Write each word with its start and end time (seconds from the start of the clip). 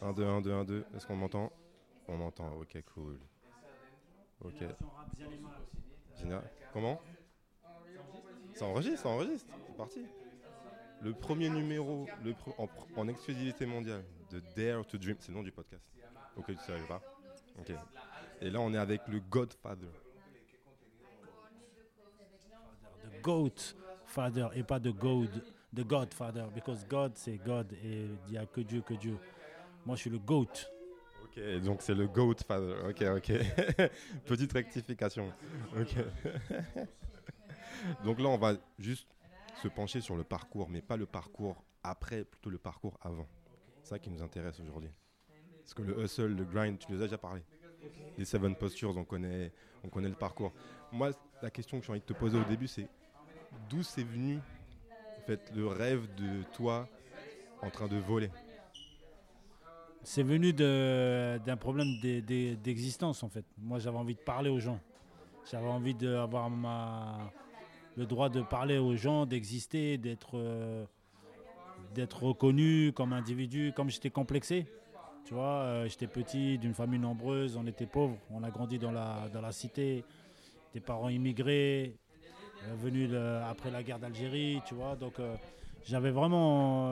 1, 0.00 0.12
2, 0.12 0.24
1, 0.24 0.40
2, 0.40 0.52
1, 0.52 0.64
2. 0.64 0.84
Est-ce 0.94 1.06
qu'on 1.06 1.16
m'entend? 1.16 1.52
On 2.06 2.16
m'entend, 2.16 2.52
ok, 2.54 2.82
cool. 2.94 3.18
Ok. 4.44 4.64
Génial. 6.16 6.42
Comment? 6.72 7.00
Ça 8.54 8.66
enregistre, 8.66 9.02
ça 9.02 9.08
enregistre. 9.08 9.52
C'est 9.66 9.76
parti. 9.76 10.06
Le 11.02 11.12
premier 11.12 11.48
numéro 11.48 12.06
le 12.24 12.34
en, 12.96 13.08
exclusivité 13.08 13.66
mondiale 13.66 14.04
de 14.30 14.42
Dare 14.56 14.84
to 14.86 14.98
Dream. 14.98 15.16
C'est 15.20 15.30
le 15.30 15.38
nom 15.38 15.42
du 15.42 15.52
podcast. 15.52 15.84
Ok, 16.36 16.46
tu 16.46 16.56
savais 16.56 16.86
pas? 16.86 17.00
Ok. 17.58 17.72
Et 18.40 18.50
là, 18.50 18.60
on 18.60 18.72
est 18.72 18.78
avec 18.78 19.06
le 19.08 19.20
Godfather. 19.20 19.90
The 23.04 23.22
goat 23.22 23.74
father 24.06 24.48
et 24.54 24.62
pas 24.62 24.78
de 24.78 24.90
God, 24.90 25.30
the 25.74 25.84
God 25.84 26.12
father, 26.14 26.46
because 26.54 26.84
God 26.88 27.12
c'est 27.14 27.36
God 27.38 27.72
et 27.84 28.08
il 28.26 28.32
n'y 28.32 28.38
a 28.38 28.46
que 28.46 28.60
Dieu, 28.60 28.80
que 28.80 28.94
Dieu. 28.94 29.18
Moi 29.88 29.96
je 29.96 30.02
suis 30.02 30.10
le 30.10 30.18
goat. 30.18 30.52
Ok, 31.24 31.40
donc 31.64 31.80
c'est 31.80 31.94
le 31.94 32.06
Godfather. 32.06 32.76
Ok, 32.90 33.02
ok. 33.16 33.32
Petite 34.26 34.52
rectification. 34.52 35.32
Ok. 35.80 35.94
donc 38.04 38.20
là, 38.20 38.28
on 38.28 38.36
va 38.36 38.52
juste 38.78 39.08
se 39.62 39.66
pencher 39.66 40.02
sur 40.02 40.14
le 40.14 40.24
parcours, 40.24 40.68
mais 40.68 40.82
pas 40.82 40.98
le 40.98 41.06
parcours 41.06 41.64
après, 41.82 42.24
plutôt 42.24 42.50
le 42.50 42.58
parcours 42.58 42.98
avant. 43.00 43.26
C'est 43.82 43.88
ça 43.88 43.98
qui 43.98 44.10
nous 44.10 44.22
intéresse 44.22 44.60
aujourd'hui. 44.60 44.90
Parce 45.60 45.72
que 45.72 45.80
le 45.80 45.98
hustle, 46.04 46.36
le 46.36 46.44
grind, 46.44 46.78
tu 46.78 46.92
nous 46.92 47.00
as 47.00 47.04
déjà 47.04 47.16
parlé. 47.16 47.40
Les 48.18 48.26
seven 48.26 48.54
postures, 48.56 48.94
on 48.94 49.04
connaît, 49.04 49.54
on 49.84 49.88
connaît 49.88 50.10
le 50.10 50.16
parcours. 50.16 50.52
Moi, 50.92 51.12
la 51.40 51.50
question 51.50 51.80
que 51.80 51.86
j'ai 51.86 51.92
envie 51.92 52.00
de 52.00 52.04
te 52.04 52.12
poser 52.12 52.36
au 52.36 52.44
début, 52.44 52.66
c'est 52.66 52.90
d'où 53.70 53.82
c'est 53.82 54.04
venu 54.04 54.38
en 55.16 55.22
fait, 55.22 55.50
le 55.56 55.66
rêve 55.66 56.14
de 56.16 56.42
toi 56.52 56.86
en 57.62 57.70
train 57.70 57.88
de 57.88 57.96
voler? 57.96 58.30
C'est 60.02 60.22
venu 60.22 60.52
d'un 60.52 61.56
problème 61.56 61.88
d'e- 62.00 62.20
d'e- 62.20 62.56
d'existence 62.56 63.22
en 63.22 63.28
fait. 63.28 63.44
Moi 63.58 63.78
j'avais 63.78 63.98
envie 63.98 64.14
de 64.14 64.20
parler 64.20 64.50
aux 64.50 64.60
gens. 64.60 64.80
J'avais 65.50 65.68
envie 65.68 65.94
d'avoir 65.94 66.50
le 67.96 68.06
droit 68.06 68.28
de 68.28 68.42
parler 68.42 68.78
aux 68.78 68.96
gens, 68.96 69.26
d'exister, 69.26 69.98
d'être 69.98 70.30
euh, 70.34 70.84
d'être 71.94 72.22
reconnu 72.22 72.92
comme 72.92 73.12
individu, 73.12 73.72
comme 73.74 73.90
j'étais 73.90 74.10
complexé. 74.10 74.66
Tu 75.24 75.34
vois, 75.34 75.62
euh, 75.62 75.88
j'étais 75.88 76.06
petit, 76.06 76.58
d'une 76.58 76.74
famille 76.74 76.98
nombreuse, 76.98 77.56
on 77.56 77.66
était 77.66 77.86
pauvres, 77.86 78.16
on 78.30 78.42
a 78.42 78.50
grandi 78.50 78.78
dans 78.78 78.92
la, 78.92 79.28
dans 79.32 79.42
cité, 79.52 80.04
des 80.72 80.80
parents 80.80 81.08
immigrés, 81.08 81.96
euh, 82.64 82.74
venus 82.76 83.10
après 83.46 83.70
la 83.70 83.82
guerre 83.82 83.98
d'Algérie, 83.98 84.60
tu 84.66 84.74
vois. 84.74 84.96
Donc 84.96 85.14
j'avais 85.84 86.10
vraiment, 86.10 86.90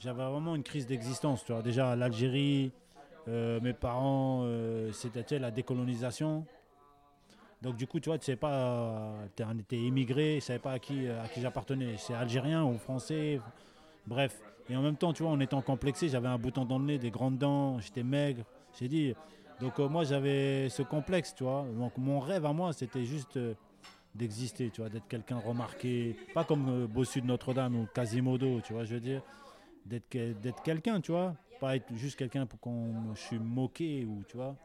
j'avais 0.00 0.24
vraiment 0.24 0.54
une 0.54 0.62
crise 0.62 0.86
d'existence, 0.86 1.44
tu 1.44 1.52
vois. 1.52 1.62
Déjà 1.62 1.96
l'Algérie, 1.96 2.72
euh, 3.28 3.60
mes 3.60 3.72
parents, 3.72 4.42
euh, 4.44 4.92
c'était 4.92 5.38
la 5.38 5.50
décolonisation. 5.50 6.44
Donc 7.62 7.76
du 7.76 7.86
coup, 7.86 8.00
tu 8.00 8.08
vois, 8.10 8.18
tu 8.18 8.26
sais 8.26 8.36
pas, 8.36 9.14
un- 9.40 9.56
t'es 9.66 9.76
immigré, 9.78 10.36
je 10.40 10.44
savais 10.44 10.58
pas 10.58 10.72
à 10.72 10.78
qui, 10.78 11.08
à 11.08 11.26
qui 11.28 11.40
j'appartenais. 11.40 11.96
C'est 11.96 12.14
algérien 12.14 12.64
ou 12.64 12.76
français, 12.78 13.40
bref. 14.06 14.38
Et 14.68 14.76
en 14.76 14.82
même 14.82 14.96
temps, 14.96 15.12
tu 15.12 15.22
vois, 15.22 15.32
en 15.32 15.40
étant 15.40 15.62
complexé, 15.62 16.08
j'avais 16.08 16.28
un 16.28 16.38
bouton 16.38 16.64
dans 16.64 16.78
le 16.78 16.84
nez, 16.84 16.98
des 16.98 17.10
grandes 17.10 17.38
dents, 17.38 17.78
j'étais 17.80 18.02
maigre. 18.02 18.42
J'ai 18.78 18.88
dit, 18.88 19.14
donc 19.60 19.78
euh, 19.80 19.88
moi 19.88 20.04
j'avais 20.04 20.68
ce 20.68 20.82
complexe, 20.82 21.34
tu 21.34 21.44
vois. 21.44 21.64
Donc 21.78 21.96
mon 21.96 22.20
rêve 22.20 22.44
à 22.44 22.52
moi, 22.52 22.72
c'était 22.72 23.04
juste 23.04 23.38
d'exister, 24.14 24.70
tu 24.70 24.80
vois, 24.80 24.90
d'être 24.90 25.08
quelqu'un 25.08 25.38
remarqué, 25.38 26.16
pas 26.34 26.44
comme 26.44 26.86
Bossu 26.86 27.20
de 27.20 27.26
Notre-Dame 27.26 27.76
ou 27.76 27.86
Quasimodo, 27.94 28.60
tu 28.60 28.72
vois, 28.72 28.84
je 28.84 28.94
veux 28.94 29.00
dire, 29.00 29.22
d'être 29.88 30.08
que- 30.08 30.32
d'être 30.34 30.62
quelqu'un, 30.62 31.00
tu 31.00 31.12
vois, 31.12 31.34
pas 31.60 31.76
être 31.76 31.94
juste 31.94 32.16
quelqu'un 32.18 32.46
pour 32.46 32.60
qu'on 32.60 33.14
je 33.14 33.20
suis 33.20 33.38
moqué 33.38 34.04
ou 34.04 34.22
tu 34.28 34.36
vois. 34.36 34.56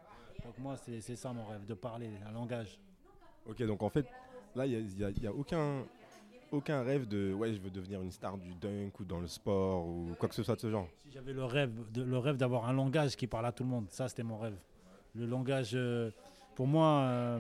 Donc 0.43 0.57
moi 0.59 0.75
c'est 0.77 1.15
ça 1.15 1.31
mon 1.31 1.45
rêve, 1.45 1.65
de 1.65 1.73
parler 1.73 2.09
un 2.27 2.31
langage. 2.31 2.79
Ok, 3.47 3.63
donc 3.63 3.81
en 3.81 3.89
fait, 3.89 4.05
là, 4.55 4.65
il 4.65 4.85
n'y 4.85 5.03
a, 5.03 5.09
y 5.09 5.27
a 5.27 5.33
aucun, 5.33 5.83
aucun 6.51 6.83
rêve 6.83 7.07
de 7.07 7.33
ouais, 7.33 7.53
je 7.53 7.59
veux 7.59 7.69
devenir 7.71 8.01
une 8.01 8.11
star 8.11 8.37
du 8.37 8.53
dunk 8.55 8.91
ou 8.99 9.03
dans 9.03 9.19
le 9.19 9.27
sport 9.27 9.87
ou 9.87 10.07
quoi 10.19 10.29
que 10.29 10.35
ce 10.35 10.43
soit 10.43 10.55
de 10.55 10.61
ce 10.61 10.69
genre. 10.69 10.87
Si 11.03 11.11
j'avais 11.11 11.33
le 11.33 11.45
rêve, 11.45 11.71
de, 11.91 12.03
le 12.03 12.17
rêve 12.17 12.37
d'avoir 12.37 12.67
un 12.67 12.73
langage 12.73 13.15
qui 13.15 13.27
parle 13.27 13.45
à 13.45 13.51
tout 13.51 13.63
le 13.63 13.69
monde, 13.69 13.85
ça 13.89 14.07
c'était 14.07 14.23
mon 14.23 14.37
rêve. 14.37 14.57
Le 15.15 15.25
langage, 15.25 15.71
euh, 15.73 16.11
pour 16.55 16.67
moi, 16.67 17.01
euh, 17.01 17.39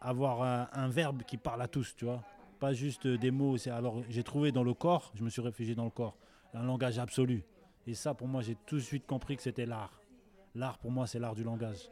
avoir 0.00 0.42
un, 0.42 0.68
un 0.72 0.88
verbe 0.88 1.22
qui 1.22 1.36
parle 1.36 1.62
à 1.62 1.68
tous, 1.68 1.94
tu 1.96 2.04
vois. 2.04 2.22
Pas 2.60 2.72
juste 2.72 3.06
des 3.06 3.30
mots. 3.30 3.56
Alors 3.68 4.02
j'ai 4.08 4.22
trouvé 4.24 4.52
dans 4.52 4.64
le 4.64 4.74
corps, 4.74 5.12
je 5.14 5.22
me 5.22 5.30
suis 5.30 5.42
réfugié 5.42 5.74
dans 5.74 5.84
le 5.84 5.90
corps, 5.90 6.16
un 6.54 6.62
langage 6.62 6.98
absolu. 6.98 7.44
Et 7.86 7.94
ça, 7.94 8.14
pour 8.14 8.28
moi, 8.28 8.42
j'ai 8.42 8.56
tout 8.66 8.76
de 8.76 8.80
suite 8.80 9.06
compris 9.06 9.36
que 9.36 9.42
c'était 9.42 9.66
l'art. 9.66 10.00
L'art, 10.54 10.78
pour 10.78 10.90
moi, 10.90 11.06
c'est 11.06 11.18
l'art 11.18 11.34
du 11.34 11.44
langage. 11.44 11.88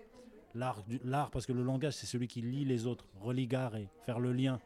L'art, 0.54 1.30
parce 1.30 1.46
que 1.46 1.52
le 1.52 1.62
langage, 1.62 1.94
c'est 1.94 2.06
celui 2.06 2.28
qui 2.28 2.40
lie 2.40 2.64
les 2.64 2.86
autres, 2.86 3.06
religare, 3.20 3.74
faire 4.04 4.18
le 4.18 4.32
lien 4.32 4.60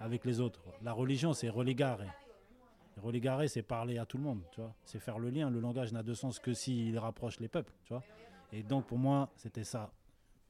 avec 0.00 0.24
les 0.24 0.40
autres. 0.40 0.62
La 0.82 0.92
religion, 0.92 1.32
c'est 1.32 1.48
religare. 1.48 2.00
Religare, 3.02 3.48
c'est 3.48 3.62
parler 3.62 3.98
à 3.98 4.06
tout 4.06 4.16
le 4.16 4.22
monde, 4.22 4.42
tu 4.52 4.60
vois. 4.60 4.72
C'est 4.84 5.00
faire 5.00 5.18
le 5.18 5.30
lien. 5.30 5.50
Le 5.50 5.58
langage 5.58 5.92
n'a 5.92 6.04
de 6.04 6.14
sens 6.14 6.38
que 6.38 6.54
s'il 6.54 6.96
rapproche 6.98 7.40
les 7.40 7.48
peuples, 7.48 7.72
tu 7.84 7.92
vois. 7.92 8.04
Et 8.52 8.62
donc, 8.62 8.86
pour 8.86 8.98
moi, 8.98 9.30
c'était 9.34 9.64
ça. 9.64 9.92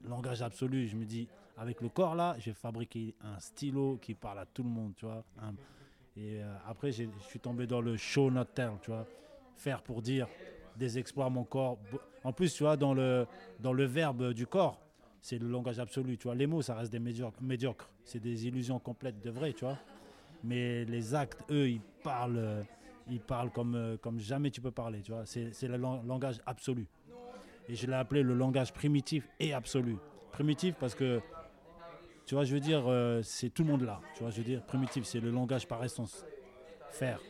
Langage 0.02 0.42
absolu. 0.42 0.86
Je 0.86 0.96
me 0.96 1.06
dis, 1.06 1.28
avec 1.56 1.80
le 1.80 1.88
corps 1.88 2.14
là, 2.14 2.36
j'ai 2.38 2.52
fabriqué 2.52 3.14
un 3.22 3.38
stylo 3.40 3.96
qui 3.96 4.14
parle 4.14 4.40
à 4.40 4.46
tout 4.46 4.62
le 4.62 4.68
monde, 4.68 4.92
tu 4.96 5.06
vois. 5.06 5.24
Et 6.16 6.42
euh, 6.42 6.54
après, 6.66 6.92
je 6.92 7.04
suis 7.20 7.40
tombé 7.40 7.66
dans 7.66 7.80
le 7.80 7.96
show 7.96 8.30
not 8.30 8.44
tell, 8.46 8.72
tu 8.80 8.90
vois. 8.90 9.06
Faire 9.56 9.82
pour 9.82 10.02
dire 10.02 10.28
des 10.76 10.98
exploits, 10.98 11.30
mon 11.30 11.44
corps. 11.44 11.78
En 12.22 12.32
plus, 12.32 12.52
tu 12.54 12.62
vois, 12.62 12.76
dans 12.76 12.94
le, 12.94 13.26
dans 13.58 13.72
le 13.72 13.84
verbe 13.84 14.32
du 14.32 14.46
corps, 14.46 14.84
c'est 15.20 15.38
le 15.38 15.48
langage 15.48 15.78
absolu, 15.78 16.16
tu 16.18 16.24
vois. 16.24 16.34
Les 16.34 16.46
mots, 16.46 16.62
ça 16.62 16.74
reste 16.74 16.92
des 16.92 16.98
médiocres. 16.98 17.90
C'est 18.04 18.20
des 18.20 18.46
illusions 18.46 18.78
complètes 18.78 19.20
de 19.20 19.30
vrai, 19.30 19.52
tu 19.54 19.64
vois. 19.64 19.80
Mais 20.42 20.84
les 20.86 21.14
actes, 21.14 21.44
eux, 21.50 21.70
ils 21.70 21.82
parlent, 22.02 22.38
euh, 22.38 22.64
ils 23.06 23.20
parlent 23.20 23.50
comme, 23.50 23.74
euh, 23.74 23.96
comme 23.98 24.20
jamais 24.20 24.50
tu 24.50 24.60
peux 24.60 24.70
parler, 24.72 25.02
tu 25.02 25.12
vois. 25.12 25.26
C'est 25.26 25.52
le 25.68 25.76
lang- 25.76 26.02
langage 26.06 26.40
absolu. 26.46 26.88
Et 27.68 27.74
je 27.74 27.86
l'ai 27.86 27.94
appelé 27.94 28.22
le 28.22 28.34
langage 28.34 28.72
primitif 28.72 29.30
et 29.40 29.52
absolu. 29.54 30.00
Primitif 30.32 30.76
parce 30.76 30.94
que, 30.94 31.22
tu 32.26 32.34
vois, 32.34 32.44
je 32.44 32.54
veux 32.54 32.60
dire, 32.60 32.84
euh, 32.86 33.20
c'est 33.22 33.50
tout 33.50 33.62
le 33.64 33.70
monde 33.70 33.82
là. 33.82 34.00
Tu 34.14 34.22
vois, 34.22 34.30
je 34.30 34.38
veux 34.38 34.44
dire, 34.44 34.62
primitif, 34.62 35.04
c'est 35.04 35.20
le 35.20 35.30
langage 35.30 35.66
par 35.66 35.84
essence. 35.84 36.24
Faire. 36.90 37.20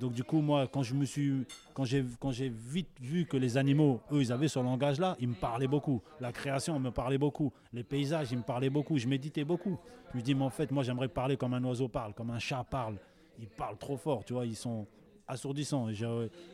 Donc 0.00 0.12
du 0.12 0.22
coup, 0.22 0.40
moi, 0.40 0.66
quand 0.68 0.82
je 0.82 0.94
me 0.94 1.04
suis, 1.04 1.44
quand 1.74 1.84
j'ai, 1.84 2.04
quand 2.20 2.30
j'ai 2.30 2.48
vite 2.48 2.88
vu 3.00 3.26
que 3.26 3.36
les 3.36 3.56
animaux, 3.56 4.00
eux, 4.12 4.20
ils 4.20 4.32
avaient 4.32 4.48
ce 4.48 4.58
langage-là, 4.58 5.16
ils 5.20 5.28
me 5.28 5.34
parlaient 5.34 5.66
beaucoup. 5.66 6.00
La 6.20 6.32
création 6.32 6.78
me 6.78 6.90
parlait 6.90 7.18
beaucoup. 7.18 7.52
Les 7.72 7.82
paysages, 7.82 8.30
ils 8.30 8.38
me 8.38 8.42
parlaient 8.42 8.70
beaucoup. 8.70 8.96
Je 8.96 9.08
méditais 9.08 9.44
beaucoup. 9.44 9.78
Je 10.12 10.18
me 10.18 10.22
dis, 10.22 10.34
mais 10.34 10.44
en 10.44 10.50
fait, 10.50 10.70
moi, 10.70 10.82
j'aimerais 10.82 11.08
parler 11.08 11.36
comme 11.36 11.54
un 11.54 11.64
oiseau 11.64 11.88
parle, 11.88 12.14
comme 12.14 12.30
un 12.30 12.38
chat 12.38 12.64
parle. 12.64 12.96
Ils 13.40 13.48
parlent 13.48 13.78
trop 13.78 13.96
fort, 13.96 14.24
tu 14.24 14.32
vois. 14.32 14.46
Ils 14.46 14.56
sont 14.56 14.86
assourdissants. 15.26 15.88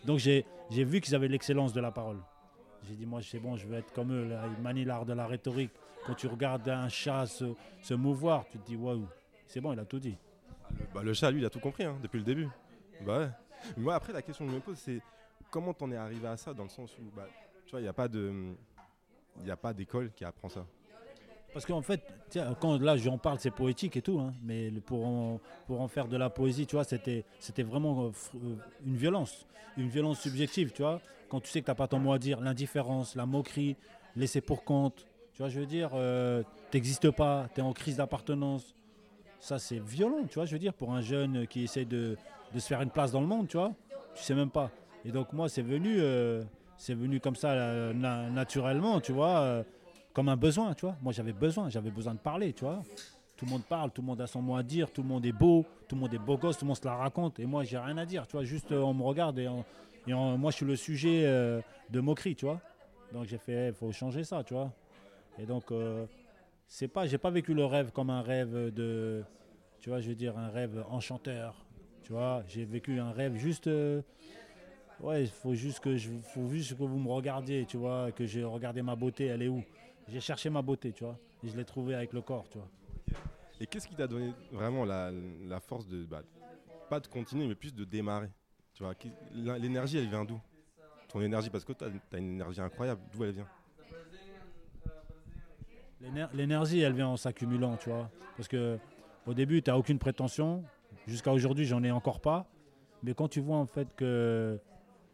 Donc 0.04 0.18
j'ai, 0.18 0.44
j'ai 0.70 0.84
vu 0.84 1.00
qu'ils 1.00 1.14
avaient 1.14 1.28
l'excellence 1.28 1.72
de 1.72 1.80
la 1.80 1.92
parole. 1.92 2.18
J'ai 2.88 2.96
dit, 2.96 3.06
moi, 3.06 3.20
c'est 3.22 3.38
bon, 3.38 3.56
je 3.56 3.66
veux 3.66 3.76
être 3.76 3.92
comme 3.92 4.12
eux. 4.12 4.28
Là. 4.28 4.42
Ils 4.56 4.62
manient 4.62 4.84
l'art 4.84 5.04
de 5.04 5.12
la 5.12 5.26
rhétorique. 5.26 5.70
Quand 6.06 6.14
tu 6.14 6.26
regardes 6.26 6.68
un 6.68 6.88
chat 6.88 7.26
se, 7.26 7.54
se 7.82 7.94
mouvoir, 7.94 8.46
tu 8.50 8.58
te 8.58 8.66
dis, 8.66 8.76
waouh, 8.76 9.06
c'est 9.46 9.60
bon, 9.60 9.72
il 9.72 9.78
a 9.78 9.84
tout 9.84 9.98
dit. 9.98 10.16
Le, 10.70 10.86
bah, 10.92 11.02
le 11.02 11.14
chat, 11.14 11.30
lui, 11.30 11.40
il 11.40 11.44
a 11.46 11.50
tout 11.50 11.60
compris 11.60 11.84
hein, 11.84 11.96
depuis 12.02 12.18
le 12.18 12.24
début. 12.24 12.48
Bah 13.04 13.18
ouais. 13.18 13.28
Moi, 13.76 13.94
après, 13.94 14.12
la 14.12 14.22
question 14.22 14.44
que 14.44 14.50
je 14.50 14.56
me 14.56 14.60
pose, 14.60 14.78
c'est 14.78 15.00
comment 15.50 15.72
t'en 15.72 15.90
es 15.90 15.96
arrivé 15.96 16.26
à 16.26 16.36
ça 16.36 16.52
dans 16.52 16.64
le 16.64 16.68
sens 16.68 16.96
où, 16.98 17.04
bah, 17.16 17.26
tu 17.64 17.70
vois, 17.70 17.80
il 17.80 17.84
n'y 17.84 17.88
a 17.88 17.92
pas 17.92 18.08
de, 18.08 18.54
il 19.40 19.46
y 19.46 19.50
a 19.50 19.56
pas 19.56 19.72
d'école 19.72 20.12
qui 20.12 20.24
apprend 20.24 20.48
ça. 20.48 20.66
Parce 21.52 21.64
qu'en 21.66 21.82
fait, 21.82 22.02
tiens, 22.30 22.54
quand 22.60 22.80
là 22.80 22.96
j'en 22.96 23.16
parle, 23.16 23.38
c'est 23.38 23.52
poétique 23.52 23.96
et 23.96 24.02
tout, 24.02 24.18
hein, 24.18 24.32
mais 24.42 24.72
pour 24.84 25.06
en, 25.06 25.40
pour 25.68 25.80
en 25.80 25.86
faire 25.86 26.08
de 26.08 26.16
la 26.16 26.28
poésie, 26.28 26.66
tu 26.66 26.74
vois, 26.74 26.82
c'était, 26.82 27.24
c'était 27.38 27.62
vraiment 27.62 28.06
euh, 28.06 28.10
euh, 28.34 28.56
une 28.84 28.96
violence, 28.96 29.46
une 29.76 29.88
violence 29.88 30.20
subjective, 30.20 30.72
tu 30.72 30.82
vois. 30.82 31.00
Quand 31.28 31.40
tu 31.40 31.48
sais 31.48 31.60
que 31.60 31.66
t'as 31.66 31.76
pas 31.76 31.86
ton 31.86 32.00
mot 32.00 32.12
à 32.12 32.18
dire, 32.18 32.40
l'indifférence, 32.40 33.14
la 33.14 33.24
moquerie, 33.24 33.76
laisser 34.16 34.40
pour 34.40 34.64
compte, 34.64 35.06
tu 35.34 35.38
vois, 35.42 35.48
je 35.48 35.60
veux 35.60 35.66
dire, 35.66 35.90
euh, 35.94 36.42
t'existes 36.70 37.10
pas, 37.10 37.48
t'es 37.54 37.62
en 37.62 37.72
crise 37.72 37.96
d'appartenance. 37.96 38.74
Ça, 39.40 39.58
c'est 39.58 39.78
violent, 39.78 40.24
tu 40.28 40.34
vois, 40.34 40.46
je 40.46 40.52
veux 40.52 40.58
dire, 40.58 40.72
pour 40.72 40.92
un 40.94 41.00
jeune 41.02 41.46
qui 41.46 41.64
essaie 41.64 41.84
de, 41.84 42.16
de 42.54 42.58
se 42.58 42.66
faire 42.66 42.80
une 42.80 42.90
place 42.90 43.12
dans 43.12 43.20
le 43.20 43.26
monde, 43.26 43.46
tu 43.48 43.56
vois, 43.56 43.72
tu 44.14 44.22
sais 44.22 44.34
même 44.34 44.50
pas. 44.50 44.70
Et 45.04 45.10
donc 45.10 45.32
moi, 45.32 45.48
c'est 45.48 45.62
venu, 45.62 45.96
euh, 45.98 46.42
venu 46.88 47.20
comme 47.20 47.36
ça, 47.36 47.92
na- 47.92 48.30
naturellement, 48.30 49.00
tu 49.00 49.12
vois. 49.12 49.38
euh, 49.40 49.62
comme 50.14 50.28
un 50.28 50.36
besoin, 50.36 50.74
tu 50.74 50.82
vois. 50.86 50.94
Moi, 51.02 51.12
j'avais 51.12 51.32
besoin, 51.32 51.68
j'avais 51.70 51.90
besoin 51.90 52.14
de 52.14 52.20
parler, 52.20 52.52
tu 52.52 52.64
vois. 52.64 52.80
Tout 53.36 53.46
le 53.46 53.50
monde 53.50 53.64
parle, 53.68 53.90
tout 53.90 54.00
le 54.00 54.06
monde 54.06 54.20
a 54.20 54.28
son 54.28 54.40
mot 54.40 54.54
à 54.54 54.62
dire, 54.62 54.88
tout 54.92 55.02
le 55.02 55.08
monde 55.08 55.26
est 55.26 55.32
beau, 55.32 55.64
tout 55.88 55.96
le 55.96 56.00
monde 56.02 56.14
est 56.14 56.18
beau 56.18 56.36
gosse, 56.36 56.56
tout 56.56 56.64
le 56.64 56.68
monde 56.68 56.76
se 56.76 56.84
la 56.84 56.94
raconte. 56.94 57.40
Et 57.40 57.46
moi, 57.46 57.64
j'ai 57.64 57.78
rien 57.78 57.98
à 57.98 58.06
dire, 58.06 58.24
tu 58.28 58.36
vois. 58.36 58.44
Juste, 58.44 58.70
euh, 58.70 58.78
on 58.80 58.94
me 58.94 59.02
regarde 59.02 59.36
et, 59.40 59.48
on- 59.48 59.64
et 60.06 60.14
moi, 60.14 60.52
je 60.52 60.56
suis 60.58 60.64
le 60.66 60.76
sujet 60.76 61.24
de 61.90 62.00
moquerie, 62.00 62.36
tu 62.36 62.44
vois. 62.44 62.60
Donc, 63.12 63.24
j'ai 63.24 63.38
fait, 63.38 63.68
il 63.70 63.74
faut 63.74 63.90
changer 63.90 64.22
ça, 64.22 64.44
tu 64.44 64.54
vois. 64.54 64.70
Et 65.38 65.46
donc, 65.46 65.70
euh, 65.72 66.06
c'est 66.68 66.88
pas, 66.88 67.06
j'ai 67.06 67.18
pas 67.18 67.30
vécu 67.30 67.54
le 67.54 67.64
rêve 67.64 67.90
comme 67.92 68.10
un 68.10 68.22
rêve 68.22 68.72
de, 68.72 69.22
tu 69.80 69.90
vois, 69.90 70.00
je 70.00 70.08
veux 70.08 70.14
dire, 70.14 70.38
un 70.38 70.48
rêve 70.48 70.84
enchanteur, 70.88 71.64
tu 72.02 72.12
vois. 72.12 72.42
J'ai 72.48 72.64
vécu 72.64 72.98
un 72.98 73.12
rêve 73.12 73.36
juste, 73.36 73.66
euh, 73.66 74.02
Ouais, 75.00 75.24
il 75.24 75.28
faut 75.28 75.54
juste 75.54 75.80
que 75.80 75.96
je, 75.96 76.10
faut 76.22 76.48
juste 76.48 76.78
que 76.78 76.82
vous 76.82 76.98
me 76.98 77.10
regardiez, 77.10 77.66
tu 77.66 77.76
vois, 77.76 78.12
que 78.12 78.26
j'ai 78.26 78.44
regardé 78.44 78.80
ma 78.80 78.94
beauté, 78.94 79.26
elle 79.26 79.42
est 79.42 79.48
où. 79.48 79.62
J'ai 80.08 80.20
cherché 80.20 80.50
ma 80.50 80.62
beauté, 80.62 80.92
tu 80.92 81.04
vois, 81.04 81.18
et 81.42 81.48
je 81.48 81.56
l'ai 81.56 81.64
trouvée 81.64 81.94
avec 81.94 82.12
le 82.12 82.22
corps, 82.22 82.48
tu 82.48 82.58
vois. 82.58 82.68
Et 83.60 83.66
qu'est-ce 83.66 83.88
qui 83.88 83.94
t'a 83.94 84.06
donné 84.06 84.32
vraiment 84.52 84.84
la, 84.84 85.10
la 85.46 85.60
force 85.60 85.86
de, 85.88 86.04
bah, 86.04 86.22
pas 86.88 87.00
de 87.00 87.06
continuer, 87.06 87.46
mais 87.46 87.54
plus 87.54 87.74
de 87.74 87.84
démarrer 87.84 88.30
Tu 88.74 88.82
vois, 88.82 88.94
l'énergie, 89.34 89.98
elle 89.98 90.08
vient 90.08 90.24
d'où? 90.24 90.40
Ton 91.08 91.20
énergie, 91.20 91.50
parce 91.50 91.64
que 91.64 91.72
tu 91.72 91.84
as, 91.84 92.18
une 92.18 92.34
énergie 92.34 92.60
incroyable, 92.60 93.00
d'où 93.12 93.24
elle 93.24 93.32
vient? 93.32 93.48
L'énergie, 96.34 96.80
elle 96.80 96.92
vient 96.92 97.08
en 97.08 97.16
s'accumulant, 97.16 97.76
tu 97.76 97.88
vois. 97.88 98.10
Parce 98.36 98.48
que 98.48 98.78
au 99.26 99.34
début, 99.34 99.62
tu 99.62 99.70
n'as 99.70 99.76
aucune 99.76 99.98
prétention. 99.98 100.62
Jusqu'à 101.06 101.32
aujourd'hui, 101.32 101.64
j'en 101.64 101.82
ai 101.82 101.90
encore 101.90 102.20
pas. 102.20 102.46
Mais 103.02 103.14
quand 103.14 103.28
tu 103.28 103.40
vois 103.40 103.56
en 103.58 103.66
fait 103.66 103.88
que 103.96 104.58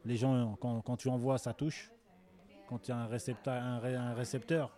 les 0.05 0.17
gens, 0.17 0.56
quand, 0.61 0.81
quand 0.82 0.97
tu 0.97 1.09
envoies, 1.09 1.38
ça 1.38 1.53
touche. 1.53 1.91
Quand 2.69 2.88
as 2.88 2.97
un 2.97 3.06
récepteur, 3.06 3.55
un, 3.55 3.79
ré- 3.81 3.97
un 3.97 4.15
récepteur, 4.15 4.71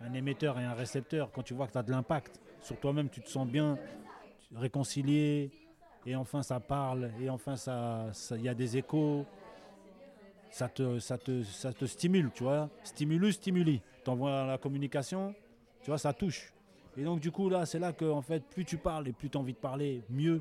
un 0.00 0.12
émetteur 0.14 0.58
et 0.58 0.64
un 0.64 0.72
récepteur, 0.74 1.30
quand 1.32 1.42
tu 1.42 1.54
vois 1.54 1.66
que 1.66 1.72
tu 1.72 1.78
as 1.78 1.82
de 1.82 1.90
l'impact 1.90 2.40
sur 2.62 2.78
toi-même, 2.80 3.08
tu 3.10 3.20
te 3.20 3.28
sens 3.28 3.46
bien 3.46 3.78
réconcilié. 4.54 5.50
Et 6.06 6.16
enfin, 6.16 6.42
ça 6.42 6.60
parle. 6.60 7.10
Et 7.20 7.28
enfin, 7.28 7.56
ça, 7.56 8.06
ça- 8.12 8.36
il 8.36 8.42
y 8.42 8.48
a 8.48 8.54
des 8.54 8.76
échos. 8.78 9.26
Ça 10.50 10.68
te, 10.68 10.98
ça, 10.98 11.18
te, 11.18 11.42
ça 11.42 11.72
te 11.74 11.84
stimule, 11.84 12.30
tu 12.34 12.42
vois. 12.42 12.70
Stimulus, 12.82 13.32
stimuli. 13.34 13.82
Tu 14.08 14.12
envoies 14.12 14.46
la 14.46 14.56
communication, 14.56 15.34
tu 15.82 15.90
vois, 15.90 15.98
ça 15.98 16.14
touche. 16.14 16.50
Et 16.96 17.04
donc, 17.04 17.20
du 17.20 17.30
coup, 17.30 17.50
là, 17.50 17.66
c'est 17.66 17.78
là 17.78 17.92
que, 17.92 18.06
en 18.06 18.22
fait, 18.22 18.42
plus 18.42 18.64
tu 18.64 18.78
parles 18.78 19.06
et 19.06 19.12
plus 19.12 19.28
tu 19.28 19.36
as 19.36 19.40
envie 19.42 19.52
de 19.52 19.58
parler, 19.58 20.02
mieux. 20.08 20.40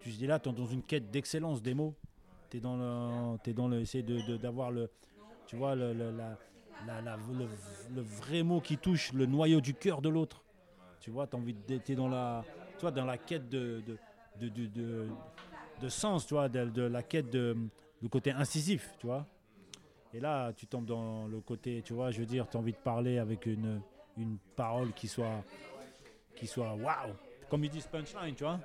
Tu 0.00 0.10
te 0.10 0.16
dis 0.18 0.26
là, 0.26 0.40
tu 0.40 0.48
es 0.48 0.52
dans 0.52 0.66
une 0.66 0.82
quête 0.82 1.08
d'excellence 1.08 1.62
des 1.62 1.74
mots. 1.74 1.94
Tu 2.50 2.56
es 2.56 2.60
dans 2.60 2.76
le. 2.76 3.38
T'es 3.38 3.52
dans 3.52 3.68
le 3.68 3.80
essayer 3.80 4.02
de- 4.02 4.20
de- 4.20 4.36
d'avoir 4.36 4.72
le. 4.72 4.90
Tu 5.46 5.54
vois, 5.54 5.76
le, 5.76 5.92
le- 5.92 6.10
la- 6.10 6.36
la- 6.88 7.00
la- 7.02 7.16
le, 7.16 7.46
le 7.94 8.00
vrai 8.00 8.42
mot 8.42 8.60
qui 8.60 8.76
touche 8.78 9.12
le 9.12 9.26
noyau 9.26 9.60
du 9.60 9.74
cœur 9.74 10.02
de 10.02 10.08
l'autre. 10.08 10.42
Tu 10.98 11.12
vois, 11.12 11.28
tu 11.28 11.36
envie 11.36 11.54
d'être 11.54 11.92
dans 11.92 12.08
la. 12.08 12.44
Tu 12.78 12.80
vois, 12.80 12.90
dans 12.90 13.04
la 13.04 13.16
quête 13.16 13.48
de. 13.48 13.80
de, 13.86 13.96
de, 14.34 14.48
de- 14.48 14.66
de- 14.66 15.08
de 15.78 15.88
sens, 15.88 16.26
tu 16.26 16.34
vois, 16.34 16.48
de, 16.48 16.64
de 16.64 16.82
la 16.82 17.04
quête 17.04 17.30
de, 17.30 17.56
du 18.00 18.08
côté 18.08 18.32
incisif, 18.32 18.96
tu 18.98 19.06
vois. 19.06 19.24
Et 20.14 20.20
là, 20.20 20.52
tu 20.52 20.66
tombes 20.66 20.84
dans 20.84 21.26
le 21.26 21.40
côté, 21.40 21.82
tu 21.82 21.94
vois, 21.94 22.10
je 22.10 22.20
veux 22.20 22.26
dire, 22.26 22.48
tu 22.48 22.56
as 22.56 22.60
envie 22.60 22.72
de 22.72 22.76
parler 22.78 23.18
avec 23.18 23.46
une, 23.46 23.80
une 24.18 24.36
parole 24.56 24.92
qui 24.92 25.08
soit, 25.08 25.42
qui 26.36 26.46
soit 26.46 26.74
waouh, 26.74 27.14
comme 27.50 27.64
ils 27.64 27.70
disent 27.70 27.86
punchline, 27.86 28.34
tu 28.34 28.44
vois. 28.44 28.60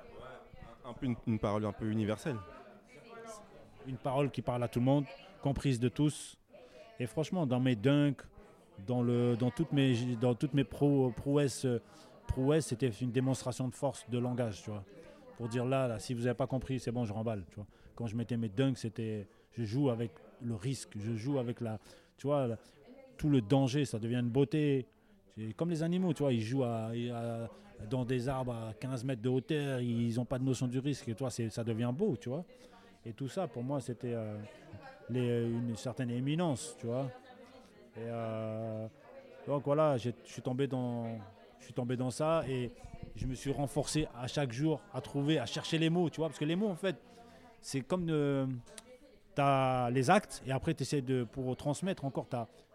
un 0.84 0.92
peu 0.92 1.06
une, 1.06 1.16
une 1.26 1.38
parole 1.38 1.64
un 1.64 1.72
peu 1.72 1.90
universelle. 1.90 2.36
Une 3.86 3.96
parole 3.96 4.30
qui 4.30 4.42
parle 4.42 4.62
à 4.62 4.68
tout 4.68 4.80
le 4.80 4.84
monde, 4.84 5.04
comprise 5.42 5.80
de 5.80 5.88
tous. 5.88 6.36
Et 7.00 7.06
franchement, 7.06 7.46
dans 7.46 7.60
mes 7.60 7.76
dunks, 7.76 8.22
dans, 8.86 9.02
le, 9.02 9.36
dans 9.36 9.50
toutes 9.50 9.72
mes, 9.72 9.94
dans 10.16 10.34
toutes 10.34 10.52
mes 10.54 10.64
pro- 10.64 11.10
prouesses, 11.12 11.66
prouesses, 12.26 12.66
c'était 12.66 12.88
une 12.88 13.10
démonstration 13.12 13.68
de 13.68 13.74
force 13.74 14.08
de 14.10 14.18
langage, 14.18 14.62
tu 14.62 14.70
vois. 14.70 14.84
Pour 15.36 15.48
dire 15.48 15.64
là, 15.64 15.88
là 15.88 15.98
si 15.98 16.12
vous 16.14 16.22
n'avez 16.22 16.34
pas 16.34 16.46
compris, 16.46 16.80
c'est 16.80 16.92
bon, 16.92 17.04
je 17.04 17.12
remballe, 17.12 17.44
tu 17.48 17.56
vois. 17.56 17.66
Quand 17.94 18.06
je 18.06 18.16
mettais 18.16 18.36
mes 18.36 18.48
dunks, 18.48 18.76
c'était, 18.78 19.28
je 19.52 19.64
joue 19.64 19.88
avec 19.90 20.12
le 20.42 20.54
risque, 20.54 20.90
je 20.96 21.14
joue 21.14 21.38
avec 21.38 21.60
la, 21.60 21.78
tu 22.16 22.26
vois, 22.26 22.48
tout 23.16 23.28
le 23.28 23.40
danger, 23.40 23.84
ça 23.84 23.98
devient 23.98 24.16
une 24.16 24.30
beauté. 24.30 24.86
Comme 25.56 25.70
les 25.70 25.82
animaux, 25.82 26.12
tu 26.12 26.22
vois, 26.22 26.32
ils 26.32 26.42
jouent 26.42 26.64
dans 27.90 28.04
des 28.04 28.28
arbres 28.28 28.52
à 28.52 28.74
15 28.78 29.04
mètres 29.04 29.22
de 29.22 29.28
hauteur, 29.28 29.80
ils 29.80 30.16
n'ont 30.16 30.24
pas 30.24 30.38
de 30.38 30.44
notion 30.44 30.66
du 30.66 30.78
risque, 30.78 31.08
et 31.08 31.14
toi, 31.14 31.30
ça 31.30 31.64
devient 31.64 31.92
beau, 31.94 32.16
tu 32.16 32.28
vois. 32.28 32.44
Et 33.04 33.12
tout 33.12 33.28
ça, 33.28 33.46
pour 33.46 33.62
moi, 33.62 33.80
c'était 33.80 34.14
euh, 34.14 34.38
une 35.10 35.76
certaine 35.76 36.10
éminence, 36.10 36.76
tu 36.78 36.86
vois. 36.86 37.10
Euh, 37.96 38.86
donc 39.46 39.64
voilà, 39.64 39.96
je 39.96 40.10
suis 40.24 40.42
tombé 40.42 40.66
dans, 40.66 41.18
je 41.58 41.64
suis 41.64 41.74
tombé 41.74 41.96
dans 41.96 42.10
ça 42.10 42.44
et 42.48 42.70
je 43.16 43.26
me 43.26 43.34
suis 43.34 43.50
renforcé 43.50 44.06
à 44.14 44.26
chaque 44.26 44.52
jour 44.52 44.80
à 44.92 45.00
trouver, 45.00 45.38
à 45.38 45.46
chercher 45.46 45.78
les 45.78 45.90
mots, 45.90 46.10
tu 46.10 46.18
vois, 46.18 46.28
parce 46.28 46.38
que 46.38 46.44
les 46.44 46.56
mots, 46.56 46.68
en 46.68 46.76
fait, 46.76 46.96
c'est 47.60 47.80
comme 47.80 48.08
tu 49.38 49.42
as 49.42 49.88
les 49.90 50.10
actes 50.10 50.42
et 50.46 50.52
après 50.52 50.74
tu 50.74 50.82
essaies 50.82 51.00
de 51.02 51.24
pour 51.24 51.56
transmettre 51.56 52.04
encore, 52.04 52.26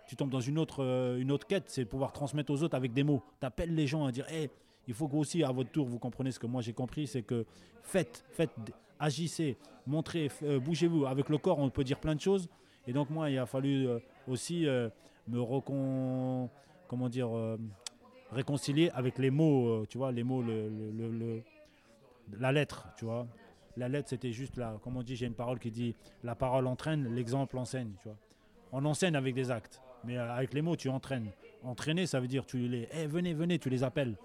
tu 0.07 0.15
tombes 0.15 0.30
dans 0.30 0.39
une 0.39 0.57
autre, 0.57 0.83
euh, 0.83 1.18
une 1.18 1.31
autre 1.31 1.45
quête, 1.48 1.65
c'est 1.68 1.86
pouvoir 1.86 2.12
transmettre 2.13 2.51
aux 2.51 2.62
autres 2.63 2.75
avec 2.75 2.94
des 2.94 3.04
mots. 3.04 3.21
Tu 3.39 3.45
appelles 3.45 3.74
les 3.75 3.88
gens 3.88 4.06
à 4.06 4.12
dire, 4.12 4.25
hey, 4.30 4.50
il 4.88 4.94
faut 4.94 5.07
que 5.07 5.15
aussi, 5.15 5.44
à 5.44 5.51
votre 5.51 5.71
tour, 5.71 5.86
vous 5.88 6.00
comprenez 6.00 6.31
ce 6.31 6.39
que 6.39 6.48
moi 6.48 6.62
j'ai 6.62 6.74
compris, 6.74 7.07
c'est 7.07 7.21
que 7.21 7.45
faites, 7.83 8.24
faites, 8.31 8.51
agissez, 9.00 9.57
montrez, 9.88 10.30
euh, 10.44 10.60
bougez-vous. 10.60 11.06
Avec 11.06 11.30
le 11.30 11.38
corps, 11.38 11.60
on 11.60 11.69
peut 11.69 11.83
dire 11.86 12.00
plein 12.00 12.15
de 12.15 12.21
choses. 12.21 12.50
Et 12.88 12.92
donc 12.94 13.10
moi, 13.10 13.30
il 13.30 13.38
a 13.38 13.45
fallu 13.45 13.88
euh, 13.88 14.00
aussi 14.27 14.65
me 15.27 15.39
recon... 15.39 16.50
comment 16.89 17.10
dire, 17.10 17.30
réconcilier 18.31 18.89
avec 18.94 19.18
les 19.19 19.31
mots, 19.31 19.86
tu 19.88 19.98
vois, 19.98 20.12
les 20.12 20.24
mots, 20.24 20.42
le- 20.42 20.69
le- 20.69 21.44
la 22.39 22.51
lettre, 22.51 22.88
tu 22.98 23.06
vois. 23.06 23.25
La 23.75 23.89
lettre, 23.89 24.09
c'était 24.09 24.31
juste 24.31 24.57
là, 24.57 24.77
comme 24.83 24.97
on 24.97 25.03
dit, 25.03 25.15
j'ai 25.15 25.25
une 25.25 25.33
parole 25.33 25.59
qui 25.59 25.71
dit, 25.71 25.95
la 26.23 26.35
parole 26.35 26.67
entraîne, 26.67 27.13
l'exemple 27.15 27.57
enseigne. 27.57 27.93
On 28.71 28.85
enseigne 28.85 29.15
avec 29.15 29.33
des 29.33 29.49
actes, 29.49 29.81
mais 30.03 30.17
euh, 30.17 30.31
avec 30.33 30.53
les 30.53 30.61
mots, 30.61 30.75
tu 30.75 30.89
entraînes. 30.89 31.31
Entraîner, 31.63 32.05
ça 32.05 32.19
veut 32.19 32.27
dire, 32.27 32.45
tu 32.45 32.67
les, 32.67 32.87
Eh, 32.93 33.07
venez, 33.07 33.33
venez, 33.33 33.57
tu 33.57 33.69
les 33.69 33.83
appelles. 33.83 34.15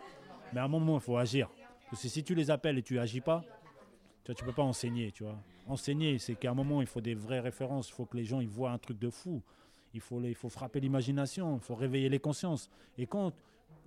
Mais 0.52 0.60
à 0.60 0.64
un 0.64 0.68
moment, 0.68 0.96
il 0.96 1.00
faut 1.00 1.16
agir. 1.16 1.48
Parce 1.90 2.02
que 2.02 2.08
si 2.08 2.22
tu 2.22 2.34
les 2.34 2.50
appelles 2.50 2.78
et 2.78 2.82
tu 2.82 2.98
agis 2.98 3.20
pas, 3.20 3.42
tu 4.24 4.34
tu 4.34 4.44
peux 4.44 4.52
pas 4.52 4.62
enseigner, 4.62 5.10
tu 5.12 5.22
vois. 5.22 5.38
Enseigner, 5.66 6.18
c'est 6.18 6.34
qu'à 6.34 6.50
un 6.50 6.54
moment, 6.54 6.80
il 6.82 6.86
faut 6.86 7.00
des 7.00 7.14
vraies 7.14 7.40
références. 7.40 7.88
Il 7.88 7.92
faut 7.92 8.04
que 8.04 8.16
les 8.16 8.24
gens 8.24 8.40
ils 8.40 8.48
voient 8.48 8.70
un 8.70 8.78
truc 8.78 8.98
de 8.98 9.08
fou. 9.08 9.42
Il 9.94 10.00
faut, 10.00 10.20
il 10.22 10.34
faut 10.34 10.50
frapper 10.50 10.80
l'imagination. 10.80 11.56
Il 11.56 11.62
faut 11.62 11.74
réveiller 11.74 12.10
les 12.10 12.18
consciences. 12.18 12.68
Et 12.98 13.06
quand 13.06 13.32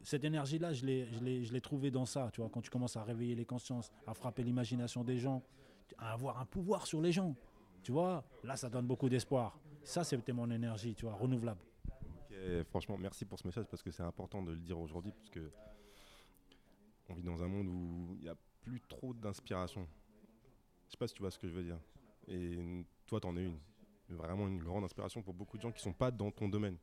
cette 0.04 0.24
énergie-là, 0.24 0.74
je 0.74 0.86
l'ai, 0.86 1.62
trouvée 1.62 1.92
dans 1.92 2.06
ça, 2.06 2.30
tu 2.34 2.42
vois. 2.42 2.50
Quand 2.50 2.62
tu 2.62 2.70
commences 2.70 2.98
à 2.98 3.04
réveiller 3.04 3.36
les 3.36 3.46
consciences, 3.46 3.92
à 4.08 4.14
frapper 4.14 4.44
l'imagination 4.44 5.04
des 5.04 5.18
gens, 5.18 5.44
à 5.98 6.14
avoir 6.14 6.40
un 6.40 6.46
pouvoir 6.46 6.88
sur 6.88 7.02
les 7.02 7.12
gens, 7.12 7.36
tu 7.84 7.92
vois, 7.92 8.24
là, 8.44 8.56
ça 8.56 8.70
donne 8.70 8.88
beaucoup 8.88 9.10
d'espoir. 9.10 9.60
Ça, 9.84 10.04
c'était 10.04 10.34
mon 10.34 10.50
énergie, 10.52 10.96
tu 10.96 11.06
vois, 11.06 11.16
renouvelable. 11.16 11.62
Franchement, 12.70 12.98
merci 12.98 13.26
pour 13.26 13.38
ce 13.38 13.46
message 13.46 13.66
parce 13.70 13.84
que 13.84 13.92
c'est 13.92 14.04
important 14.04 14.42
de 14.42 14.52
le 14.52 14.60
dire 14.60 14.80
aujourd'hui 14.80 15.12
parce 15.12 15.30
que 15.30 15.52
on 17.10 17.14
vit 17.14 17.24
dans 17.24 17.44
un 17.44 17.48
monde 17.48 17.68
où 17.68 18.16
il 18.16 18.22
n'y 18.22 18.30
a 18.30 18.36
plus 18.62 18.82
trop 18.82 19.14
d'inspiration. 19.14 19.88
Je 20.88 20.92
sais 20.92 20.98
pas 20.98 21.08
si 21.08 21.14
tu 21.14 21.22
vois 21.22 21.32
ce 21.32 21.38
que 21.38 21.48
je 21.48 21.54
veux 21.54 21.64
dire. 21.64 21.80
Et 22.28 22.58
toi, 23.06 23.20
tu 23.20 23.28
en 23.28 23.36
es 23.38 23.44
une. 23.44 23.60
Vraiment 24.10 24.48
une 24.48 24.60
grande 24.60 24.84
inspiration 24.84 25.22
pour 25.22 25.34
beaucoup 25.34 25.58
de 25.58 25.62
gens 25.62 25.72
qui 25.72 25.82
sont 25.82 25.94
pas 25.94 26.12
dans 26.12 26.32
ton 26.32 26.50
domaine. 26.50 26.78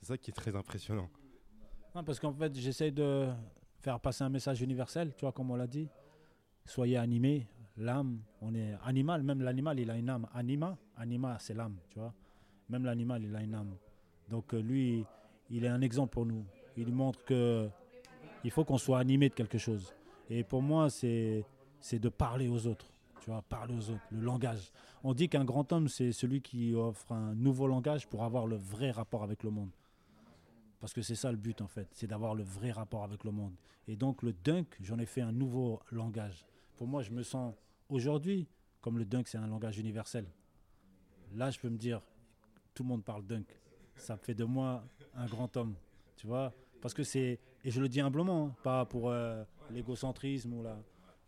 C'est 0.00 0.06
ça 0.06 0.18
qui 0.18 0.30
est 0.30 0.34
très 0.34 0.54
impressionnant. 0.54 1.10
Non, 1.94 2.02
parce 2.02 2.18
qu'en 2.18 2.32
fait, 2.32 2.52
j'essaie 2.58 2.90
de 2.90 3.28
faire 3.78 4.00
passer 4.00 4.24
un 4.24 4.28
message 4.28 4.60
universel, 4.60 5.12
tu 5.16 5.20
vois, 5.20 5.30
comme 5.32 5.50
on 5.52 5.56
l'a 5.56 5.68
dit. 5.68 5.88
Soyez 6.64 6.96
animés. 6.96 7.46
L'âme, 7.76 8.20
on 8.40 8.54
est 8.54 8.74
animal, 8.84 9.22
même 9.22 9.42
l'animal, 9.42 9.78
il 9.80 9.90
a 9.90 9.96
une 9.96 10.08
âme. 10.08 10.28
Anima, 10.32 10.76
anima, 10.96 11.36
c'est 11.40 11.54
l'âme, 11.54 11.76
tu 11.90 11.98
vois. 11.98 12.14
Même 12.68 12.84
l'animal, 12.84 13.22
il 13.24 13.34
a 13.34 13.42
une 13.42 13.54
âme. 13.54 13.76
Donc 14.28 14.54
euh, 14.54 14.60
lui, 14.60 15.04
il 15.50 15.64
est 15.64 15.68
un 15.68 15.80
exemple 15.80 16.12
pour 16.12 16.24
nous. 16.24 16.44
Il 16.76 16.92
montre 16.92 17.24
que 17.24 17.68
il 18.44 18.50
faut 18.50 18.64
qu'on 18.64 18.78
soit 18.78 19.00
animé 19.00 19.28
de 19.28 19.34
quelque 19.34 19.58
chose. 19.58 19.92
Et 20.30 20.44
pour 20.44 20.62
moi, 20.62 20.88
c'est 20.88 21.44
c'est 21.80 21.98
de 21.98 22.08
parler 22.08 22.48
aux 22.48 22.66
autres. 22.68 22.86
Tu 23.20 23.30
vois, 23.30 23.42
parler 23.42 23.74
aux 23.74 23.90
autres, 23.90 24.06
le 24.10 24.20
langage. 24.20 24.70
On 25.02 25.14
dit 25.14 25.28
qu'un 25.28 25.44
grand 25.44 25.72
homme, 25.72 25.88
c'est 25.88 26.12
celui 26.12 26.42
qui 26.42 26.74
offre 26.74 27.10
un 27.10 27.34
nouveau 27.34 27.66
langage 27.66 28.06
pour 28.06 28.22
avoir 28.22 28.46
le 28.46 28.56
vrai 28.56 28.92
rapport 28.92 29.24
avec 29.24 29.42
le 29.42 29.50
monde. 29.50 29.70
Parce 30.84 30.92
que 30.92 31.00
c'est 31.00 31.14
ça 31.14 31.30
le 31.30 31.38
but 31.38 31.62
en 31.62 31.66
fait, 31.66 31.88
c'est 31.94 32.06
d'avoir 32.06 32.34
le 32.34 32.42
vrai 32.42 32.70
rapport 32.70 33.04
avec 33.04 33.24
le 33.24 33.30
monde. 33.30 33.54
Et 33.88 33.96
donc 33.96 34.22
le 34.22 34.34
dunk, 34.34 34.66
j'en 34.82 34.98
ai 34.98 35.06
fait 35.06 35.22
un 35.22 35.32
nouveau 35.32 35.80
langage. 35.90 36.44
Pour 36.76 36.86
moi, 36.86 37.00
je 37.00 37.10
me 37.10 37.22
sens 37.22 37.54
aujourd'hui, 37.88 38.46
comme 38.82 38.98
le 38.98 39.06
dunk 39.06 39.26
c'est 39.26 39.38
un 39.38 39.46
langage 39.46 39.78
universel, 39.78 40.26
là 41.32 41.50
je 41.50 41.58
peux 41.58 41.70
me 41.70 41.78
dire, 41.78 42.02
tout 42.74 42.82
le 42.82 42.90
monde 42.90 43.02
parle 43.02 43.24
dunk. 43.24 43.46
Ça 43.96 44.18
fait 44.18 44.34
de 44.34 44.44
moi 44.44 44.84
un 45.14 45.24
grand 45.24 45.56
homme, 45.56 45.74
tu 46.16 46.26
vois 46.26 46.52
Parce 46.82 46.92
que 46.92 47.02
c'est, 47.02 47.40
et 47.64 47.70
je 47.70 47.80
le 47.80 47.88
dis 47.88 48.02
humblement, 48.02 48.48
hein, 48.48 48.56
pas 48.62 48.84
pour 48.84 49.08
euh, 49.08 49.42
l'égocentrisme 49.70 50.52
ou 50.52 50.62
la, 50.62 50.76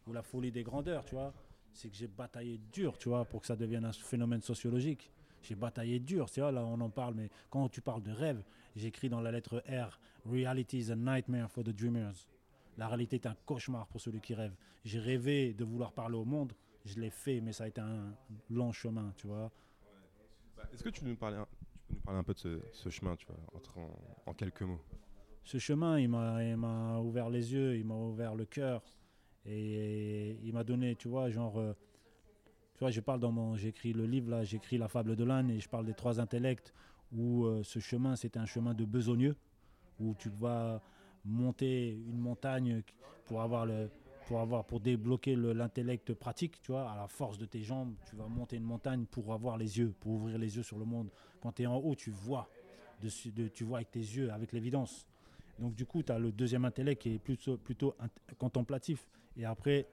ou 0.07 0.13
la 0.13 0.23
folie 0.23 0.53
des 0.53 0.65
grandeurs, 0.65 1.03
tu 1.07 1.15
vois 1.15 1.33
c'est 1.73 1.89
que 1.89 1.97
j'ai 1.97 2.09
bataillé 2.09 2.59
dur, 2.73 2.97
tu 2.99 3.09
vois, 3.09 3.25
pour 3.25 3.43
que 3.43 3.47
ça 3.47 3.57
devienne 3.57 3.85
un 3.85 3.93
phénomène 3.93 4.41
sociologique. 4.41 5.11
J'ai 5.47 5.55
bataillé 5.55 6.01
dur, 6.01 6.27
vois, 6.37 6.51
là 6.51 6.65
on 6.65 6.81
en 6.81 6.91
parle, 6.91 7.15
mais 7.15 7.31
quand 7.51 7.69
tu 7.69 7.81
parles 7.81 8.03
de 8.03 8.11
rêve, 8.11 8.43
j'écris 8.75 9.09
dans 9.09 9.21
la 9.21 9.31
lettre 9.31 9.63
R, 9.69 10.01
Reality 10.29 10.79
is 10.79 10.91
a 10.91 10.97
nightmare 10.97 11.49
for 11.49 11.63
the 11.63 11.71
dreamers. 11.71 12.29
La 12.77 12.89
réalité 12.89 13.15
est 13.15 13.27
un 13.27 13.37
cauchemar 13.47 13.87
pour 13.87 14.01
celui 14.01 14.21
qui 14.21 14.35
rêve. 14.35 14.57
J'ai 14.85 14.99
rêvé 14.99 15.55
de 15.55 15.65
vouloir 15.65 15.93
parler 15.93 16.17
au 16.17 16.25
monde, 16.25 16.53
je 16.85 16.99
l'ai 16.99 17.11
fait, 17.11 17.41
mais 17.41 17.53
ça 17.53 17.65
a 17.65 17.69
été 17.69 17.81
un 17.81 18.13
long 18.51 18.73
chemin, 18.73 19.13
tu 19.17 19.29
vois. 19.29 19.53
Est-ce 20.73 20.83
que 20.83 20.89
tu 20.89 21.03
peux 21.03 21.11
nous 21.11 21.17
parler 21.17 21.37
un, 21.37 21.47
tu 21.79 21.87
peux 21.87 21.95
nous 21.95 22.01
parler 22.01 22.19
un 22.19 22.25
peu 22.25 22.35
de 22.35 22.39
ce, 22.39 22.61
ce 22.73 22.89
chemin, 22.89 23.15
tu 23.15 23.27
vois, 23.27 23.37
entre 23.55 23.79
en, 23.79 23.97
en 24.27 24.35
quelques 24.35 24.63
mots? 24.63 24.81
Ce 25.45 25.59
chemin, 25.59 26.01
il 26.01 26.09
m'a 26.09 26.43
il 26.43 26.57
m'a 26.57 26.99
ouvert 26.99 27.31
les 27.31 27.53
yeux, 27.53 27.77
il 27.77 27.85
m'a 27.85 27.95
ouvert 27.95 28.35
le 28.35 28.47
cœur, 28.47 28.83
et 29.45 30.41
il 30.43 30.53
m'a 30.53 30.65
donné, 30.65 30.97
tu 30.97 31.07
vois, 31.07 31.31
genre, 31.31 31.61
euh, 31.61 31.73
Tu 32.77 32.81
vois, 32.81 32.91
je 32.91 33.01
parle 33.01 33.21
dans 33.21 33.33
mon. 33.33 33.57
J'écris 33.57 33.93
le 33.93 34.07
livre, 34.07 34.31
là, 34.31 34.45
j'écris 34.45 34.79
La 34.79 34.89
fable 34.89 35.17
de 35.17 35.25
l'âne 35.25 35.51
et 35.51 35.61
je 35.61 35.69
parle 35.69 35.87
des 35.87 35.95
trois 35.95 36.21
intellects 36.21 36.75
où 37.13 37.45
euh, 37.47 37.63
ce 37.63 37.79
chemin, 37.79 38.17
c'est 38.17 38.37
un 38.37 38.47
chemin 38.47 38.75
de 38.75 38.85
besogneux, 38.85 39.37
où 39.99 40.15
tu 40.17 40.29
vas 40.31 40.83
monter 41.25 41.91
une 41.91 42.19
montagne 42.19 42.83
pour 43.25 43.43
avoir 43.43 43.67
le. 43.67 43.91
Pour, 44.25 44.41
avoir, 44.41 44.65
pour 44.67 44.81
débloquer 44.81 45.37
le- 45.37 45.53
l'intellect 45.53 46.13
pratique, 46.15 46.61
tu 46.61 46.73
vois, 46.73 46.91
à 46.91 46.97
la 46.97 47.07
force 47.09 47.39
de 47.39 47.47
tes 47.47 47.63
jambes, 47.63 47.95
tu 48.05 48.17
vas 48.17 48.27
monter 48.27 48.57
une 48.57 48.65
montagne 48.65 49.07
pour 49.07 49.33
avoir 49.33 49.57
les 49.57 49.79
yeux, 49.79 49.95
pour 50.01 50.15
ouvrir 50.15 50.37
les 50.39 50.57
yeux 50.57 50.65
sur 50.65 50.79
le 50.79 50.85
monde. 50.85 51.11
Quand 51.41 51.53
tu 51.53 51.63
es 51.63 51.67
en 51.67 51.77
haut, 51.77 51.95
tu 51.95 52.11
vois, 52.11 52.51
tu 53.55 53.65
vois 53.65 53.79
avec 53.79 53.91
tes 53.93 54.01
yeux, 54.01 54.31
avec 54.33 54.53
l'évidence. 54.53 55.07
Donc 55.59 55.75
du 55.75 55.87
coup, 55.87 56.03
tu 56.03 56.13
as 56.13 56.19
le 56.19 56.33
deuxième 56.33 56.65
intellect 56.65 57.03
qui 57.03 57.15
est 57.15 57.19
plutôt, 57.19 57.57
plutôt 57.57 57.95
contemplatif. 58.39 59.07
Et 59.37 59.45
après, 59.45 59.87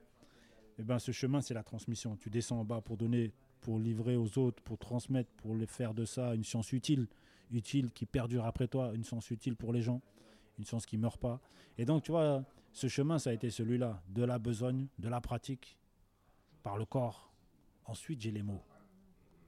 eh 0.78 0.82
ben, 0.82 0.98
ce 0.98 1.12
chemin, 1.12 1.40
c'est 1.40 1.54
la 1.54 1.62
transmission. 1.62 2.16
Tu 2.16 2.30
descends 2.30 2.60
en 2.60 2.64
bas 2.64 2.80
pour 2.80 2.96
donner, 2.96 3.32
pour 3.60 3.78
livrer 3.78 4.16
aux 4.16 4.38
autres, 4.38 4.62
pour 4.62 4.78
transmettre, 4.78 5.30
pour 5.36 5.54
les 5.54 5.66
faire 5.66 5.94
de 5.94 6.04
ça 6.04 6.34
une 6.34 6.44
science 6.44 6.72
utile, 6.72 7.06
utile 7.50 7.90
qui 7.92 8.06
perdure 8.06 8.44
après 8.44 8.68
toi, 8.68 8.92
une 8.94 9.04
science 9.04 9.30
utile 9.30 9.56
pour 9.56 9.72
les 9.72 9.82
gens, 9.82 10.02
une 10.58 10.64
science 10.64 10.86
qui 10.86 10.98
meurt 10.98 11.20
pas. 11.20 11.40
Et 11.78 11.84
donc, 11.84 12.02
tu 12.02 12.12
vois, 12.12 12.44
ce 12.72 12.88
chemin, 12.88 13.18
ça 13.18 13.30
a 13.30 13.32
été 13.32 13.50
celui-là, 13.50 14.02
de 14.08 14.24
la 14.24 14.38
besogne, 14.38 14.88
de 14.98 15.08
la 15.08 15.20
pratique, 15.20 15.78
par 16.62 16.76
le 16.76 16.84
corps. 16.84 17.32
Ensuite, 17.86 18.20
j'ai 18.20 18.32
les 18.32 18.42
mots. 18.42 18.64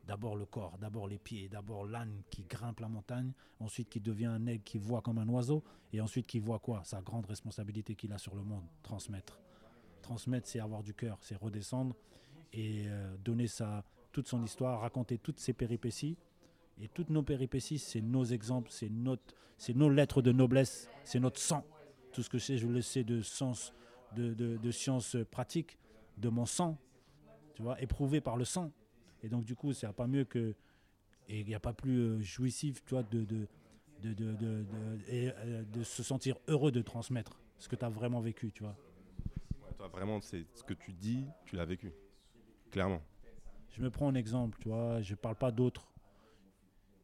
D'abord 0.06 0.36
le 0.36 0.46
corps, 0.46 0.78
d'abord 0.78 1.08
les 1.08 1.18
pieds, 1.18 1.48
d'abord 1.48 1.84
l'âne 1.84 2.22
qui 2.30 2.44
grimpe 2.44 2.78
la 2.78 2.88
montagne, 2.88 3.32
ensuite 3.58 3.88
qui 3.88 4.00
devient 4.00 4.26
un 4.26 4.46
aigle 4.46 4.62
qui 4.62 4.78
voit 4.78 5.02
comme 5.02 5.18
un 5.18 5.28
oiseau, 5.28 5.64
et 5.92 6.00
ensuite 6.00 6.28
qui 6.28 6.38
voit 6.38 6.60
quoi? 6.60 6.84
Sa 6.84 7.02
grande 7.02 7.26
responsabilité 7.26 7.96
qu'il 7.96 8.12
a 8.12 8.18
sur 8.18 8.36
le 8.36 8.44
monde, 8.44 8.62
transmettre. 8.84 9.40
Transmettre, 10.06 10.46
c'est 10.46 10.60
avoir 10.60 10.84
du 10.84 10.94
cœur, 10.94 11.18
c'est 11.20 11.34
redescendre 11.34 11.96
et 12.52 12.84
euh, 12.86 13.16
donner 13.24 13.48
sa, 13.48 13.82
toute 14.12 14.28
son 14.28 14.44
histoire, 14.44 14.80
raconter 14.82 15.18
toutes 15.18 15.40
ses 15.40 15.52
péripéties. 15.52 16.16
Et 16.80 16.86
toutes 16.86 17.10
nos 17.10 17.24
péripéties, 17.24 17.80
c'est 17.80 18.00
nos 18.00 18.24
exemples, 18.24 18.70
c'est 18.70 18.88
nos 19.74 19.90
lettres 19.90 20.22
de 20.22 20.30
noblesse, 20.30 20.88
c'est 21.02 21.18
notre 21.18 21.40
sang. 21.40 21.64
Tout 22.12 22.22
ce 22.22 22.30
que 22.30 22.38
c'est, 22.38 22.56
je 22.56 22.68
le 22.68 22.82
sais 22.82 23.02
de 23.02 23.20
sens, 23.20 23.72
de, 24.14 24.32
de, 24.32 24.58
de 24.58 24.70
sciences 24.70 25.16
pratiques, 25.32 25.76
de 26.18 26.28
mon 26.28 26.46
sang, 26.46 26.78
tu 27.56 27.62
vois, 27.62 27.80
éprouvé 27.82 28.20
par 28.20 28.36
le 28.36 28.44
sang. 28.44 28.70
Et 29.24 29.28
donc, 29.28 29.44
du 29.44 29.56
coup, 29.56 29.72
c'est 29.72 29.92
pas 29.92 30.06
mieux 30.06 30.24
que. 30.24 30.54
Et 31.28 31.40
il 31.40 31.46
n'y 31.46 31.54
a 31.56 31.60
pas 31.60 31.72
plus 31.72 31.98
euh, 31.98 32.20
jouissif, 32.20 32.84
tu 32.84 32.90
vois, 32.94 33.02
de, 33.02 33.24
de, 33.24 33.48
de, 34.02 34.12
de, 34.14 34.32
de, 34.34 34.34
de- 34.36 35.00
euh, 35.08 35.64
se 35.82 36.04
sentir 36.04 36.36
heureux 36.46 36.70
de 36.70 36.82
transmettre 36.82 37.40
ce 37.58 37.68
que 37.68 37.74
tu 37.74 37.84
as 37.84 37.88
vraiment 37.88 38.20
vécu, 38.20 38.52
tu 38.52 38.62
vois. 38.62 38.76
Toi, 39.76 39.88
vraiment, 39.88 40.20
c'est 40.20 40.46
ce 40.54 40.62
que 40.62 40.74
tu 40.74 40.92
dis, 40.92 41.26
tu 41.44 41.56
l'as 41.56 41.64
vécu. 41.64 41.92
Clairement. 42.70 43.02
Je 43.70 43.82
me 43.82 43.90
prends 43.90 44.08
un 44.08 44.14
exemple, 44.14 44.58
tu 44.60 44.68
vois, 44.68 45.02
je 45.02 45.14
parle 45.14 45.36
pas 45.36 45.50
d'autres. 45.50 45.92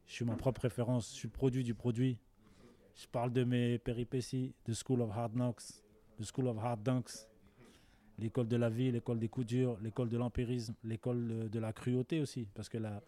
Je 0.07 0.13
suis 0.13 0.25
ma 0.25 0.35
propre 0.35 0.61
référence, 0.61 1.11
je 1.11 1.15
suis 1.15 1.27
produit 1.27 1.63
du 1.63 1.75
produit. 1.75 2.17
Je 2.95 3.07
parle 3.07 3.31
de 3.31 3.43
mes 3.43 3.77
péripéties, 3.79 4.53
de 4.65 4.73
School 4.73 5.01
of 5.01 5.11
Hard 5.11 5.33
Knocks, 5.33 5.63
de 6.19 6.25
School 6.25 6.47
of 6.47 6.57
Hard 6.59 6.83
Dunks, 6.83 7.27
l'école 8.19 8.47
de 8.47 8.55
la 8.55 8.69
vie, 8.69 8.91
l'école 8.91 9.19
des 9.19 9.29
coups 9.29 9.47
durs, 9.47 9.77
l'école 9.81 10.09
de 10.09 10.17
l'empirisme, 10.17 10.75
l'école 10.83 11.27
de, 11.27 11.47
de 11.47 11.59
la 11.59 11.73
cruauté 11.73 12.19
aussi, 12.19 12.47
parce 12.53 12.69
que 12.69 12.77
la, 12.77 13.01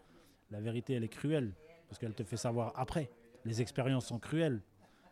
la 0.50 0.60
vérité, 0.60 0.94
elle 0.94 1.04
est 1.04 1.08
cruelle, 1.08 1.54
parce 1.88 1.98
qu'elle 1.98 2.14
te 2.14 2.24
fait 2.24 2.36
savoir 2.36 2.72
après. 2.76 3.10
Les 3.44 3.60
expériences 3.60 4.06
sont 4.06 4.18
cruelles. 4.18 4.60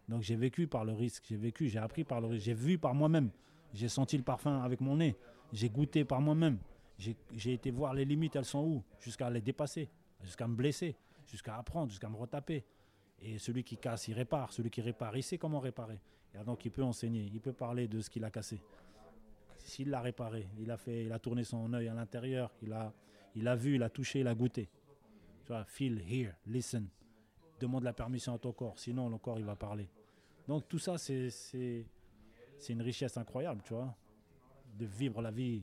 Donc 0.08 0.22
j'ai 0.22 0.36
vécu 0.36 0.66
par 0.66 0.84
le 0.84 0.92
risque, 0.92 1.24
j'ai 1.28 1.36
vécu, 1.36 1.68
j'ai 1.68 1.78
appris 1.78 2.04
par 2.04 2.20
le 2.20 2.26
risque, 2.28 2.44
j'ai 2.44 2.54
vu 2.54 2.78
par 2.78 2.94
moi-même, 2.94 3.30
j'ai 3.74 3.88
senti 3.88 4.16
le 4.16 4.22
parfum 4.22 4.62
avec 4.62 4.80
mon 4.80 4.96
nez, 4.96 5.16
j'ai 5.52 5.68
goûté 5.68 6.04
par 6.04 6.20
moi-même, 6.20 6.58
j'ai 6.98 7.52
été 7.52 7.70
voir 7.70 7.92
les 7.92 8.04
limites, 8.04 8.36
elles 8.36 8.44
sont 8.44 8.64
où, 8.64 8.82
jusqu'à 9.00 9.28
les 9.28 9.40
dépasser, 9.40 9.88
jusqu'à 10.22 10.46
me 10.46 10.54
blesser, 10.54 10.96
jusqu'à 11.26 11.56
apprendre, 11.56 11.90
jusqu'à 11.90 12.08
me 12.08 12.16
retaper. 12.16 12.64
Et 13.20 13.38
celui 13.38 13.64
qui 13.64 13.76
casse, 13.76 14.08
il 14.08 14.14
répare. 14.14 14.52
Celui 14.52 14.70
qui 14.70 14.80
répare, 14.80 15.16
il 15.16 15.22
sait 15.22 15.38
comment 15.38 15.60
réparer. 15.60 16.00
Et 16.34 16.44
donc 16.44 16.64
il 16.64 16.70
peut 16.70 16.82
enseigner, 16.82 17.28
il 17.32 17.40
peut 17.40 17.52
parler 17.52 17.88
de 17.88 18.00
ce 18.00 18.10
qu'il 18.10 18.24
a 18.24 18.30
cassé. 18.30 18.60
S'il 19.58 19.90
l'a 19.90 20.00
réparé, 20.00 20.46
il 20.58 20.70
a, 20.70 20.76
fait, 20.76 21.04
il 21.04 21.12
a 21.12 21.18
tourné 21.18 21.42
son 21.42 21.72
œil 21.72 21.88
à 21.88 21.94
l'intérieur, 21.94 22.52
il 22.62 22.72
a, 22.72 22.92
il 23.34 23.48
a 23.48 23.56
vu, 23.56 23.76
il 23.76 23.82
a 23.82 23.88
touché, 23.88 24.20
il 24.20 24.28
a 24.28 24.34
goûté. 24.34 24.68
Tu 25.44 25.52
vois, 25.52 25.64
feel, 25.64 26.02
hear, 26.08 26.34
listen. 26.46 26.86
Demande 27.60 27.84
la 27.84 27.92
permission 27.92 28.34
à 28.34 28.38
ton 28.38 28.52
corps, 28.52 28.78
sinon 28.78 29.08
le 29.08 29.16
corps 29.18 29.38
il 29.38 29.44
va 29.44 29.56
parler. 29.56 29.88
Donc 30.46 30.68
tout 30.68 30.78
ça, 30.78 30.98
c'est 30.98 31.86
c'est- 32.58 32.72
une 32.72 32.82
richesse 32.82 33.16
incroyable, 33.16 33.62
tu 33.64 33.74
vois, 33.74 33.94
de 34.78 34.86
vivre 34.86 35.20
la 35.22 35.30
vie, 35.30 35.62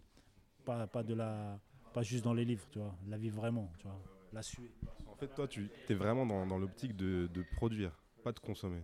pas, 0.65 0.87
pas, 0.87 1.03
de 1.03 1.13
la, 1.13 1.59
pas 1.93 2.01
juste 2.03 2.23
dans 2.23 2.33
les 2.33 2.45
livres, 2.45 2.65
tu 2.71 2.79
vois, 2.79 2.95
la 3.07 3.17
vie 3.17 3.29
vraiment, 3.29 3.71
tu 3.77 3.87
vois, 3.87 3.99
la 4.33 4.41
suer. 4.41 4.71
En 5.07 5.15
fait, 5.15 5.27
toi, 5.35 5.47
tu 5.47 5.69
es 5.89 5.93
vraiment 5.93 6.25
dans, 6.25 6.45
dans 6.45 6.57
l'optique 6.57 6.95
de, 6.95 7.27
de 7.33 7.43
produire, 7.55 7.91
pas 8.23 8.31
de 8.31 8.39
consommer. 8.39 8.81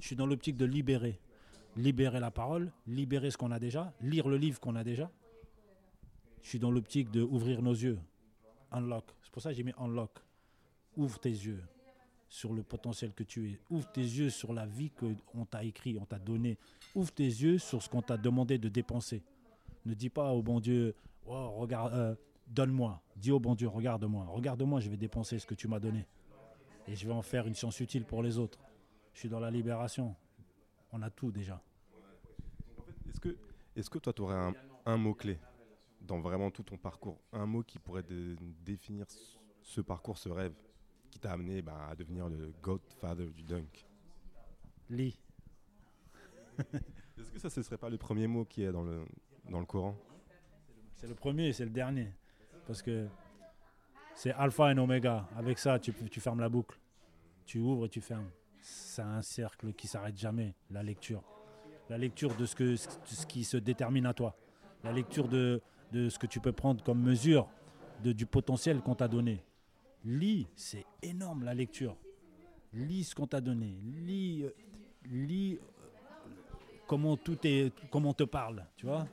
Je 0.00 0.06
suis 0.06 0.16
dans 0.16 0.26
l'optique 0.26 0.56
de 0.56 0.64
libérer. 0.64 1.20
Libérer 1.76 2.20
la 2.20 2.30
parole, 2.30 2.70
libérer 2.86 3.30
ce 3.30 3.38
qu'on 3.38 3.50
a 3.50 3.58
déjà, 3.58 3.94
lire 4.02 4.28
le 4.28 4.36
livre 4.36 4.60
qu'on 4.60 4.76
a 4.76 4.84
déjà. 4.84 5.10
Je 6.42 6.48
suis 6.48 6.58
dans 6.58 6.70
l'optique 6.70 7.10
de 7.10 7.22
ouvrir 7.22 7.62
nos 7.62 7.72
yeux. 7.72 7.98
Unlock. 8.72 9.04
C'est 9.22 9.32
pour 9.32 9.40
ça 9.40 9.50
que 9.50 9.56
j'ai 9.56 9.62
mis 9.62 9.72
unlock. 9.78 10.18
Ouvre 10.96 11.18
tes 11.18 11.30
yeux 11.30 11.62
sur 12.32 12.54
le 12.54 12.62
potentiel 12.62 13.12
que 13.12 13.24
tu 13.24 13.50
es. 13.50 13.60
Ouvre 13.68 13.92
tes 13.92 14.00
yeux 14.00 14.30
sur 14.30 14.54
la 14.54 14.64
vie 14.64 14.90
qu'on 14.90 15.44
t'a 15.44 15.64
écrit, 15.64 15.98
on 16.00 16.06
t'a 16.06 16.18
donné. 16.18 16.56
Ouvre 16.94 17.12
tes 17.12 17.26
yeux 17.26 17.58
sur 17.58 17.82
ce 17.82 17.90
qu'on 17.90 18.00
t'a 18.00 18.16
demandé 18.16 18.56
de 18.56 18.70
dépenser. 18.70 19.22
Ne 19.84 19.92
dis 19.92 20.08
pas 20.08 20.32
au 20.32 20.40
bon 20.40 20.58
Dieu, 20.58 20.94
oh, 21.26 21.50
regarde, 21.50 21.92
euh, 21.92 22.14
donne-moi. 22.46 23.02
Dis 23.16 23.32
au 23.32 23.38
bon 23.38 23.54
Dieu, 23.54 23.68
regarde-moi. 23.68 24.24
Regarde-moi, 24.24 24.80
je 24.80 24.88
vais 24.88 24.96
dépenser 24.96 25.38
ce 25.38 25.46
que 25.46 25.54
tu 25.54 25.68
m'as 25.68 25.78
donné. 25.78 26.06
Et 26.88 26.96
je 26.96 27.06
vais 27.06 27.12
en 27.12 27.20
faire 27.20 27.46
une 27.46 27.54
science 27.54 27.78
utile 27.80 28.06
pour 28.06 28.22
les 28.22 28.38
autres. 28.38 28.60
Je 29.12 29.18
suis 29.18 29.28
dans 29.28 29.40
la 29.40 29.50
libération. 29.50 30.16
On 30.90 31.02
a 31.02 31.10
tout 31.10 31.30
déjà. 31.30 31.62
Est-ce 33.76 33.90
que, 33.90 33.98
toi, 33.98 34.14
tu 34.14 34.22
aurais 34.22 34.54
un, 34.86 34.96
mot-clé 34.96 35.38
dans 36.00 36.20
vraiment 36.20 36.50
tout 36.50 36.62
ton 36.62 36.78
parcours? 36.78 37.20
Un 37.30 37.44
mot 37.44 37.62
qui 37.62 37.78
pourrait 37.78 38.02
dé- 38.02 38.36
définir 38.64 39.04
ce 39.60 39.82
parcours, 39.82 40.16
ce 40.16 40.30
rêve? 40.30 40.54
Qui 41.12 41.20
t'a 41.20 41.32
amené 41.32 41.60
bah, 41.60 41.88
à 41.90 41.94
devenir 41.94 42.28
le 42.28 42.52
godfather 42.62 43.26
du 43.26 43.42
dunk? 43.42 43.86
Lis. 44.88 45.20
Est-ce 46.58 47.30
que 47.30 47.38
ça, 47.38 47.50
ce 47.50 47.62
serait 47.62 47.76
pas 47.76 47.90
le 47.90 47.98
premier 47.98 48.26
mot 48.26 48.46
qui 48.46 48.62
est 48.64 48.72
dans 48.72 48.82
le, 48.82 49.04
dans 49.48 49.60
le 49.60 49.66
Coran? 49.66 49.94
C'est 50.94 51.06
le 51.06 51.14
premier 51.14 51.48
et 51.48 51.52
c'est 51.52 51.66
le 51.66 51.70
dernier. 51.70 52.08
Parce 52.66 52.80
que 52.80 53.06
c'est 54.14 54.32
alpha 54.32 54.72
et 54.72 54.78
oméga. 54.78 55.28
Avec 55.36 55.58
ça, 55.58 55.78
tu, 55.78 55.92
tu 55.92 56.20
fermes 56.20 56.40
la 56.40 56.48
boucle. 56.48 56.80
Tu 57.44 57.58
ouvres 57.58 57.86
et 57.86 57.88
tu 57.90 58.00
fermes. 58.00 58.30
C'est 58.62 59.02
un 59.02 59.20
cercle 59.20 59.74
qui 59.74 59.88
s'arrête 59.88 60.16
jamais, 60.16 60.54
la 60.70 60.82
lecture. 60.82 61.22
La 61.90 61.98
lecture 61.98 62.34
de 62.36 62.46
ce, 62.46 62.56
que, 62.56 62.76
ce 62.76 63.26
qui 63.26 63.44
se 63.44 63.58
détermine 63.58 64.06
à 64.06 64.14
toi. 64.14 64.34
La 64.82 64.92
lecture 64.92 65.28
de, 65.28 65.60
de 65.92 66.08
ce 66.08 66.18
que 66.18 66.26
tu 66.26 66.40
peux 66.40 66.52
prendre 66.52 66.82
comme 66.82 67.02
mesure 67.02 67.48
de, 68.02 68.12
du 68.12 68.24
potentiel 68.24 68.80
qu'on 68.80 68.94
t'a 68.94 69.08
donné. 69.08 69.44
Lis, 70.04 70.46
c'est 70.56 70.84
énorme 71.02 71.44
la 71.44 71.54
lecture. 71.54 71.96
Lis 72.72 73.04
ce 73.04 73.14
qu'on 73.14 73.26
t'a 73.26 73.40
donné. 73.40 73.76
Lis, 73.82 74.42
euh, 74.44 74.50
lis 75.04 75.58
euh, 75.58 76.28
comment 76.86 77.16
tout 77.16 77.38
est, 77.44 77.72
comment 77.90 78.10
on 78.10 78.14
te 78.14 78.24
parle, 78.24 78.64
tu 78.76 78.86
vois. 78.86 79.06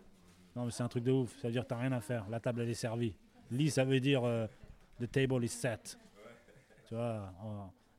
Non, 0.55 0.65
mais 0.65 0.71
c'est 0.71 0.83
un 0.83 0.87
truc 0.87 1.03
de 1.03 1.11
ouf. 1.11 1.37
Ça 1.39 1.47
veut 1.47 1.51
dire 1.51 1.63
que 1.63 1.67
t'as 1.67 1.77
rien 1.77 1.91
à 1.91 2.01
faire. 2.01 2.27
La 2.29 2.39
table, 2.39 2.61
elle 2.61 2.69
est 2.69 2.73
servie. 2.73 3.15
Lis, 3.51 3.71
ça 3.71 3.85
veut 3.85 3.99
dire 3.99 4.23
euh, 4.23 4.47
the 4.99 5.09
table 5.09 5.43
is 5.43 5.49
set. 5.49 5.97
Tu 6.87 6.95
vois, 6.95 7.33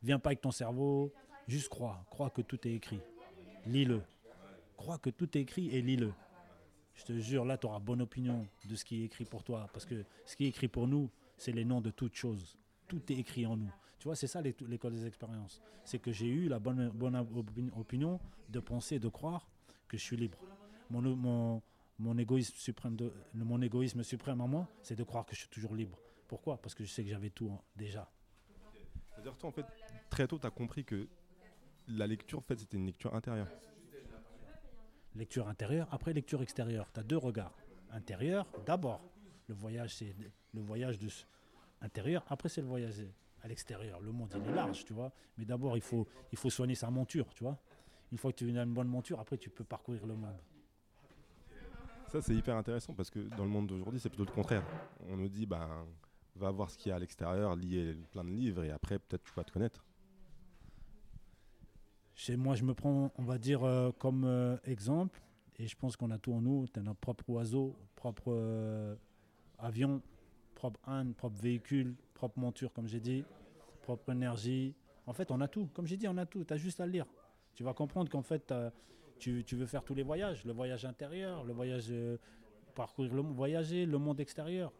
viens 0.02 0.18
pas 0.18 0.30
avec 0.30 0.40
ton 0.40 0.50
cerveau. 0.50 1.12
Juste 1.46 1.68
crois. 1.68 2.04
Crois 2.10 2.30
que 2.30 2.42
tout 2.42 2.66
est 2.66 2.72
écrit. 2.72 3.00
Lis-le. 3.66 4.02
Crois 4.76 4.98
que 4.98 5.10
tout 5.10 5.36
est 5.36 5.42
écrit 5.42 5.68
et 5.68 5.82
lis-le. 5.82 6.12
Je 6.94 7.04
te 7.04 7.18
jure, 7.18 7.44
là, 7.44 7.56
tu 7.56 7.66
auras 7.66 7.78
bonne 7.78 8.02
opinion 8.02 8.46
de 8.68 8.74
ce 8.74 8.84
qui 8.84 9.02
est 9.02 9.04
écrit 9.04 9.24
pour 9.24 9.42
toi. 9.42 9.68
Parce 9.72 9.86
que 9.86 10.04
ce 10.24 10.36
qui 10.36 10.44
est 10.44 10.48
écrit 10.48 10.68
pour 10.68 10.86
nous, 10.86 11.10
c'est 11.36 11.52
les 11.52 11.64
noms 11.64 11.80
de 11.80 11.90
toutes 11.90 12.14
choses. 12.14 12.56
Tout 12.90 13.00
est 13.12 13.16
écrit 13.16 13.46
en 13.46 13.56
nous. 13.56 13.70
Tu 14.00 14.04
vois, 14.08 14.16
c'est 14.16 14.26
ça 14.26 14.42
l'é- 14.42 14.56
l'école 14.66 14.94
des 14.94 15.06
expériences. 15.06 15.62
C'est 15.84 16.00
que 16.00 16.10
j'ai 16.10 16.26
eu 16.26 16.48
la 16.48 16.58
bonne, 16.58 16.88
bonne 16.90 17.14
opi- 17.16 17.70
opinion 17.78 18.18
de 18.48 18.58
penser, 18.58 18.98
de 18.98 19.08
croire 19.08 19.46
que 19.86 19.96
je 19.96 20.02
suis 20.02 20.16
libre. 20.16 20.38
Mon, 20.90 21.00
mon, 21.14 21.62
mon 22.00 22.18
égoïsme 22.18 22.56
suprême, 22.56 22.96
de, 22.96 23.12
mon 23.32 23.62
égoïsme 23.62 24.02
suprême 24.02 24.40
en 24.40 24.48
moi, 24.48 24.68
c'est 24.82 24.96
de 24.96 25.04
croire 25.04 25.24
que 25.24 25.36
je 25.36 25.40
suis 25.42 25.48
toujours 25.48 25.76
libre. 25.76 25.98
Pourquoi? 26.26 26.60
Parce 26.60 26.74
que 26.74 26.82
je 26.82 26.90
sais 26.90 27.04
que 27.04 27.10
j'avais 27.10 27.30
tout 27.30 27.48
en- 27.48 27.62
déjà. 27.76 28.10
C'est-à-dire, 29.12 29.36
toi, 29.36 29.50
en 29.50 29.52
fait, 29.52 29.66
très 30.08 30.26
tôt, 30.26 30.38
tu 30.40 30.46
as 30.46 30.50
compris 30.50 30.84
que 30.84 31.06
la 31.86 32.08
lecture, 32.08 32.38
en 32.40 32.42
fait, 32.42 32.58
c'était 32.58 32.76
une 32.76 32.86
lecture 32.86 33.14
intérieure. 33.14 33.46
Lecture 35.14 35.46
intérieure, 35.48 35.88
après 35.92 36.12
lecture 36.12 36.42
extérieure. 36.42 36.90
Tu 36.92 37.00
as 37.00 37.02
deux 37.04 37.16
regards. 37.18 37.54
Intérieur, 37.92 38.46
d'abord. 38.66 39.00
Le 39.48 39.54
voyage, 39.54 39.94
c'est 39.96 40.14
le 40.54 40.60
voyage 40.60 40.98
de 40.98 41.08
intérieur. 41.80 42.24
Après, 42.28 42.48
c'est 42.48 42.60
le 42.60 42.66
voyage 42.66 43.02
à 43.42 43.48
l'extérieur. 43.48 44.00
Le 44.00 44.12
monde, 44.12 44.34
il 44.36 44.50
est 44.50 44.54
large, 44.54 44.84
tu 44.84 44.92
vois. 44.92 45.12
Mais 45.38 45.44
d'abord, 45.44 45.76
il 45.76 45.82
faut, 45.82 46.06
il 46.32 46.38
faut 46.38 46.50
soigner 46.50 46.74
sa 46.74 46.90
monture, 46.90 47.32
tu 47.34 47.44
vois. 47.44 47.58
Une 48.12 48.18
fois 48.18 48.32
que 48.32 48.38
tu 48.38 48.58
as 48.58 48.62
une 48.62 48.74
bonne 48.74 48.88
monture, 48.88 49.20
après, 49.20 49.38
tu 49.38 49.50
peux 49.50 49.64
parcourir 49.64 50.06
le 50.06 50.14
monde. 50.14 50.36
Ça, 52.08 52.20
c'est 52.20 52.34
hyper 52.34 52.56
intéressant 52.56 52.92
parce 52.92 53.08
que 53.08 53.20
dans 53.36 53.44
le 53.44 53.50
monde 53.50 53.68
d'aujourd'hui, 53.68 54.00
c'est 54.00 54.08
plutôt 54.08 54.24
le 54.24 54.32
contraire. 54.32 54.64
On 55.08 55.16
nous 55.16 55.28
dit, 55.28 55.46
ben, 55.46 55.86
va 56.34 56.50
voir 56.50 56.70
ce 56.70 56.76
qu'il 56.76 56.90
y 56.90 56.92
a 56.92 56.96
à 56.96 56.98
l'extérieur, 56.98 57.54
lis 57.54 57.94
plein 58.10 58.24
de 58.24 58.30
livres 58.30 58.64
et 58.64 58.70
après, 58.70 58.98
peut-être 58.98 59.22
tu 59.22 59.32
vas 59.34 59.44
te 59.44 59.52
connaître. 59.52 59.84
Chez 62.14 62.36
moi, 62.36 62.54
je 62.54 62.64
me 62.64 62.74
prends, 62.74 63.12
on 63.16 63.22
va 63.22 63.38
dire, 63.38 63.64
euh, 63.64 63.92
comme 63.92 64.24
euh, 64.24 64.56
exemple, 64.64 65.22
et 65.56 65.66
je 65.66 65.76
pense 65.76 65.96
qu'on 65.96 66.10
a 66.10 66.18
tout 66.18 66.32
en 66.32 66.40
nous. 66.42 66.66
Tu 66.72 66.78
as 66.78 66.82
notre 66.82 67.00
propre 67.00 67.30
oiseau, 67.30 67.76
propre 67.94 68.24
euh, 68.28 68.94
avion, 69.58 70.02
propre 70.60 70.80
âne, 70.86 71.14
propre 71.14 71.40
véhicule, 71.40 71.94
propre 72.12 72.38
monture, 72.38 72.70
comme 72.74 72.86
j'ai 72.86 73.00
dit, 73.00 73.24
propre 73.80 74.12
énergie. 74.12 74.74
En 75.06 75.14
fait, 75.14 75.30
on 75.30 75.40
a 75.40 75.48
tout. 75.48 75.70
Comme 75.72 75.86
j'ai 75.86 75.96
dit, 75.96 76.06
on 76.06 76.18
a 76.18 76.26
tout. 76.26 76.44
Tu 76.44 76.52
as 76.52 76.58
juste 76.58 76.80
à 76.80 76.86
le 76.86 76.92
lire. 76.92 77.06
Tu 77.54 77.64
vas 77.64 77.72
comprendre 77.72 78.10
qu'en 78.10 78.20
fait, 78.20 78.52
tu, 79.18 79.42
veux 79.52 79.64
faire 79.64 79.82
tous 79.82 79.94
les 79.94 80.02
voyages, 80.02 80.44
le 80.44 80.52
voyage 80.52 80.84
intérieur, 80.84 81.44
le 81.44 81.54
voyage, 81.54 81.86
euh, 81.88 82.18
parcourir 82.74 83.14
le 83.14 83.22
voyager, 83.22 83.86
le 83.86 83.96
monde 83.96 84.20
extérieur. 84.20 84.70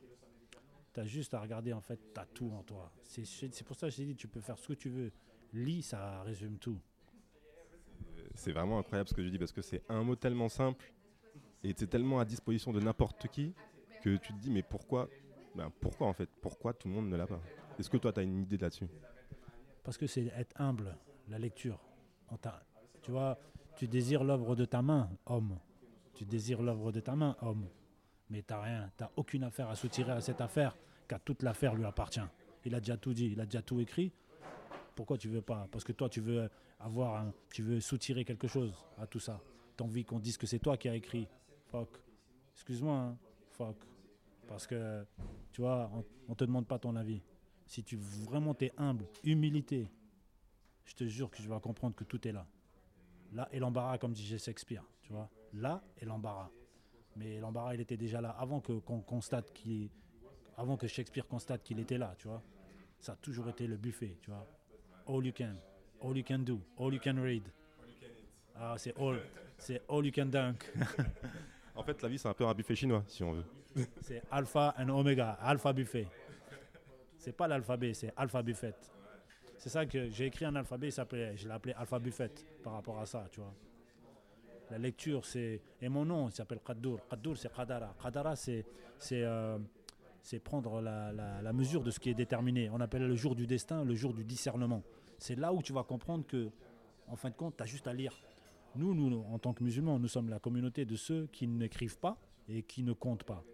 Tu 0.92 1.00
as 1.00 1.06
juste 1.06 1.32
à 1.32 1.40
regarder, 1.40 1.72
en 1.72 1.80
fait, 1.80 1.98
tu 2.14 2.20
as 2.20 2.26
tout 2.26 2.50
en 2.50 2.62
toi. 2.62 2.92
C'est 3.02 3.64
pour 3.64 3.74
ça 3.74 3.88
que 3.88 3.94
j'ai 3.94 4.04
dit, 4.04 4.16
tu 4.16 4.28
peux 4.28 4.40
faire 4.40 4.58
ce 4.58 4.68
que 4.68 4.74
tu 4.74 4.90
veux. 4.90 5.10
Lis, 5.54 5.82
ça 5.82 6.22
résume 6.24 6.58
tout. 6.58 6.78
C'est 8.34 8.52
vraiment 8.52 8.78
incroyable 8.78 9.08
ce 9.08 9.14
que 9.14 9.24
je 9.24 9.30
dis 9.30 9.38
parce 9.38 9.52
que 9.52 9.62
c'est 9.62 9.82
un 9.88 10.02
mot 10.04 10.14
tellement 10.14 10.50
simple 10.50 10.92
et 11.64 11.74
c'est 11.74 11.86
tellement 11.86 12.20
à 12.20 12.26
disposition 12.26 12.70
de 12.70 12.80
n'importe 12.80 13.28
qui 13.28 13.54
que 14.02 14.16
tu 14.16 14.34
te 14.34 14.38
dis, 14.38 14.50
mais 14.50 14.62
pourquoi 14.62 15.08
ben, 15.54 15.70
Pourquoi 15.80 16.06
en 16.06 16.12
fait? 16.12 16.28
Pourquoi 16.40 16.72
tout 16.72 16.88
le 16.88 16.94
monde 16.94 17.08
ne 17.08 17.16
l'a 17.16 17.26
pas? 17.26 17.40
Est-ce 17.78 17.90
que 17.90 17.96
toi, 17.96 18.12
tu 18.12 18.20
as 18.20 18.22
une 18.22 18.42
idée 18.42 18.58
là-dessus? 18.58 18.88
Parce 19.82 19.96
que 19.96 20.06
c'est 20.06 20.26
être 20.36 20.60
humble, 20.60 20.96
la 21.28 21.38
lecture. 21.38 21.80
tu 23.02 23.10
vois, 23.10 23.38
tu 23.76 23.88
désires 23.88 24.24
l'œuvre 24.24 24.54
de 24.54 24.64
ta 24.64 24.82
main, 24.82 25.10
homme. 25.26 25.58
Tu 26.14 26.24
désires 26.24 26.62
l'œuvre 26.62 26.92
de 26.92 27.00
ta 27.00 27.16
main, 27.16 27.36
homme. 27.40 27.66
Mais 28.28 28.42
tu 28.42 28.52
n'as 28.52 28.60
rien, 28.60 28.90
tu 28.96 29.02
n'as 29.02 29.10
aucune 29.16 29.44
affaire 29.44 29.68
à 29.70 29.74
soutirer 29.74 30.12
à 30.12 30.20
cette 30.20 30.40
affaire, 30.40 30.76
car 31.08 31.20
toute 31.20 31.42
l'affaire 31.42 31.74
lui 31.74 31.84
appartient. 31.84 32.20
Il 32.64 32.74
a 32.74 32.80
déjà 32.80 32.96
tout 32.96 33.14
dit, 33.14 33.30
il 33.32 33.40
a 33.40 33.46
déjà 33.46 33.62
tout 33.62 33.80
écrit. 33.80 34.12
Pourquoi 34.94 35.16
tu 35.16 35.28
veux 35.28 35.40
pas? 35.40 35.66
Parce 35.72 35.82
que 35.82 35.92
toi, 35.92 36.08
tu 36.08 36.20
veux 36.20 36.50
avoir, 36.78 37.24
tu 37.52 37.62
veux 37.62 37.80
soutirer 37.80 38.24
quelque 38.24 38.48
chose 38.48 38.74
à 38.98 39.06
tout 39.06 39.20
ça. 39.20 39.40
Tu 39.76 39.82
as 39.82 39.86
envie 39.86 40.04
qu'on 40.04 40.18
dise 40.18 40.36
que 40.36 40.46
c'est 40.46 40.58
toi 40.58 40.76
qui 40.76 40.88
as 40.88 40.94
écrit. 40.94 41.26
Fuck. 41.68 41.88
Excuse-moi, 42.54 42.94
hein. 42.94 43.16
fuck. 43.52 43.76
Parce 44.46 44.66
que, 44.66 45.04
tu 45.52 45.62
vois, 45.62 45.90
on, 45.94 46.30
ne 46.30 46.34
te 46.34 46.44
demande 46.44 46.66
pas 46.66 46.78
ton 46.78 46.96
avis. 46.96 47.22
Si 47.66 47.82
tu 47.82 47.96
vraiment 47.96 48.56
es 48.60 48.72
humble, 48.76 49.06
humilité, 49.24 49.88
je 50.84 50.94
te 50.94 51.04
jure 51.04 51.30
que 51.30 51.36
tu 51.36 51.48
vas 51.48 51.60
comprendre 51.60 51.94
que 51.94 52.04
tout 52.04 52.26
est 52.26 52.32
là. 52.32 52.46
Là 53.32 53.48
est 53.52 53.58
l'embarras, 53.58 53.98
comme 53.98 54.12
disait 54.12 54.38
Shakespeare, 54.38 54.84
tu 55.02 55.12
vois. 55.12 55.30
Là 55.54 55.82
est 55.98 56.04
l'embarras. 56.04 56.50
Mais 57.16 57.38
l'embarras, 57.38 57.74
il 57.74 57.80
était 57.80 57.96
déjà 57.96 58.20
là 58.20 58.30
avant 58.30 58.60
que 58.60 58.72
qu'on 58.80 59.00
constate 59.00 59.52
qu'il, 59.52 59.90
avant 60.56 60.76
que 60.76 60.86
Shakespeare 60.86 61.26
constate 61.26 61.62
qu'il 61.62 61.78
était 61.78 61.98
là, 61.98 62.14
tu 62.18 62.28
vois. 62.28 62.42
Ça 62.98 63.12
a 63.12 63.16
toujours 63.16 63.48
été 63.48 63.66
le 63.66 63.76
buffet, 63.76 64.16
tu 64.20 64.30
vois. 64.30 64.46
All 65.06 65.24
you 65.24 65.32
can, 65.32 65.56
all 66.02 66.16
you 66.16 66.24
can 66.24 66.40
do, 66.40 66.60
all 66.78 66.92
you 66.92 67.00
can 67.00 67.20
read. 67.22 67.42
Ah, 68.56 68.74
c'est 68.76 68.96
all, 68.98 69.20
c'est 69.58 69.82
all 69.88 70.04
you 70.04 70.12
can 70.12 70.26
dunk. 70.26 70.70
en 71.74 71.82
fait, 71.82 72.02
la 72.02 72.08
vie, 72.08 72.18
c'est 72.18 72.28
un 72.28 72.34
peu 72.34 72.46
un 72.46 72.54
buffet 72.54 72.74
chinois, 72.74 73.04
si 73.08 73.22
on 73.22 73.32
veut. 73.32 73.44
c'est 74.00 74.22
alpha 74.30 74.74
and 74.78 74.88
omega, 74.88 75.38
alpha 75.40 75.72
buffet. 75.72 76.06
C'est 77.18 77.32
pas 77.32 77.46
l'alphabet, 77.48 77.94
c'est 77.94 78.12
alpha 78.16 78.42
buffet. 78.42 78.74
C'est 79.60 79.68
ça 79.68 79.84
que 79.84 80.08
j'ai 80.08 80.24
écrit 80.24 80.46
un 80.46 80.56
alphabet, 80.56 80.88
je 80.90 81.46
l'ai 81.46 81.52
appelé 81.52 81.74
Alpha 81.74 81.98
Buffet 81.98 82.30
par 82.64 82.72
rapport 82.72 82.98
à 82.98 83.04
ça, 83.04 83.26
tu 83.30 83.40
vois. 83.40 83.52
La 84.70 84.78
lecture, 84.78 85.26
c'est. 85.26 85.60
Et 85.82 85.88
mon 85.90 86.06
nom, 86.06 86.30
il 86.30 86.32
s'appelle 86.32 86.60
Qaddour. 86.64 87.00
Qaddour, 87.10 87.36
c'est 87.36 87.52
Qadara. 87.52 87.94
Qadara, 88.02 88.36
c'est 88.36 88.64
euh, 89.12 89.58
prendre 90.42 90.80
la, 90.80 91.12
la, 91.12 91.52
mesure 91.52 91.82
de 91.82 91.90
ce 91.90 92.00
qui 92.00 92.08
est 92.08 92.14
déterminé. 92.14 92.70
On 92.70 92.80
appelle 92.80 93.06
le 93.06 93.16
jour 93.16 93.34
du 93.34 93.46
destin, 93.46 93.84
le 93.84 93.94
jour 93.94 94.14
du 94.14 94.24
discernement. 94.24 94.82
C'est 95.18 95.36
là 95.36 95.52
où 95.52 95.60
tu 95.60 95.74
vas 95.74 95.82
comprendre 95.82 96.24
que, 96.26 96.48
en 97.06 97.16
fin 97.16 97.28
de 97.28 97.34
compte, 97.34 97.58
tu 97.58 97.62
as 97.62 97.66
juste 97.66 97.86
à 97.86 97.92
lire. 97.92 98.14
Nous, 98.76 98.94
nous, 98.94 99.24
en 99.30 99.38
tant 99.38 99.52
que 99.52 99.64
musulmans, 99.64 99.98
nous 99.98 100.08
sommes 100.08 100.28
la 100.28 100.38
communauté 100.38 100.84
de 100.84 100.96
ceux 100.96 101.26
qui 101.32 101.46
n'écrivent 101.46 101.98
pas 101.98 102.18
et 102.48 102.62
qui 102.62 102.82
ne 102.82 102.92
comptent 102.92 103.24
pas. 103.24 103.44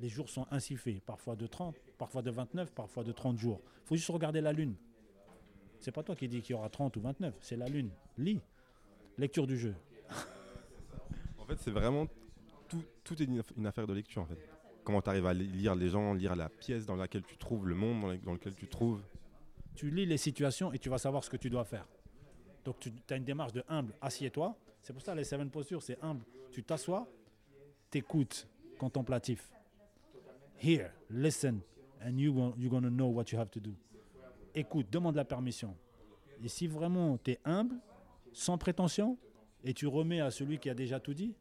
Les 0.00 0.08
jours 0.08 0.28
sont 0.28 0.46
ainsi 0.50 0.76
faits, 0.76 1.00
parfois 1.02 1.36
de 1.36 1.46
30, 1.46 1.74
parfois 1.98 2.22
de 2.22 2.30
29, 2.30 2.72
parfois 2.72 3.02
de 3.02 3.12
30 3.12 3.38
jours. 3.38 3.60
Il 3.84 3.88
faut 3.88 3.96
juste 3.96 4.10
regarder 4.10 4.40
la 4.40 4.52
lune. 4.52 4.74
C'est 5.80 5.92
pas 5.92 6.02
toi 6.02 6.14
qui 6.14 6.28
dis 6.28 6.42
qu'il 6.42 6.54
y 6.54 6.58
aura 6.58 6.68
30 6.68 6.96
ou 6.96 7.00
29, 7.00 7.36
c'est 7.40 7.56
la 7.56 7.66
lune. 7.66 7.90
Lis. 8.18 8.40
Lecture 9.18 9.46
du 9.46 9.58
jeu. 9.58 9.74
en 11.38 11.44
fait, 11.44 11.58
c'est 11.58 11.70
vraiment 11.70 12.06
tout, 12.68 12.82
tout 13.02 13.20
est 13.22 13.28
une 13.56 13.66
affaire 13.66 13.86
de 13.86 13.94
lecture 13.94 14.22
en 14.22 14.26
fait. 14.26 14.38
Comment 14.84 15.02
tu 15.02 15.08
arrives 15.08 15.26
à 15.26 15.34
lire 15.34 15.74
les 15.74 15.88
gens, 15.88 16.14
lire 16.14 16.36
la 16.36 16.48
pièce 16.48 16.86
dans 16.86 16.96
laquelle 16.96 17.24
tu 17.24 17.36
trouves 17.36 17.66
le 17.66 17.74
monde 17.74 18.20
dans 18.24 18.32
lequel 18.34 18.54
tu 18.54 18.68
trouves. 18.68 19.02
Tu 19.74 19.90
lis 19.90 20.06
les 20.06 20.16
situations 20.16 20.72
et 20.72 20.78
tu 20.78 20.88
vas 20.88 20.98
savoir 20.98 21.24
ce 21.24 21.30
que 21.30 21.36
tu 21.36 21.50
dois 21.50 21.64
faire. 21.64 21.86
Donc 22.66 22.78
tu 22.80 22.92
as 23.08 23.16
une 23.16 23.24
démarche 23.24 23.54
de 23.54 23.64
humble, 23.68 23.94
assieds-toi. 24.02 24.54
C'est 24.82 24.92
pour 24.92 25.00
ça 25.00 25.14
les 25.14 25.24
seven 25.24 25.48
postures, 25.48 25.82
c'est 25.82 25.98
humble. 26.02 26.24
Tu 26.52 26.62
t'assois, 26.62 27.08
t'écoutes, 27.90 28.46
contemplatif. 28.78 29.50
Here, 30.62 30.90
listen, 31.08 31.60
and 32.04 32.18
you, 32.18 32.52
you're 32.58 32.70
going 32.70 32.82
to 32.82 32.90
know 32.90 33.08
what 33.08 33.24
you 33.32 33.38
have 33.38 33.50
to 33.50 33.60
do 33.60 33.74
écoute, 34.56 34.90
demande 34.90 35.14
la 35.14 35.24
permission. 35.24 35.76
Et 36.42 36.48
si 36.48 36.66
vraiment 36.66 37.18
tu 37.18 37.32
es 37.32 37.40
humble, 37.44 37.76
sans 38.32 38.58
prétention, 38.58 39.16
et 39.62 39.74
tu 39.74 39.86
remets 39.86 40.20
à 40.20 40.30
celui 40.30 40.58
qui 40.58 40.70
a 40.70 40.74
déjà 40.74 40.98
tout 40.98 41.14
dit, 41.14 41.34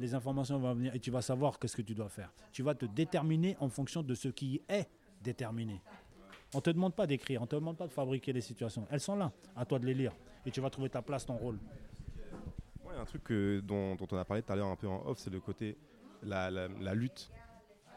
les 0.00 0.14
informations 0.14 0.58
vont 0.58 0.74
venir 0.74 0.94
et 0.94 0.98
tu 1.00 1.10
vas 1.10 1.22
savoir 1.22 1.58
qu'est-ce 1.58 1.76
que 1.76 1.82
tu 1.82 1.94
dois 1.94 2.08
faire. 2.08 2.32
Tu 2.52 2.62
vas 2.62 2.74
te 2.74 2.86
déterminer 2.86 3.56
en 3.60 3.68
fonction 3.68 4.02
de 4.02 4.14
ce 4.14 4.28
qui 4.28 4.60
est 4.68 4.88
déterminé. 5.20 5.80
On 6.54 6.58
ne 6.58 6.62
te 6.62 6.70
demande 6.70 6.94
pas 6.94 7.06
d'écrire, 7.06 7.40
on 7.40 7.44
ne 7.44 7.48
te 7.48 7.56
demande 7.56 7.76
pas 7.76 7.86
de 7.86 7.92
fabriquer 7.92 8.32
les 8.32 8.40
situations. 8.40 8.86
Elles 8.90 9.00
sont 9.00 9.16
là, 9.16 9.32
à 9.56 9.64
toi 9.64 9.78
de 9.78 9.86
les 9.86 9.94
lire. 9.94 10.12
Et 10.44 10.50
tu 10.50 10.60
vas 10.60 10.70
trouver 10.70 10.90
ta 10.90 11.02
place, 11.02 11.24
ton 11.24 11.36
rôle. 11.36 11.58
Ouais, 12.84 12.94
un 12.94 13.04
truc 13.04 13.32
dont, 13.64 13.96
on 13.98 14.16
a 14.16 14.24
parlé 14.24 14.42
tout 14.42 14.52
à 14.52 14.56
l'heure 14.56 14.68
un 14.68 14.76
peu 14.76 14.88
en 14.88 15.06
off, 15.06 15.18
c'est 15.18 15.30
le 15.30 15.40
côté, 15.40 15.76
la, 16.22 16.50
la 16.50 16.94
lutte 16.94 17.30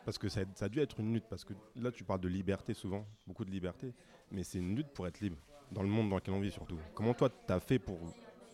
parce 0.05 0.19
que 0.19 0.29
ça, 0.29 0.41
a 0.61 0.69
dû 0.69 0.79
être 0.79 0.99
une 0.99 1.13
lutte, 1.13 1.25
parce 1.27 1.43
que 1.43 1.53
là 1.75 1.91
tu 1.91 2.03
parles 2.03 2.21
de 2.21 2.27
liberté 2.27 2.75
souvent, 2.75 3.05
beaucoup 3.25 3.43
de 3.43 3.49
liberté, 3.49 3.91
mais 4.31 4.43
c'est 4.43 4.59
une 4.59 4.75
lutte 4.75 4.89
pour 4.89 5.07
être 5.07 5.19
libre, 5.19 5.37
dans 5.71 5.81
le 5.81 5.89
monde 5.89 6.09
dans 6.09 6.17
lequel 6.17 6.35
on 6.35 6.39
vit 6.39 6.51
surtout. 6.51 6.77
Comment 6.93 7.15
toi 7.15 7.29
tu 7.29 7.51
as 7.51 7.59
fait 7.59 7.79
pour, 7.79 7.97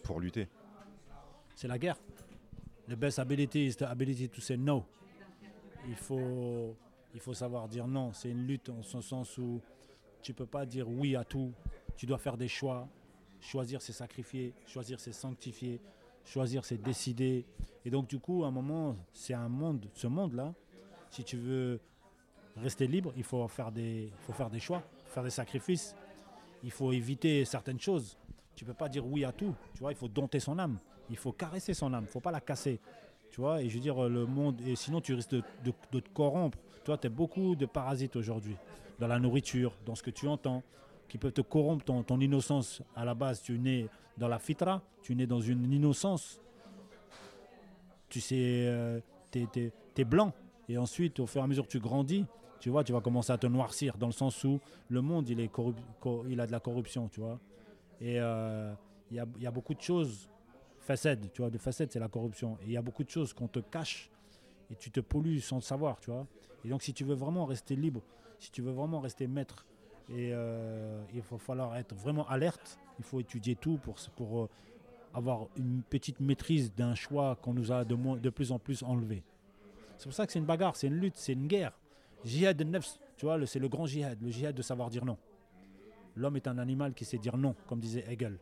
pour 0.02 0.22
lutter? 0.22 0.48
C'est 1.54 1.68
la 1.68 1.78
guerre. 1.78 1.98
The 2.88 2.96
best 2.96 3.20
ability 3.20 3.68
is 3.68 3.76
the 3.76 3.84
ability 3.84 4.30
to 4.30 4.40
say 4.40 4.56
no. 4.56 4.86
Il 5.88 5.96
faut, 5.96 6.76
il 7.14 7.20
faut 7.20 7.34
savoir 7.34 7.68
dire 7.68 7.86
non. 7.86 8.14
C'est 8.14 8.30
une 8.30 8.48
lutte 8.48 8.70
en 8.70 8.82
ce 8.82 9.02
sens 9.02 9.38
où 9.38 9.62
tu 10.22 10.34
peux 10.34 10.46
pas 10.46 10.66
dire 10.66 10.90
oui 10.90 11.16
à 11.16 11.24
tout. 11.24 11.54
Tu 11.96 12.06
dois 12.06 12.18
faire 12.18 12.38
des 12.38 12.48
choix. 12.48 12.88
Choisir, 13.40 13.82
c'est 13.82 13.94
sacrifier. 13.94 14.54
Choisir, 14.68 15.00
c'est 15.00 15.12
sanctifier. 15.12 15.82
Choisir, 16.26 16.64
c'est 16.66 16.82
décider. 16.82 17.46
Et 17.84 17.90
donc, 17.90 18.08
du 18.08 18.20
coup, 18.20 18.44
à 18.44 18.48
un 18.48 18.52
moment, 18.52 18.96
c'est 19.14 19.34
un 19.34 19.50
monde, 19.50 19.88
ce 19.94 20.08
monde-là, 20.08 20.54
si 21.10 21.24
tu 21.24 21.38
veux 21.38 21.80
rester 22.58 22.88
libre, 22.88 23.14
il 23.16 23.24
faut 23.24 23.48
faire 23.48 23.72
des, 23.72 24.12
choix, 24.60 24.84
faire 25.06 25.24
des 25.24 25.30
sacrifices. 25.30 25.96
Il 26.64 26.72
faut 26.72 26.92
éviter 26.92 27.44
certaines 27.46 27.80
choses. 27.80 28.18
Tu 28.56 28.66
peux 28.66 28.74
pas 28.74 28.88
dire 28.88 29.06
oui 29.06 29.26
à 29.26 29.32
tout. 29.32 29.56
Tu 29.74 29.80
vois, 29.80 29.92
il 29.92 29.98
faut 29.98 30.08
dompter 30.08 30.40
son 30.40 30.60
âme. 30.60 30.78
Il 31.10 31.18
faut 31.18 31.32
caresser 31.32 31.74
son 31.74 31.94
âme. 31.94 32.06
Il 32.08 32.12
faut 32.12 32.20
pas 32.20 32.32
la 32.32 32.42
casser. 32.42 32.80
Tu 33.32 33.40
vois, 33.40 33.62
et 33.62 33.70
je 33.70 33.76
veux 33.76 33.80
dire, 33.80 34.10
le 34.10 34.26
monde, 34.26 34.60
et 34.68 34.76
sinon 34.76 35.00
tu 35.00 35.14
risques 35.14 35.32
de, 35.32 35.42
te 35.92 36.10
corrompre. 36.14 36.58
Toi, 36.84 36.98
tu 36.98 37.08
as 37.08 37.10
beaucoup 37.10 37.56
de 37.56 37.66
parasites 37.66 38.16
aujourd'hui, 38.16 38.58
dans 39.00 39.08
la 39.08 39.20
nourriture, 39.20 39.74
dans 39.86 39.96
ce 39.96 40.04
que 40.04 40.10
tu 40.10 40.28
entends, 40.28 40.64
qui 41.08 41.18
peuvent 41.18 41.32
te 41.32 41.42
corrompre 41.42 41.86
ton, 41.86 42.04
ton 42.04 42.20
innocence. 42.20 42.82
À 42.96 43.06
la 43.06 43.14
base, 43.14 43.42
tu 43.42 43.58
né 43.58 43.88
dans 44.18 44.28
la 44.28 44.38
fitra, 44.38 44.82
tu 45.02 45.16
né 45.16 45.26
dans 45.26 45.40
une 45.40 45.72
innocence. 45.72 46.42
Tu 48.10 48.20
sais, 48.20 48.36
euh, 48.68 49.00
tu 49.32 49.48
es, 49.98 50.04
blanc, 50.04 50.34
et 50.68 50.78
ensuite, 50.78 51.20
au 51.22 51.26
fur 51.26 51.42
et 51.42 51.44
à 51.46 51.48
mesure 51.48 51.66
que 51.66 51.72
tu 51.72 51.80
grandis, 51.80 52.26
tu 52.60 52.70
vois, 52.70 52.84
tu 52.84 52.92
vas 52.92 53.02
commencer 53.02 53.32
à 53.32 53.38
te 53.38 53.48
noircir 53.48 53.98
dans 53.98 54.08
le 54.08 54.12
sens 54.14 54.44
où 54.44 54.60
le 54.90 55.02
monde, 55.02 55.30
il, 55.30 55.40
est 55.40 55.50
il 56.30 56.40
a 56.42 56.48
de 56.48 56.52
la 56.52 56.60
corruption, 56.60 57.08
tu 57.08 57.22
vois. 57.22 57.40
Et 58.02 58.20
euh, 58.20 58.74
il 59.10 59.18
y, 59.40 59.48
a, 59.48 59.52
beaucoup 59.52 59.74
de 59.74 59.82
choses, 59.82 60.30
facettes, 60.82 61.32
tu 61.32 61.42
vois, 61.42 61.50
de 61.50 61.58
facettes, 61.58 61.94
c'est 61.94 62.00
la 62.00 62.10
corruption. 62.10 62.58
Et 62.62 62.66
il 62.68 62.72
y 62.72 62.78
a 62.78 62.82
beaucoup 62.82 63.04
de 63.04 63.10
choses 63.10 63.34
qu'on 63.34 63.48
te 63.48 63.60
cache 63.60 64.10
et 64.70 64.76
tu 64.76 64.92
te 64.92 65.00
pollues 65.00 65.40
sans 65.40 65.58
le 65.58 65.62
savoir, 65.62 66.00
tu 66.00 66.12
vois. 66.12 66.28
Et 66.66 66.70
donc, 66.70 66.82
si 66.82 66.94
tu 66.94 67.04
veux 67.04 67.16
vraiment 67.16 67.46
rester 67.46 67.76
libre, 67.76 68.02
si 68.40 68.52
tu 68.52 68.62
veux 68.62 68.72
vraiment 68.72 69.00
rester 69.00 69.28
maître, 69.28 69.66
et 70.10 70.32
euh, 70.34 71.02
il 71.14 71.22
va 71.22 71.38
falloir 71.38 71.78
être 71.78 71.96
vraiment 71.96 72.28
alerte, 72.28 72.80
il 73.00 73.06
faut 73.06 73.20
étudier 73.20 73.56
tout 73.56 73.78
pour, 73.78 73.96
pour 74.16 74.42
euh, 74.42 74.50
avoir 75.14 75.48
une 75.56 75.84
petite 75.84 76.20
maîtrise 76.20 76.74
d'un 76.74 76.96
choix 76.96 77.38
qu'on 77.42 77.54
nous 77.54 77.72
a 77.72 77.86
de, 77.86 77.96
de 78.20 78.30
plus 78.30 78.52
en 78.52 78.60
plus 78.60 78.84
enlevé. 78.84 79.24
C'est 79.98 80.06
pour 80.06 80.14
ça 80.14 80.26
que 80.26 80.34
c'est 80.34 80.40
une 80.40 80.46
bagarre, 80.46 80.76
c'est 80.76 80.88
une 80.88 80.96
lutte, 80.96 81.16
c'est 81.16 81.34
une 81.34 81.48
guerre. 81.48 81.78
Jihad 82.26 82.58
de 82.58 82.64
nefs, 82.64 83.00
tu 83.18 83.26
vois, 83.26 83.46
c'est 83.46 83.60
le 83.60 83.70
grand 83.70 83.86
jihad, 83.86 84.22
le 84.22 84.30
jihad 84.30 84.56
de 84.56 84.62
savoir 84.62 84.90
dire 84.90 85.06
non. 85.06 85.18
L'homme 86.16 86.36
est 86.36 86.48
un 86.48 86.58
animal 86.58 86.94
qui 86.94 87.06
sait 87.06 87.18
dire 87.18 87.38
non, 87.38 87.56
comme 87.68 87.80
disait 87.80 88.04
Hegel. 88.08 88.38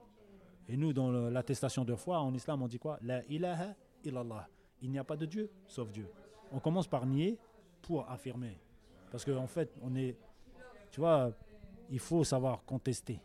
Et 0.70 0.78
nous, 0.78 0.94
dans 0.94 1.12
l'attestation 1.12 1.84
de 1.84 1.96
foi, 1.96 2.20
en 2.20 2.34
islam, 2.34 2.62
on 2.62 2.68
dit 2.68 2.78
quoi? 2.78 3.00
La 3.02 3.26
ilaha 3.26 3.76
illallah. 4.06 4.48
il 4.82 4.92
n'y 4.92 5.00
a 5.00 5.04
pas 5.04 5.18
de 5.18 5.26
Dieu 5.26 5.52
sauf 5.68 5.92
Dieu. 5.92 6.08
On 6.52 6.60
commence 6.60 6.88
par 6.88 7.06
nier 7.06 7.38
pour 7.82 8.10
affirmer. 8.10 8.58
Parce 9.12 9.26
qu'en 9.26 9.38
en 9.38 9.48
fait, 9.48 9.76
on 9.82 9.96
est. 9.96 10.16
Tu 10.92 11.00
vois, 11.00 11.32
il 11.90 12.00
faut 12.00 12.24
savoir 12.24 12.64
contester. 12.66 13.20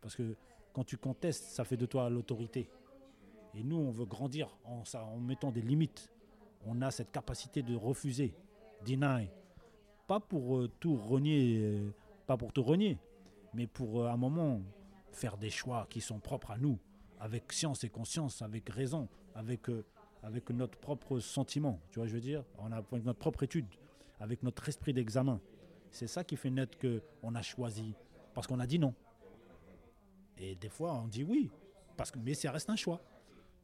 Parce 0.00 0.16
que 0.16 0.36
quand 0.72 0.84
tu 0.84 0.96
contestes, 0.96 1.44
ça 1.44 1.64
fait 1.64 1.76
de 1.76 1.86
toi 1.86 2.08
l'autorité. 2.08 2.68
Et 3.54 3.62
nous, 3.62 3.76
on 3.76 3.90
veut 3.90 4.04
grandir 4.06 4.56
en, 4.64 4.84
mettant 5.18 5.50
des 5.50 5.62
limites. 5.62 6.10
On 6.66 6.80
a 6.82 6.90
cette 6.90 7.10
capacité 7.10 7.62
de 7.62 7.74
refuser, 7.74 8.34
deny. 8.84 9.30
Pas 10.06 10.20
pour 10.20 10.58
euh, 10.58 10.70
tout 10.80 10.96
renier, 10.96 11.58
euh, 11.58 11.94
pas 12.26 12.36
pour 12.36 12.52
tout 12.52 12.62
renier, 12.62 12.98
mais 13.54 13.66
pour 13.66 14.02
euh, 14.02 14.08
un 14.08 14.16
moment 14.16 14.60
faire 15.10 15.36
des 15.36 15.50
choix 15.50 15.86
qui 15.88 16.00
sont 16.00 16.18
propres 16.20 16.50
à 16.50 16.58
nous, 16.58 16.78
avec 17.20 17.52
science 17.52 17.84
et 17.84 17.88
conscience, 17.88 18.42
avec 18.42 18.68
raison, 18.68 19.08
avec, 19.34 19.66
avec 20.22 20.50
notre 20.50 20.78
propre 20.78 21.18
sentiment. 21.20 21.80
Tu 21.90 21.98
vois, 21.98 22.06
je 22.06 22.14
veux 22.14 22.20
dire, 22.20 22.44
on 22.58 22.72
a, 22.72 22.76
avec 22.76 23.04
notre 23.04 23.18
propre 23.18 23.42
étude, 23.42 23.66
avec 24.20 24.42
notre 24.42 24.68
esprit 24.68 24.92
d'examen. 24.92 25.40
C'est 25.90 26.06
ça 26.06 26.24
qui 26.24 26.36
fait 26.36 26.50
naître 26.50 26.76
qu'on 26.78 27.34
a 27.34 27.42
choisi, 27.42 27.94
parce 28.34 28.46
qu'on 28.46 28.60
a 28.60 28.66
dit 28.66 28.78
non. 28.78 28.94
Et 30.38 30.54
des 30.54 30.68
fois, 30.68 30.92
on 30.94 31.06
dit 31.06 31.24
oui, 31.24 31.50
parce 31.96 32.10
que, 32.10 32.18
mais 32.18 32.34
ça 32.34 32.52
reste 32.52 32.68
un 32.68 32.76
choix. 32.76 33.00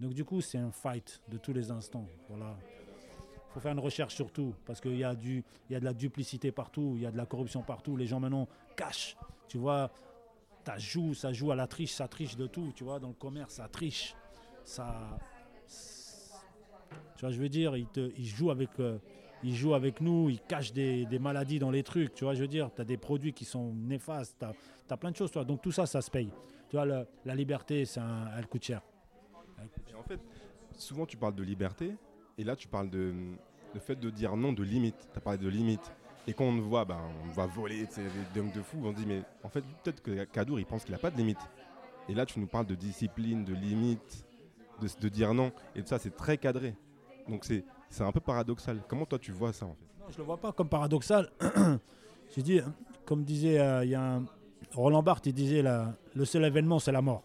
Donc 0.00 0.14
du 0.14 0.24
coup, 0.24 0.40
c'est 0.40 0.58
un 0.58 0.72
fight 0.72 1.20
de 1.28 1.38
tous 1.38 1.52
les 1.52 1.70
instants. 1.70 2.06
Voilà. 2.28 2.56
faut 3.50 3.60
faire 3.60 3.72
une 3.72 3.78
recherche 3.78 4.14
surtout, 4.14 4.54
parce 4.64 4.80
qu'il 4.80 4.96
y, 4.96 5.04
a 5.04 5.14
il 5.22 5.42
y 5.70 5.74
a 5.74 5.80
de 5.80 5.84
la 5.84 5.92
duplicité 5.92 6.50
partout, 6.50 6.94
il 6.96 7.02
y 7.02 7.06
a 7.06 7.10
de 7.10 7.16
la 7.16 7.26
corruption 7.26 7.62
partout. 7.62 7.96
Les 7.96 8.06
gens 8.06 8.18
maintenant 8.18 8.48
cachent. 8.76 9.16
Tu 9.48 9.58
vois, 9.58 9.90
ça 10.64 10.78
joue, 10.78 11.14
ça 11.14 11.32
joue 11.32 11.50
à 11.50 11.56
la 11.56 11.66
triche, 11.66 11.92
ça 11.92 12.08
triche 12.08 12.36
de 12.36 12.46
tout. 12.46 12.72
Tu 12.74 12.84
vois, 12.84 12.98
dans 12.98 13.08
le 13.08 13.14
commerce, 13.14 13.54
ça 13.54 13.68
triche. 13.68 14.14
Ça, 14.64 15.18
tu 17.16 17.20
vois, 17.20 17.30
je 17.30 17.40
veux 17.40 17.48
dire, 17.48 17.76
ils, 17.76 17.88
te, 17.88 18.12
ils 18.16 18.26
jouent 18.26 18.50
avec... 18.50 18.70
Euh, 18.80 18.98
ils 19.44 19.56
jouent 19.56 19.74
avec 19.74 20.00
nous, 20.00 20.30
ils 20.30 20.38
cachent 20.38 20.72
des, 20.72 21.04
des, 21.04 21.18
maladies 21.18 21.58
dans 21.58 21.72
les 21.72 21.82
trucs, 21.82 22.14
tu 22.14 22.22
vois, 22.22 22.32
je 22.32 22.42
veux 22.42 22.46
dire, 22.46 22.70
tu 22.72 22.80
as 22.80 22.84
des 22.84 22.96
produits 22.96 23.32
qui 23.32 23.44
sont 23.44 23.74
néfastes, 23.74 24.36
tu 24.38 24.44
as, 24.44 24.52
as, 24.88 24.96
plein 24.96 25.10
de 25.10 25.16
choses, 25.16 25.32
toi. 25.32 25.44
Donc 25.44 25.60
tout 25.60 25.72
ça, 25.72 25.84
ça 25.84 26.00
se 26.00 26.12
paye. 26.12 26.30
Tu 26.70 26.76
vois, 26.76 26.86
la, 26.86 27.06
la 27.24 27.34
liberté, 27.34 27.82
un, 27.96 28.28
elle 28.38 28.46
coûte 28.46 28.62
cher 28.62 28.82
en 29.98 30.02
fait, 30.02 30.20
souvent 30.76 31.06
tu 31.06 31.16
parles 31.16 31.34
de 31.34 31.42
liberté, 31.42 31.94
et 32.38 32.44
là 32.44 32.56
tu 32.56 32.68
parles 32.68 32.90
de 32.90 33.14
le 33.74 33.80
fait 33.80 33.96
de 33.96 34.10
dire 34.10 34.36
non, 34.36 34.52
de 34.52 34.62
limite. 34.62 35.08
Tu 35.12 35.18
as 35.18 35.20
parlé 35.20 35.38
de 35.38 35.48
limite. 35.48 35.92
Et 36.26 36.34
quand 36.34 36.44
on 36.44 36.52
nous 36.52 36.68
voit, 36.68 36.84
ben, 36.84 37.00
on 37.24 37.32
va 37.32 37.46
voler, 37.46 37.84
des 37.84 38.40
dingues 38.40 38.52
de 38.52 38.62
fou, 38.62 38.78
on 38.84 38.92
se 38.92 38.96
dit, 38.96 39.06
mais 39.06 39.22
en 39.42 39.48
fait, 39.48 39.62
peut-être 39.82 40.02
que 40.02 40.24
Kadour, 40.24 40.60
il 40.60 40.66
pense 40.66 40.84
qu'il 40.84 40.92
n'a 40.92 40.98
pas 40.98 41.10
de 41.10 41.16
limite. 41.16 41.40
Et 42.08 42.14
là, 42.14 42.26
tu 42.26 42.38
nous 42.38 42.46
parles 42.46 42.66
de 42.66 42.74
discipline, 42.74 43.44
de 43.44 43.54
limite, 43.54 44.24
de, 44.80 45.08
dire 45.08 45.34
non. 45.34 45.52
Et 45.74 45.82
ça, 45.82 45.98
c'est 45.98 46.14
très 46.14 46.38
cadré. 46.38 46.74
Donc 47.28 47.44
c'est 47.44 47.64
un 48.00 48.12
peu 48.12 48.20
paradoxal. 48.20 48.82
Comment 48.88 49.06
toi, 49.06 49.18
tu 49.18 49.32
vois 49.32 49.52
ça, 49.52 49.66
en 49.66 49.74
fait? 49.74 50.00
Non, 50.00 50.06
je 50.08 50.14
ne 50.14 50.18
le 50.18 50.24
vois 50.24 50.36
pas 50.36 50.52
comme 50.52 50.68
paradoxal. 50.68 51.30
J'ai 52.34 52.42
dit, 52.42 52.60
comme 53.04 53.24
disait, 53.24 53.60
euh, 53.60 53.84
y 53.84 53.94
a 53.94 54.16
un, 54.16 54.24
Roland 54.74 55.02
Barthes, 55.02 55.26
il 55.26 55.34
disait, 55.34 55.62
la, 55.62 55.94
le 56.14 56.24
seul 56.24 56.44
événement, 56.44 56.78
c'est 56.78 56.92
la 56.92 57.02
mort. 57.02 57.22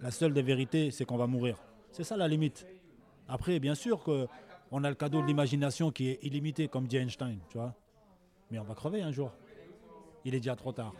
La 0.00 0.10
seule 0.10 0.32
des 0.32 0.42
vérités, 0.42 0.90
c'est 0.90 1.04
qu'on 1.04 1.16
va 1.16 1.26
mourir. 1.26 1.58
C'est 1.90 2.04
ça 2.04 2.16
la 2.16 2.28
limite. 2.28 2.66
Après, 3.28 3.58
bien 3.58 3.74
sûr 3.74 4.02
qu'on 4.70 4.84
a 4.84 4.88
le 4.88 4.94
cadeau 4.94 5.22
de 5.22 5.26
l'imagination 5.26 5.90
qui 5.90 6.08
est 6.08 6.18
illimité, 6.22 6.68
comme 6.68 6.86
dit 6.86 6.96
Einstein, 6.96 7.38
tu 7.48 7.58
vois. 7.58 7.74
Mais 8.50 8.58
on 8.58 8.64
va 8.64 8.74
crever 8.74 9.02
un 9.02 9.12
jour. 9.12 9.32
Il 10.24 10.34
est 10.34 10.40
déjà 10.40 10.56
trop 10.56 10.72
tard. 10.72 10.92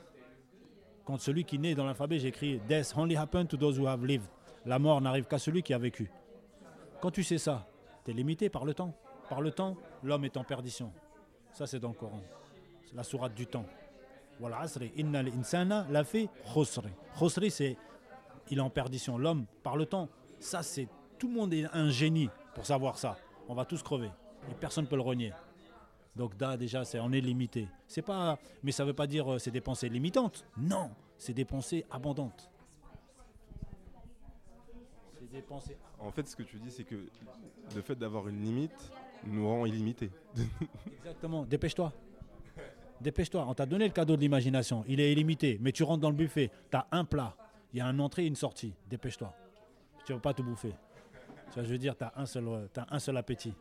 Quand 1.05 1.19
celui 1.19 1.45
qui 1.45 1.59
naît 1.59 1.75
dans 1.75 1.85
l'alphabet, 1.85 2.19
j'écris 2.19 2.61
Death 2.69 2.95
only 2.97 3.17
happened 3.17 3.49
to 3.49 3.57
those 3.57 3.79
who 3.79 3.87
have 3.87 4.05
lived. 4.05 4.27
La 4.65 4.79
mort 4.79 5.01
n'arrive 5.01 5.27
qu'à 5.27 5.39
celui 5.39 5.63
qui 5.63 5.73
a 5.73 5.79
vécu. 5.79 6.11
Quand 7.01 7.11
tu 7.11 7.23
sais 7.23 7.39
ça, 7.39 7.69
tu 8.05 8.11
es 8.11 8.15
limité 8.15 8.49
par 8.49 8.65
le 8.65 8.75
temps. 8.75 8.93
Par 9.29 9.41
le 9.41 9.51
temps, 9.51 9.77
l'homme 10.03 10.25
est 10.25 10.37
en 10.37 10.45
perdition. 10.45 10.93
Ça, 11.53 11.67
c'est 11.67 11.79
dans 11.79 11.89
le 11.89 11.95
Coran. 11.95 12.23
C'est 12.89 12.97
la 12.97 13.03
sourate 13.03 13.35
du 13.35 13.47
temps. 13.47 13.67
Voilà, 14.39 14.65
inna 14.97 15.21
insana 15.21 15.87
la. 15.91 16.05
Khusri, 16.05 17.51
c'est 17.51 17.77
il 18.51 18.59
est 18.59 18.63
en 18.63 18.71
perdition. 18.71 19.19
L'homme, 19.19 19.47
par 19.63 19.77
le 19.77 19.87
temps, 19.87 20.09
ça 20.39 20.63
c'est 20.63 20.89
tout 21.19 21.29
le 21.29 21.35
monde 21.35 21.55
est 21.55 21.65
un 21.73 21.89
génie 21.89 22.29
pour 22.55 22.67
savoir 22.67 22.99
ça. 22.99 23.17
On 23.49 23.55
va 23.55 23.65
tous 23.65 23.83
crever 23.83 24.11
et 24.51 24.55
personne 24.55 24.85
ne 24.85 24.89
peut 24.89 24.97
le 24.97 25.03
renier. 25.03 25.33
Donc 26.15 26.41
là 26.41 26.57
déjà, 26.57 26.85
c'est 26.85 26.99
on 26.99 27.13
est 27.13 27.21
limité. 27.21 27.69
C'est 27.87 28.03
pas, 28.03 28.39
mais 28.63 28.73
ça 28.73 28.85
veut 28.85 28.95
pas 28.95 29.07
dire 29.07 29.35
euh, 29.35 29.39
c'est 29.39 29.51
des 29.51 29.61
pensées 29.61 29.89
limitantes. 29.89 30.47
Non, 30.57 30.91
c'est 31.19 31.35
des 31.35 31.45
pensées 31.45 31.85
abondantes. 31.91 32.51
C'est 35.19 35.31
des 35.31 35.43
pensées. 35.43 35.77
En 35.99 36.11
fait, 36.11 36.27
ce 36.27 36.37
que 36.37 36.43
tu 36.43 36.59
dis, 36.59 36.71
c'est 36.71 36.85
que 36.85 36.97
le 37.75 37.83
fait 37.83 37.97
d'avoir 37.97 38.29
une 38.29 38.43
limite 38.43 38.93
nous 39.27 39.47
rend 39.47 39.67
illimités. 39.67 40.11
Exactement. 40.99 41.45
Dépêche-toi. 41.45 41.93
Dépêche-toi. 43.01 43.45
On 43.47 43.55
t'a 43.55 43.67
donné 43.67 43.87
le 43.87 43.93
cadeau 43.93 44.17
de 44.17 44.21
l'imagination. 44.21 44.85
Il 44.89 45.01
est 45.01 45.13
illimité. 45.13 45.59
Mais 45.61 45.73
tu 45.73 45.83
rentres 45.83 46.01
dans 46.01 46.11
le 46.11 46.17
buffet. 46.17 46.51
Tu 46.71 46.77
as 46.77 46.87
un 46.93 47.05
plat. 47.05 47.35
Il 47.73 47.79
y 47.79 47.83
a 47.83 47.87
une 47.87 48.01
entrée 48.01 48.25
et 48.25 48.27
une 48.27 48.37
sortie. 48.37 48.73
Dépêche-toi. 48.89 49.35
Tu 50.07 50.13
ne 50.13 50.17
vas 50.17 50.23
pas 50.23 50.35
te 50.35 50.43
bouffer. 50.43 50.73
Tu 51.53 51.65
je 51.65 51.71
veux 51.71 51.79
dire, 51.79 51.97
tu 51.97 52.05
as, 52.05 52.13
un 52.17 52.27
seul, 52.27 52.69
as 52.77 52.95
un 52.95 52.99
seul 52.99 53.17
appétit. 53.17 53.55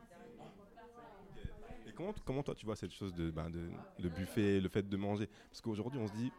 Et 1.87 1.91
comment, 1.93 2.13
comment 2.25 2.43
toi 2.43 2.55
tu 2.55 2.65
vois 2.65 2.75
cette 2.75 2.91
chose 2.91 3.13
de, 3.13 3.31
ben, 3.31 3.49
de, 3.49 4.09
buffet, 4.09 4.59
le 4.59 4.69
fait 4.69 4.87
de 4.87 4.97
manger? 4.97 5.29
Parce 5.49 5.61
qu'aujourd'hui 5.61 5.99
on 5.99 6.07
se 6.07 6.13
dit, 6.13 6.31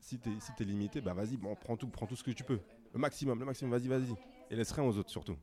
si 0.00 0.18
tu 0.18 0.30
es, 0.30 0.40
si 0.40 0.52
es 0.58 0.64
limité, 0.64 1.00
bah 1.00 1.14
vas-y, 1.14 1.36
bon, 1.36 1.54
prends 1.54 1.76
tout, 1.76 1.88
prends 1.88 2.06
tout 2.06 2.16
ce 2.16 2.24
que 2.24 2.30
tu 2.30 2.44
peux. 2.44 2.60
Le 2.92 2.98
maximum, 2.98 3.38
le 3.38 3.44
maximum, 3.44 3.70
vas-y, 3.70 3.88
vas-y. 3.88 4.14
Et 4.50 4.56
laisse 4.56 4.72
rien 4.72 4.84
aux 4.84 4.96
autres 4.96 5.10
surtout. 5.10 5.36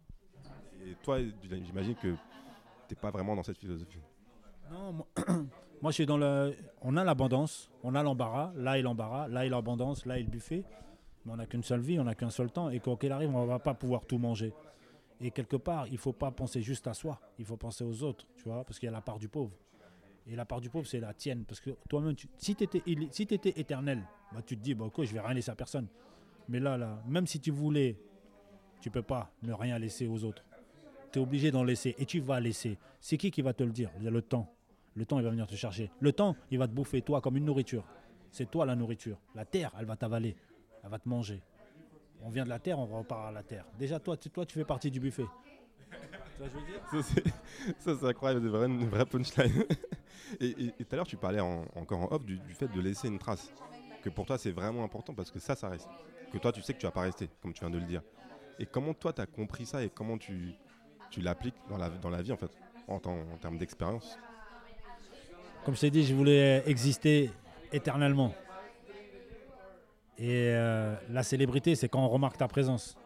Et 0.86 0.95
toi, 1.03 1.19
j'imagine 1.41 1.95
que 1.95 2.15
tu 2.88 2.93
n'es 2.93 2.95
pas 2.99 3.12
vraiment 3.12 3.36
dans 3.36 3.43
cette 3.43 3.58
philosophie. 3.58 3.99
Non, 4.71 4.93
moi, 4.93 5.08
moi 5.81 5.91
je 5.91 5.95
suis 5.95 6.05
dans 6.05 6.17
le. 6.17 6.55
On 6.81 6.97
a 6.97 7.03
l'abondance, 7.03 7.69
on 7.84 7.95
a 7.95 8.03
l'embarras, 8.03 8.51
là 8.55 8.77
est 8.77 8.81
l'embarras, 8.81 9.27
là 9.27 9.45
est 9.45 9.49
l'abondance, 9.49 10.05
là 10.05 10.19
est 10.19 10.23
le 10.23 10.29
buffet. 10.29 10.63
Mais 11.25 11.34
on 11.34 11.38
n'a 11.38 11.45
qu'une 11.45 11.63
seule 11.63 11.81
vie, 11.81 11.99
on 11.99 12.03
n'a 12.03 12.15
qu'un 12.15 12.29
seul 12.29 12.51
temps, 12.51 12.69
et 12.69 12.79
quoi 12.79 12.97
qu'il 12.97 13.12
arrive, 13.12 13.36
on 13.36 13.43
ne 13.43 13.47
va 13.47 13.60
pas 13.60 13.73
pouvoir 13.73 14.05
tout 14.05 14.17
manger. 14.17 14.53
Et 15.21 15.32
quelque 15.32 15.56
part, 15.56 15.88
il 15.88 15.93
ne 15.93 15.97
faut 15.97 16.13
pas 16.13 16.32
penser 16.32 16.62
juste 16.62 16.88
à 16.88 16.93
soi, 16.93 17.19
il 17.39 17.45
faut 17.45 17.58
penser 17.58 17.84
aux 17.84 18.04
autres, 18.04 18.25
tu 18.36 18.43
vois, 18.43 18.63
parce 18.63 18.80
qu'il 18.80 18.88
y 18.88 18.89
a 18.89 18.91
la 18.91 19.01
part 19.01 19.17
du 19.17 19.30
pauvre. 19.30 19.51
Et 20.28 20.36
la 20.36 20.45
part 20.45 20.60
du 20.60 20.69
pauvre, 20.69 20.88
c'est 20.88 20.99
la 20.99 21.13
tienne. 21.13 21.45
Parce 21.45 21.60
que 21.60 21.71
toi-même, 21.88 22.15
si 22.38 22.56
tu 22.56 22.63
étais, 22.63 22.82
si 23.12 23.23
éternel, 23.23 24.04
bah, 24.34 24.41
tu 24.45 24.58
te 24.58 24.62
dis, 24.63 24.73
bah, 24.73 24.89
quoi, 24.91 25.06
je 25.06 25.13
vais 25.13 25.19
rien 25.19 25.34
laisser 25.34 25.51
à 25.51 25.56
personne. 25.56 25.88
Mais 26.49 26.60
là, 26.60 27.01
même 27.08 27.28
si 27.28 27.39
tu 27.39 27.51
voulais, 27.51 27.97
tu 28.82 28.89
peux 28.89 29.04
pas 29.04 29.32
ne 29.43 29.54
rien 29.54 29.78
laisser 29.78 30.08
aux 30.08 30.23
autres. 30.23 30.43
Tu 31.12 31.19
es 31.19 31.21
obligé 31.21 31.51
d'en 31.51 31.63
laisser 31.63 31.95
et 31.97 32.06
tu 32.06 32.19
vas 32.19 32.39
laisser. 32.39 32.78
C'est 32.99 33.17
qui 33.17 33.30
qui 33.30 33.41
va 33.41 33.54
te 33.54 33.63
le 33.63 33.71
dire? 33.71 33.91
Le 34.01 34.21
temps. 34.21 34.51
Le 34.95 35.06
temps, 35.06 35.19
il 35.19 35.23
va 35.23 35.30
venir 35.30 35.45
te 35.47 35.56
chercher. 35.56 35.91
Le 35.99 36.12
temps, 36.12 36.36
il 36.49 36.58
va 36.58 36.67
te 36.67 36.73
bouffer, 36.73 37.01
toi, 37.01 37.21
comme 37.21 37.38
une 37.38 37.45
nourriture. 37.45 37.86
C'est 38.32 38.49
toi 38.49 38.65
la 38.65 38.75
nourriture. 38.75 39.19
La 39.36 39.45
terre, 39.45 39.71
elle 39.80 39.86
va 39.86 39.95
t'avaler 39.95 40.36
elle 40.86 40.91
va 40.91 40.99
te 40.99 41.10
manger. 41.10 41.41
On 42.21 42.30
vient 42.30 42.43
de 42.43 42.49
la 42.49 42.60
terre, 42.60 42.80
on 42.80 42.86
repart 42.86 43.28
à 43.28 43.32
la 43.32 43.43
terre. 43.43 43.65
Déjà, 43.78 43.99
toi, 43.99 44.17
tu, 44.17 44.30
toi, 44.30 44.45
tu 44.45 44.58
fais 44.58 44.65
partie 44.65 44.89
du 44.89 44.99
buffet. 44.99 45.25
Ça, 47.80 47.95
c'est 47.95 48.04
incroyable, 48.04 48.49
c'est 48.51 48.65
une 48.65 48.89
vraie 48.89 49.06
punchline. 49.06 49.63
et 50.39 50.71
tout 50.71 50.86
à 50.91 50.95
l'heure, 50.95 51.08
tu 51.08 51.17
parlais 51.17 51.39
encore 51.39 51.99
en 51.99 52.15
off 52.15 52.25
du, 52.25 52.39
fait 52.54 52.67
de 52.67 52.82
laisser 52.82 53.08
une 53.08 53.19
trace. 53.19 53.51
Que 54.04 54.10
pour 54.10 54.25
toi, 54.25 54.38
c'est 54.38 54.51
vraiment 54.51 54.84
important 54.84 55.13
parce 55.13 55.32
que 55.32 55.39
ça, 55.39 55.56
ça 55.56 55.69
reste. 55.69 55.88
Que 56.32 56.38
toi, 56.38 56.51
tu 56.51 56.62
sais 56.62 56.73
que 56.73 56.80
tu 56.80 56.86
vas 56.86 56.91
pas 56.91 57.01
rester, 57.01 57.30
comme 57.41 57.54
tu 57.54 57.62
viens 57.62 57.69
de 57.69 57.78
le 57.78 57.86
dire. 57.86 58.01
Et 58.60 58.65
comment 58.65 58.93
toi, 58.93 59.13
tu 59.13 59.21
as 59.21 59.25
compris 59.25 59.65
ça 59.65 59.84
et 59.84 59.89
comment 59.89 60.17
tu, 60.17 60.54
tu 61.10 61.21
l'appliques 61.21 61.56
dans 61.69 61.78
la, 61.78 61.89
dans 61.89 62.10
la 62.10 62.21
vie, 62.21 62.32
en 62.32 62.38
fait, 62.38 62.51
en, 62.88 62.95
en 62.95 63.38
termes 63.38 63.58
d'expérience? 63.58 64.17
Comme 65.63 65.75
je 65.75 65.82
t'ai 65.82 65.91
dit, 65.91 66.04
je 66.04 66.13
voulais 66.13 66.63
exister 66.67 67.32
éternellement. 67.71 68.34
Et 70.17 70.51
euh, 70.54 70.95
la 71.10 71.23
célébrité, 71.23 71.75
c'est 71.75 71.89
quand 71.89 72.04
on 72.04 72.10
remarque 72.10 72.38
ta 72.38 72.47
présence. 72.47 72.97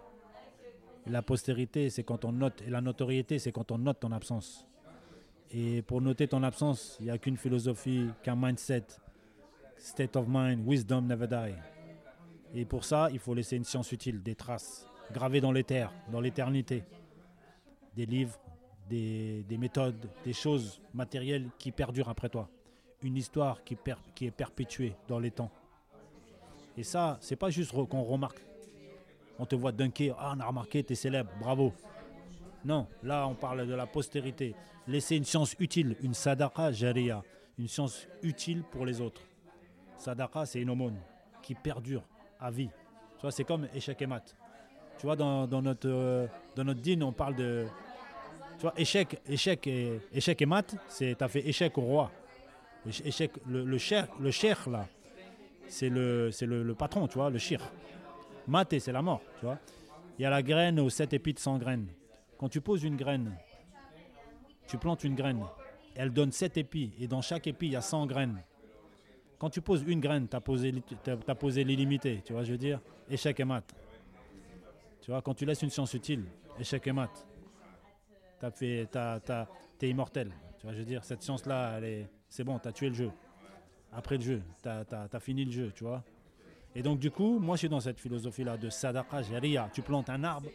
la 1.07 1.21
postérité, 1.23 1.89
c'est 1.89 2.03
quand 2.03 2.23
on 2.23 2.31
note. 2.31 2.61
Et 2.67 2.69
la 2.69 2.81
notoriété, 2.81 3.39
c'est 3.39 3.51
quand 3.51 3.71
on 3.71 3.79
note 3.79 3.99
ton 3.99 4.11
absence. 4.11 4.67
Et 5.51 5.81
pour 5.81 6.01
noter 6.01 6.27
ton 6.27 6.43
absence, 6.43 6.97
il 6.99 7.05
n'y 7.05 7.11
a 7.11 7.17
qu'une 7.17 7.37
philosophie, 7.37 8.09
qu'un 8.21 8.35
mindset, 8.35 8.85
state 9.77 10.15
of 10.15 10.27
mind, 10.27 10.63
wisdom 10.67 11.01
never 11.01 11.27
die. 11.27 11.55
Et 12.53 12.65
pour 12.65 12.83
ça, 12.83 13.09
il 13.11 13.19
faut 13.19 13.33
laisser 13.33 13.55
une 13.55 13.63
science 13.63 13.91
utile, 13.91 14.21
des 14.21 14.35
traces, 14.35 14.85
gravées 15.11 15.41
dans 15.41 15.51
l'éther, 15.51 15.91
dans 16.11 16.21
l'éternité. 16.21 16.83
Des 17.95 18.05
livres, 18.05 18.39
des, 18.87 19.43
méthodes, 19.59 20.09
des 20.23 20.33
choses 20.33 20.79
matérielles 20.93 21.49
qui 21.57 21.71
perdurent 21.71 22.09
après 22.09 22.29
toi. 22.29 22.49
Une 23.01 23.17
histoire 23.17 23.63
qui, 23.63 23.77
qui 24.13 24.25
est 24.27 24.31
perpétuée 24.31 24.95
dans 25.07 25.19
les 25.19 25.31
temps. 25.31 25.51
Et 26.79 26.83
ça, 26.83 27.17
c'est 27.19 27.35
pas 27.35 27.49
juste 27.49 27.73
qu'on 27.73 28.03
remarque. 28.03 28.39
On 29.37 29.45
te 29.45 29.53
voit 29.53 29.73
dunker, 29.73 30.15
ah, 30.17 30.33
on 30.33 30.39
a 30.39 30.45
remarqué, 30.45 30.81
tu 30.81 30.93
es 30.93 30.95
célèbre, 30.95 31.29
bravo. 31.37 31.73
Non, 32.63 32.87
là, 33.03 33.27
on 33.27 33.35
parle 33.35 33.67
de 33.67 33.73
la 33.73 33.85
postérité. 33.85 34.55
Laisser 34.87 35.17
une 35.17 35.25
science 35.25 35.57
utile, 35.59 35.97
une 36.01 36.13
sadaqa 36.13 36.71
jariya, 36.71 37.21
une 37.57 37.67
science 37.67 38.07
utile 38.23 38.63
pour 38.63 38.85
les 38.85 39.01
autres. 39.01 39.21
Sadaqa, 39.97 40.45
c'est 40.45 40.61
une 40.61 40.69
aumône 40.69 40.95
qui 41.41 41.53
perdure 41.53 42.03
à 42.39 42.49
vie. 42.49 42.69
Tu 43.17 43.21
vois, 43.23 43.31
c'est 43.31 43.43
comme 43.43 43.67
échec 43.75 44.01
et 44.01 44.07
mat. 44.07 44.33
Tu 44.99 45.05
vois, 45.05 45.17
dans, 45.17 45.47
notre, 45.47 45.89
euh, 45.89 46.27
dans 46.55 46.63
notre 46.63 46.79
dîne, 46.79 47.03
on 47.03 47.11
parle 47.11 47.35
de 47.35 47.65
Tu 48.57 48.61
vois, 48.61 48.73
échec, 48.77 49.21
et, 49.27 49.99
échec 50.13 50.41
et 50.41 50.45
mat, 50.45 50.75
c'est 50.87 51.15
t'as 51.17 51.27
fait 51.27 51.45
échec 51.45 51.77
au 51.77 51.81
roi. 51.81 52.11
Échec, 52.85 53.33
le, 53.45 53.65
le 53.65 53.77
le 54.21 54.31
cher 54.31 54.69
là, 54.69 54.87
c'est 55.69 55.89
le, 55.89 56.31
c'est 56.31 56.47
patron, 56.77 57.07
tu 57.07 57.17
vois, 57.17 57.29
le 57.29 57.37
shir. 57.37 57.61
Maté, 58.47 58.79
c'est 58.79 58.91
la 58.91 59.01
mort, 59.01 59.21
tu 59.39 59.45
vois. 59.45 59.59
Il 60.17 60.23
y 60.23 60.25
a 60.25 60.29
la 60.29 60.43
graine 60.43 60.79
aux 60.79 60.89
sept 60.89 61.13
épis 61.13 61.33
de 61.33 61.39
100 61.39 61.57
graines. 61.59 61.87
Quand 62.37 62.49
tu 62.49 62.61
poses 62.61 62.83
une 62.83 62.97
graine, 62.97 63.35
tu 64.67 64.77
plantes 64.77 65.03
une 65.03 65.15
graine, 65.15 65.43
elle 65.95 66.11
donne 66.11 66.31
7 66.31 66.57
épis, 66.57 66.93
et 66.99 67.07
dans 67.07 67.21
chaque 67.21 67.47
épi, 67.47 67.67
il 67.67 67.73
y 67.73 67.75
a 67.75 67.81
100 67.81 68.05
graines. 68.05 68.41
Quand 69.37 69.49
tu 69.49 69.61
poses 69.61 69.83
une 69.87 69.99
graine, 69.99 70.27
tu 70.27 70.35
as 70.35 70.41
posé, 70.41 71.63
l'illimité, 71.63 72.21
tu 72.23 72.33
vois, 72.33 72.43
je 72.43 72.51
veux 72.51 72.57
dire, 72.57 72.79
échec 73.09 73.39
et 73.39 73.45
mat. 73.45 73.63
Tu 75.01 75.11
vois, 75.11 75.21
quand 75.21 75.33
tu 75.33 75.45
laisses 75.45 75.61
une 75.61 75.69
science 75.69 75.93
utile, 75.93 76.25
échec 76.59 76.85
et 76.87 76.91
mat, 76.91 77.27
t'es 78.57 78.87
immortel. 79.89 80.31
Tu 80.57 80.65
vois, 80.65 80.73
je 80.73 80.79
veux 80.79 80.85
dire, 80.85 81.03
cette 81.03 81.23
science-là, 81.23 81.75
elle 81.77 81.83
est, 81.83 82.09
c'est 82.27 82.43
bon, 82.43 82.59
t'as 82.59 82.71
tué 82.71 82.89
le 82.89 82.95
jeu. 82.95 83.11
Après 83.91 84.17
le 84.17 84.23
jeu, 84.23 84.41
t'as, 84.61 84.83
t'as 84.85 85.19
fini 85.19 85.45
le 85.45 85.51
jeu, 85.51 85.71
tu 85.75 85.83
vois. 85.83 86.03
Et 86.75 86.83
donc, 86.83 86.99
du 86.99 87.09
coup, 87.09 87.39
moi, 87.39 87.55
je 87.55 87.59
suis 87.59 87.69
dans 87.69 87.79
cette 87.79 87.99
philosophie-là 87.99 88.57
de 88.57 88.69
sadaqa 88.69 89.23
jariya. 89.23 89.69
Tu 89.73 89.81
plantes 89.81 90.09
un 90.09 90.23
arbre, 90.23 90.49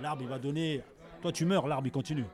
l'arbre, 0.00 0.22
il 0.22 0.28
va 0.28 0.38
donner. 0.38 0.82
Toi, 1.20 1.30
tu 1.32 1.44
meurs, 1.44 1.66
l'arbre, 1.68 1.86
il 1.86 1.90
continue. 1.92 2.24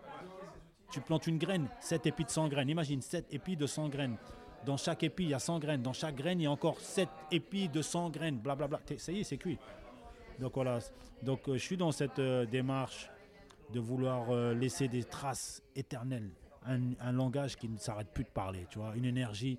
Tu 0.93 1.01
plantes 1.01 1.27
une 1.27 1.39
graine, 1.39 1.67
7 1.81 2.07
épis 2.07 2.25
de 2.25 2.31
100 2.31 2.49
graines. 2.49 2.69
Imagine, 2.69 3.03
7 3.03 3.27
épis 3.33 3.57
de 3.57 3.67
100 3.67 3.89
graines. 3.89 4.17
Dans 4.65 4.77
chaque 4.77 5.03
épi, 5.03 5.25
il 5.25 5.31
y 5.31 5.35
a 5.35 5.39
100 5.41 5.59
graines. 5.59 5.83
Dans 5.83 5.93
chaque 5.93 6.15
graine, 6.15 6.41
il 6.41 6.45
y 6.45 6.47
a 6.47 6.51
encore 6.51 6.79
7 6.81 7.09
épis 7.33 7.69
de 7.69 7.83
100 7.83 8.11
graines. 8.11 8.39
Blablabla. 8.39 8.79
T'es- 8.87 8.99
Ça 8.99 9.11
y 9.11 9.21
est, 9.21 9.25
c'est 9.25 9.37
cuit. 9.37 9.59
Donc 10.39 10.53
voilà. 10.55 10.79
Donc 11.23 11.49
euh, 11.49 11.55
je 11.55 11.59
suis 11.59 11.77
dans 11.77 11.91
cette 11.91 12.19
euh, 12.21 12.47
démarche 12.47 13.11
de 13.73 13.81
vouloir 13.81 14.27
euh, 14.31 14.55
laisser 14.55 14.87
des 14.89 15.03
traces 15.05 15.63
éternelles. 15.75 16.31
Un, 16.67 16.93
un 17.01 17.13
langage 17.13 17.57
qui 17.57 17.69
ne 17.69 17.77
s'arrête 17.77 18.09
plus 18.09 18.25
de 18.25 18.29
parler, 18.31 18.67
tu 18.71 18.79
vois. 18.79 18.95
Une 18.97 19.05
énergie. 19.05 19.59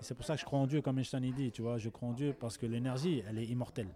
C'est 0.00 0.14
pour 0.14 0.24
ça 0.24 0.34
que 0.34 0.40
je 0.40 0.44
crois 0.44 0.58
en 0.58 0.66
Dieu, 0.66 0.80
comme 0.80 0.98
Einstein 0.98 1.30
dit, 1.30 1.52
tu 1.52 1.62
vois. 1.62 1.78
Je 1.78 1.88
crois 1.88 2.08
en 2.08 2.12
Dieu 2.12 2.34
parce 2.38 2.56
que 2.56 2.66
l'énergie, 2.66 3.22
elle 3.28 3.38
est 3.38 3.46
immortelle. 3.46 3.94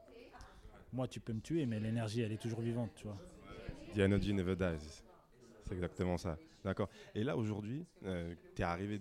Moi, 0.93 1.09
tu 1.09 1.19
peux 1.19 1.33
me 1.33 1.41
tuer, 1.41 1.67
mais 1.67 1.81
l'énergie, 1.81 2.21
elle 2.21 2.33
est 2.33 2.41
toujours 2.41 2.61
vivante, 2.61 2.91
tu 2.95 3.07
vois. 3.07 3.17
The 3.95 4.01
energy. 4.01 4.35
C'est 5.65 5.75
exactement 5.75 6.19
ça. 6.19 6.37
D'accord. 6.65 6.89
Et 7.15 7.25
là, 7.25 7.37
aujourd'hui, 7.37 7.87
tu 8.03 8.63
es 8.63 8.65
arrivé. 8.65 9.01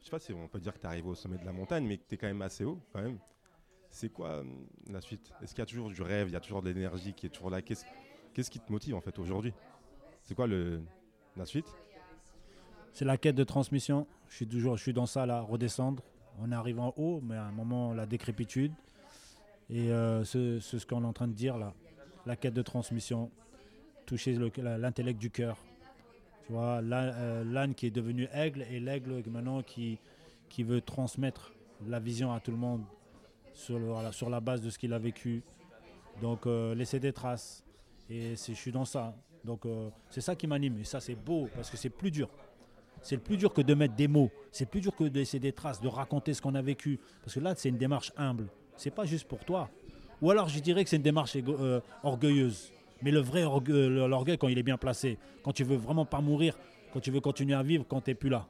Je 0.00 0.04
sais 0.04 0.10
pas 0.10 0.18
si 0.18 0.32
on 0.32 0.46
peut 0.46 0.60
dire 0.60 0.72
que 0.72 0.78
tu 0.78 0.84
es 0.84 0.88
arrivé 0.88 1.08
au 1.08 1.14
sommet 1.14 1.38
de 1.38 1.44
la 1.44 1.52
montagne, 1.52 1.84
mais 1.84 1.98
que 1.98 2.04
tu 2.08 2.14
es 2.14 2.18
quand 2.18 2.28
même 2.28 2.42
assez 2.42 2.64
haut, 2.64 2.80
quand 2.92 3.02
même. 3.02 3.18
C'est 3.90 4.08
quoi 4.10 4.30
euh, 4.30 4.44
la 4.90 5.00
suite? 5.00 5.32
Est-ce 5.42 5.52
qu'il 5.52 5.60
y 5.60 5.62
a 5.62 5.66
toujours 5.66 5.90
du 5.90 6.02
rêve? 6.02 6.28
Il 6.28 6.32
y 6.32 6.36
a 6.36 6.40
toujours 6.40 6.62
de 6.62 6.68
l'énergie 6.70 7.14
qui 7.14 7.26
est 7.26 7.30
toujours 7.30 7.50
là? 7.50 7.62
Qu'est-ce 7.62 8.50
qui 8.50 8.60
te 8.60 8.70
motive, 8.70 8.94
en 8.94 9.00
fait, 9.00 9.18
aujourd'hui? 9.18 9.52
C'est 10.22 10.34
quoi 10.34 10.46
la 10.46 11.46
suite? 11.46 11.66
C'est 12.96 13.04
la 13.04 13.18
quête 13.18 13.36
de 13.36 13.44
transmission. 13.44 14.06
Je 14.30 14.36
suis 14.36 14.46
toujours, 14.46 14.78
je 14.78 14.82
suis 14.82 14.94
dans 14.94 15.04
ça 15.04 15.26
là, 15.26 15.42
redescendre. 15.42 16.02
On 16.40 16.50
arrive 16.50 16.80
en 16.80 16.94
haut, 16.96 17.20
mais 17.22 17.36
à 17.36 17.44
un 17.44 17.52
moment 17.52 17.92
la 17.92 18.06
décrépitude. 18.06 18.72
Et 19.68 19.92
euh, 19.92 20.24
c'est 20.24 20.60
ce 20.60 20.86
qu'on 20.86 21.02
est 21.02 21.06
en 21.06 21.12
train 21.12 21.28
de 21.28 21.34
dire 21.34 21.58
là, 21.58 21.74
la 22.24 22.36
quête 22.36 22.54
de 22.54 22.62
transmission, 22.62 23.30
toucher 24.06 24.38
l'intellect 24.56 25.18
du 25.18 25.30
cœur. 25.30 25.58
Tu 26.46 26.54
vois, 26.54 26.80
l'âne 26.80 27.12
euh, 27.18 27.44
l'âne 27.44 27.74
qui 27.74 27.84
est 27.84 27.90
devenu 27.90 28.28
aigle 28.32 28.62
et 28.62 28.80
l'aigle 28.80 29.22
maintenant 29.28 29.62
qui 29.62 29.98
veut 30.60 30.80
transmettre 30.80 31.52
la 31.86 32.00
vision 32.00 32.32
à 32.32 32.40
tout 32.40 32.50
le 32.50 32.56
monde 32.56 32.82
sur, 33.52 33.78
la 34.30 34.40
base 34.40 34.62
de 34.62 34.70
ce 34.70 34.78
qu'il 34.78 34.94
a 34.94 34.98
vécu. 34.98 35.42
Donc 36.22 36.46
euh, 36.46 36.74
laisser 36.74 36.98
des 36.98 37.12
traces. 37.12 37.62
Et 38.08 38.36
je 38.36 38.54
suis 38.54 38.72
dans 38.72 38.86
ça. 38.86 39.14
Donc 39.44 39.66
c'est 40.08 40.22
ça 40.22 40.34
qui 40.34 40.46
m'anime. 40.46 40.78
Et 40.78 40.84
ça 40.84 40.98
c'est 40.98 41.14
beau 41.14 41.46
parce 41.54 41.68
que 41.68 41.76
c'est 41.76 41.90
plus 41.90 42.10
dur. 42.10 42.30
C'est 43.02 43.16
le 43.16 43.22
plus 43.22 43.36
dur 43.36 43.52
que 43.52 43.60
de 43.60 43.74
mettre 43.74 43.94
des 43.94 44.08
mots. 44.08 44.30
C'est 44.50 44.66
plus 44.66 44.80
dur 44.80 44.94
que 44.94 45.04
de 45.04 45.18
laisser 45.18 45.38
des 45.38 45.52
traces, 45.52 45.80
de 45.80 45.88
raconter 45.88 46.34
ce 46.34 46.42
qu'on 46.42 46.54
a 46.54 46.62
vécu. 46.62 46.98
Parce 47.22 47.34
que 47.34 47.40
là, 47.40 47.54
c'est 47.56 47.68
une 47.68 47.78
démarche 47.78 48.12
humble. 48.16 48.48
C'est 48.76 48.90
pas 48.90 49.04
juste 49.04 49.26
pour 49.28 49.44
toi. 49.44 49.70
Ou 50.22 50.30
alors, 50.30 50.48
je 50.48 50.58
dirais 50.60 50.82
que 50.82 50.90
c'est 50.90 50.96
une 50.96 51.02
démarche 51.02 51.36
euh, 51.36 51.80
orgueilleuse. 52.02 52.72
Mais 53.02 53.10
le 53.10 53.20
vrai 53.20 53.42
euh, 53.44 54.08
l'orgueil, 54.08 54.38
quand 54.38 54.48
il 54.48 54.58
est 54.58 54.62
bien 54.62 54.78
placé, 54.78 55.18
quand 55.42 55.52
tu 55.52 55.64
veux 55.64 55.76
vraiment 55.76 56.04
pas 56.04 56.20
mourir, 56.20 56.58
quand 56.92 57.00
tu 57.00 57.10
veux 57.10 57.20
continuer 57.20 57.54
à 57.54 57.62
vivre, 57.62 57.84
quand 57.86 58.00
tu 58.00 58.10
n'es 58.10 58.14
plus 58.14 58.30
là. 58.30 58.46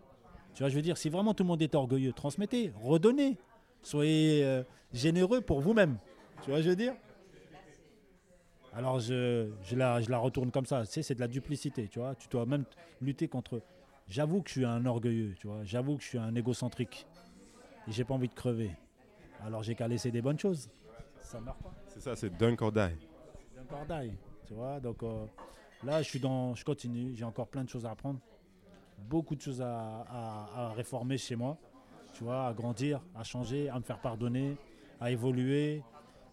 Tu 0.55 0.63
vois, 0.63 0.69
je 0.69 0.77
veux 0.77 0.83
dire, 0.83 0.97
si 0.97 1.09
vraiment 1.09 1.35
tout 1.35 1.43
le 1.43 1.49
monde 1.49 1.61
est 1.61 1.75
orgueilleux, 1.75 2.13
transmettez, 2.13 2.73
redonnez. 2.83 3.37
Soyez 3.83 4.45
euh, 4.45 4.63
généreux 4.93 5.41
pour 5.41 5.61
vous-même. 5.61 5.99
Tu 6.43 6.51
vois, 6.51 6.61
je 6.61 6.71
veux 6.71 6.77
dire? 6.77 6.95
Alors 8.77 9.01
je, 9.01 9.49
la, 9.75 10.19
retourne 10.19 10.51
comme 10.51 10.67
ça. 10.67 10.85
Sais, 10.85 11.03
c'est 11.03 11.15
de 11.15 11.21
la 11.21 11.29
duplicité, 11.29 11.89
tu 11.89 11.99
vois. 11.99 12.15
Tu 12.15 12.29
dois 12.29 12.45
même 12.47 12.65
lutter 13.01 13.27
contre. 13.27 13.63
J'avoue 14.09 14.43
que 14.43 14.49
je 14.49 14.53
suis 14.53 14.65
un 14.65 14.85
orgueilleux, 14.87 15.35
tu 15.39 15.47
vois. 15.49 15.65
J'avoue 15.65 15.97
que 15.97 16.03
je 16.03 16.09
suis 16.09 16.19
un 16.19 16.35
égocentrique. 16.35 17.07
Et 17.89 17.93
j'ai 17.93 18.05
pas 18.05 18.15
envie 18.15 18.29
de 18.29 18.35
crever. 18.35 18.71
Alors 19.45 19.63
j'ai 19.63 19.75
qu'à 19.75 19.89
laisser 19.89 20.11
des 20.11 20.23
bonnes 20.23 20.39
choses. 20.39 20.69
Ça 21.23 21.41
meurt 21.41 21.61
pas. 21.63 21.73
C'est 21.89 22.01
ça, 22.01 22.15
c'est 22.17 22.31
dunk 22.37 22.57
or 22.63 22.73
die. 22.73 22.97
Cordaille, 23.69 24.17
tu 24.47 24.55
vois. 24.55 24.79
Donc 24.79 25.03
euh, 25.03 25.27
là, 25.83 26.01
je 26.03 26.09
suis 26.09 26.21
dans, 26.21 26.55
je 26.55 26.65
continue. 26.65 27.15
J'ai 27.17 27.25
encore 27.25 27.49
plein 27.49 27.65
de 27.65 27.69
choses 27.69 27.85
à 27.85 27.91
apprendre. 27.91 28.21
Beaucoup 28.99 29.35
de 29.35 29.41
choses 29.41 29.61
à, 29.61 30.03
à- 30.09 30.67
à 30.69 30.73
réformer 30.73 31.19
chez 31.19 31.35
moi. 31.37 31.59
Tu 32.13 32.23
vois, 32.25 32.47
à 32.47 32.55
grandir, 32.55 33.01
à 33.15 33.25
changer, 33.25 33.69
à 33.69 33.77
me 33.79 33.83
faire 33.85 34.01
pardonner, 34.01 34.57
à 35.01 35.11
évoluer. 35.11 35.83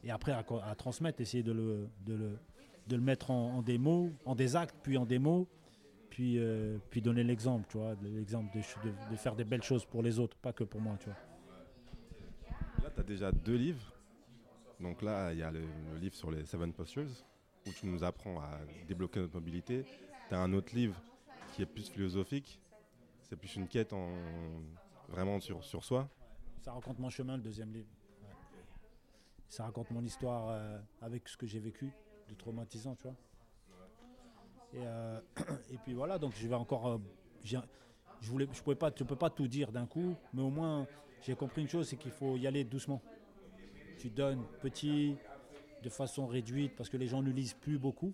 Et 0.03 0.11
après, 0.11 0.31
à, 0.31 0.43
transmettre, 0.75 1.21
essayer 1.21 1.43
de 1.43 1.51
le, 1.51 1.89
de 2.05 2.13
le, 2.13 2.37
de 2.87 2.95
le 2.95 3.01
mettre 3.01 3.31
en, 3.31 3.57
en 3.57 3.61
des 3.61 3.77
mots, 3.77 4.11
en 4.25 4.35
des 4.35 4.55
actes, 4.55 4.75
puis 4.83 4.97
en 4.97 5.05
des 5.05 5.19
mots. 5.19 5.47
Puis, 6.13 6.37
euh, 6.37 6.77
puis 6.91 7.01
donner 7.01 7.23
l'exemple, 7.23 7.65
tu 7.67 7.79
vois. 7.79 7.95
L'exemple 8.03 8.55
de, 8.55 8.61
ch- 8.61 8.77
de- 8.83 9.11
de 9.11 9.15
faire 9.15 9.35
des 9.35 9.43
belles 9.43 9.63
choses 9.63 9.83
pour 9.83 10.03
les 10.03 10.19
autres, 10.19 10.37
pas 10.37 10.53
que 10.53 10.63
pour 10.63 10.79
moi, 10.79 10.95
tu 10.99 11.05
vois. 11.09 11.17
Là, 12.83 12.91
tu 12.93 12.99
as 12.99 13.03
déjà 13.03 13.31
deux 13.31 13.55
livres. 13.55 13.91
Donc 14.79 15.01
là, 15.01 15.33
il 15.33 15.39
y 15.39 15.41
a 15.41 15.49
le, 15.49 15.61
le 15.91 15.97
livre 15.97 16.13
sur 16.13 16.29
les 16.29 16.45
Seven 16.45 16.71
Postures, 16.71 17.09
où 17.65 17.71
tu 17.71 17.87
nous 17.87 18.03
apprends 18.03 18.39
à 18.41 18.59
débloquer 18.87 19.21
notre 19.21 19.33
mobilité. 19.33 19.85
Tu 20.29 20.35
as 20.35 20.39
un 20.39 20.53
autre 20.53 20.75
livre 20.75 21.01
qui 21.53 21.63
est 21.63 21.65
plus 21.65 21.89
philosophique. 21.89 22.61
C'est 23.23 23.35
plus 23.35 23.55
une 23.55 23.67
quête 23.67 23.91
en, 23.91 24.11
vraiment 25.09 25.39
sur, 25.39 25.63
sur 25.63 25.83
soi. 25.83 26.07
Ça 26.61 26.73
raconte 26.73 26.99
mon 26.99 27.09
chemin, 27.09 27.37
le 27.37 27.41
deuxième 27.43 27.73
livre. 27.73 27.89
Ouais. 28.21 28.29
Ça 29.49 29.63
raconte 29.63 29.89
mon 29.89 30.03
histoire 30.03 30.49
euh, 30.49 30.77
avec 31.01 31.27
ce 31.27 31.37
que 31.37 31.47
j'ai 31.47 31.59
vécu 31.59 31.89
de 32.29 32.35
traumatisant, 32.35 32.93
tu 32.95 33.01
vois. 33.03 33.15
Et, 34.73 34.85
euh, 34.85 35.19
et 35.71 35.77
puis 35.77 35.93
voilà, 35.93 36.17
donc 36.17 36.33
je 36.35 36.47
vais 36.47 36.55
encore. 36.55 36.87
euh, 36.87 36.97
je 38.21 38.29
voulais, 38.29 38.47
je 38.51 38.61
pouvais 38.61 38.75
pas, 38.75 38.89
tu 38.91 39.03
peux 39.03 39.15
pas 39.15 39.29
tout 39.29 39.47
dire 39.47 39.71
d'un 39.71 39.85
coup, 39.85 40.15
mais 40.33 40.41
au 40.41 40.49
moins 40.49 40.87
j'ai 41.21 41.35
compris 41.35 41.61
une 41.61 41.67
chose, 41.67 41.87
c'est 41.87 41.97
qu'il 41.97 42.11
faut 42.11 42.37
y 42.37 42.47
aller 42.47 42.63
doucement. 42.63 43.01
Tu 43.99 44.09
donnes 44.09 44.43
petit, 44.61 45.17
de 45.81 45.89
façon 45.89 46.25
réduite, 46.25 46.75
parce 46.75 46.89
que 46.89 46.97
les 46.97 47.07
gens 47.07 47.21
ne 47.21 47.31
lisent 47.31 47.53
plus 47.53 47.77
beaucoup, 47.77 48.13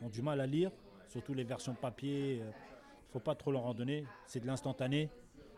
ils 0.00 0.06
ont 0.06 0.10
du 0.10 0.22
mal 0.22 0.40
à 0.40 0.46
lire, 0.46 0.70
surtout 1.08 1.34
les 1.34 1.44
versions 1.44 1.74
papier. 1.74 2.36
Il 2.36 3.12
faut 3.12 3.20
pas 3.20 3.34
trop 3.34 3.52
leur 3.52 3.66
en 3.66 3.74
donner. 3.74 4.06
C'est 4.26 4.40
de 4.40 4.46
l'instantané, 4.46 5.10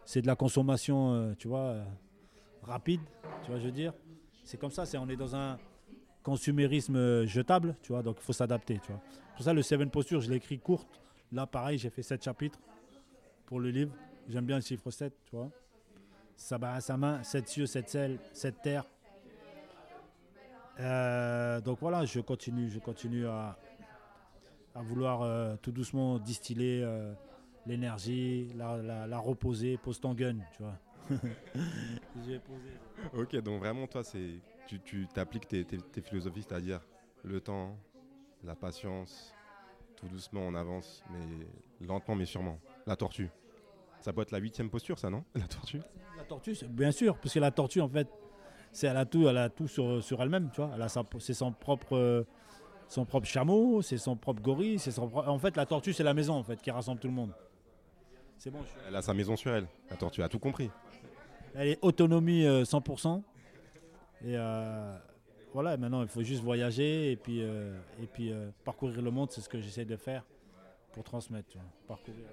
c'est 0.05 0.23
de 0.23 0.27
la 0.27 0.37
consommation, 0.37 1.15
euh, 1.15 1.35
tu 1.39 1.49
vois, 1.49 1.61
euh, 1.61 1.85
rapide, 2.63 3.01
tu 3.43 3.51
vois, 3.51 3.59
je 3.59 3.67
veux 3.67 3.73
dire. 3.73 3.95
C'est 4.45 4.59
comme 4.59 4.71
ça, 4.71 4.85
c'est 4.85 4.99
on 4.99 5.09
est 5.09 5.17
dans 5.17 5.35
un 5.35 5.59
consumérisme 6.25 6.97
euh, 6.97 7.27
jetable, 7.27 7.77
tu 7.83 7.93
vois, 7.93 8.03
donc 8.03 8.17
il 8.19 8.25
faut 8.25 8.33
s'adapter, 8.33 8.81
tu 8.85 8.91
vois. 8.91 9.01
Pour 9.37 9.45
ça, 9.45 9.53
le 9.53 9.63
Seven 9.63 9.89
Postures, 9.91 10.21
je 10.21 10.31
l'ai 10.31 10.37
écrit 10.37 10.59
courte. 10.59 11.01
Là, 11.31 11.47
pareil, 11.47 11.79
j'ai 11.79 11.91
fait 11.91 12.03
7 12.03 12.25
chapitres 12.25 12.59
pour 13.47 13.61
le 13.61 13.71
livre. 13.71 13.93
J'aime 14.29 14.47
bien 14.47 14.57
le 14.57 14.63
chiffre 14.63 14.91
7, 14.91 15.13
tu 15.25 15.37
vois. 15.37 15.51
Sabah 16.37 16.81
sa 16.81 16.97
main, 16.97 17.23
7 17.23 17.49
cieux, 17.49 17.67
7 17.67 17.89
ciels, 17.89 18.19
7 18.33 18.63
terres. 18.63 18.87
Euh, 20.81 21.61
donc 21.61 21.79
voilà, 21.81 22.05
je 22.05 22.21
continue, 22.21 22.69
je 22.69 22.79
continue 22.81 23.27
à, 23.27 23.57
à 24.75 24.83
vouloir 24.83 25.23
euh, 25.23 25.55
tout 25.63 25.71
doucement 25.73 26.19
distiller 26.19 26.85
l'énergie, 27.67 28.51
la, 28.57 29.07
la- 29.07 29.19
reposer, 29.19 29.77
pose 29.77 30.01
ton 30.01 30.15
gun, 30.15 30.37
tu 30.57 30.63
vois. 30.63 30.77
Ok, 33.15 33.37
donc 33.37 33.61
vraiment, 33.61 33.87
toi, 33.87 34.03
c'est 34.05 34.31
tu, 34.67 34.81
tu 34.81 35.07
t'appliques 35.13 35.47
tes, 35.49 35.65
tes- 35.65 35.79
tes 35.79 36.01
philosophies, 36.01 36.43
c'est-à-dire 36.49 36.81
le 37.25 37.41
temps, 37.41 37.77
la 38.45 38.55
patience, 38.55 39.35
tout 39.97 40.07
doucement, 40.09 40.41
on 40.43 40.55
avance, 40.55 41.03
mais 41.11 41.87
lentement, 41.87 42.15
mais 42.15 42.25
sûrement. 42.27 42.59
La 42.87 42.97
tortue. 42.97 43.31
Ça 44.01 44.13
peut 44.13 44.23
être 44.23 44.31
la 44.33 44.39
huitième 44.39 44.69
posture, 44.71 44.99
ça, 44.99 45.09
non? 45.11 45.25
La 45.35 45.47
tortue? 45.47 45.81
La 46.17 46.25
tortue, 46.25 46.55
bien 46.69 46.91
sûr, 46.93 47.17
parce 47.17 47.33
que 47.35 47.41
la 47.41 47.51
tortue, 47.51 47.81
en 47.81 47.89
fait, 47.89 48.09
c'est 48.73 48.87
elle 48.87 48.97
a 48.97 49.05
tout, 49.07 49.27
elle 49.29 49.39
a 49.39 49.49
tout 49.49 49.67
sur, 49.69 50.03
sur 50.03 50.23
elle-même, 50.23 50.51
tu 50.51 50.61
vois. 50.61 50.71
Elle 50.75 50.83
a 50.83 50.89
sa- 50.89 51.05
c'est 51.21 51.35
son 51.35 51.53
propre, 51.53 51.97
euh, 51.97 52.25
son 52.89 53.05
propre 53.07 53.27
chameau, 53.27 53.81
c'est 53.83 53.99
son 53.99 54.17
propre 54.17 54.43
gorille, 54.43 54.79
c'est 54.79 54.91
son 54.91 55.09
pro- 55.09 55.27
En 55.27 55.39
fait, 55.39 55.57
la 55.57 55.65
tortue, 55.67 55.93
c'est 55.93 56.03
la 56.05 56.15
maison, 56.15 56.35
en 56.35 56.45
fait, 56.45 56.61
qui 56.61 56.71
rassemble 56.71 57.01
tout 57.01 57.09
le 57.09 57.15
monde. 57.15 57.33
C'est 58.37 58.51
bon. 58.51 58.59
je 58.63 58.69
suis- 58.69 58.79
Elle 58.87 58.97
a 58.97 59.01
sa 59.03 59.15
maison 59.15 59.37
sur 59.37 59.53
elle. 59.55 59.67
La 59.91 59.97
tortue 59.97 60.23
a 60.23 60.29
tout 60.29 60.39
compris. 60.39 60.71
Elle 61.55 61.69
est 61.69 61.79
autonomie 61.83 62.45
euh, 62.45 62.65
100%. 62.65 63.23
Et 64.25 64.37
euh, 64.37 64.97
voilà, 65.53 65.77
maintenant, 65.77 66.03
il 66.03 66.09
faut 66.09 66.23
juste 66.23 66.43
voyager 66.43 67.13
et 67.13 67.17
puis, 67.17 67.43
euh, 67.43 67.79
et 68.03 68.07
puis 68.07 68.33
euh, 68.33 68.51
parcourir 68.65 69.01
le 69.03 69.11
monde, 69.11 69.31
c'est 69.31 69.41
ce 69.41 69.49
que 69.49 69.61
j'essaie 69.61 69.85
de 69.85 69.97
faire. 69.97 70.25
pour 70.93 71.05
transmettre, 71.05 71.49
tu 71.49 71.59
vois, 71.59 71.67
parcourir. 71.87 72.27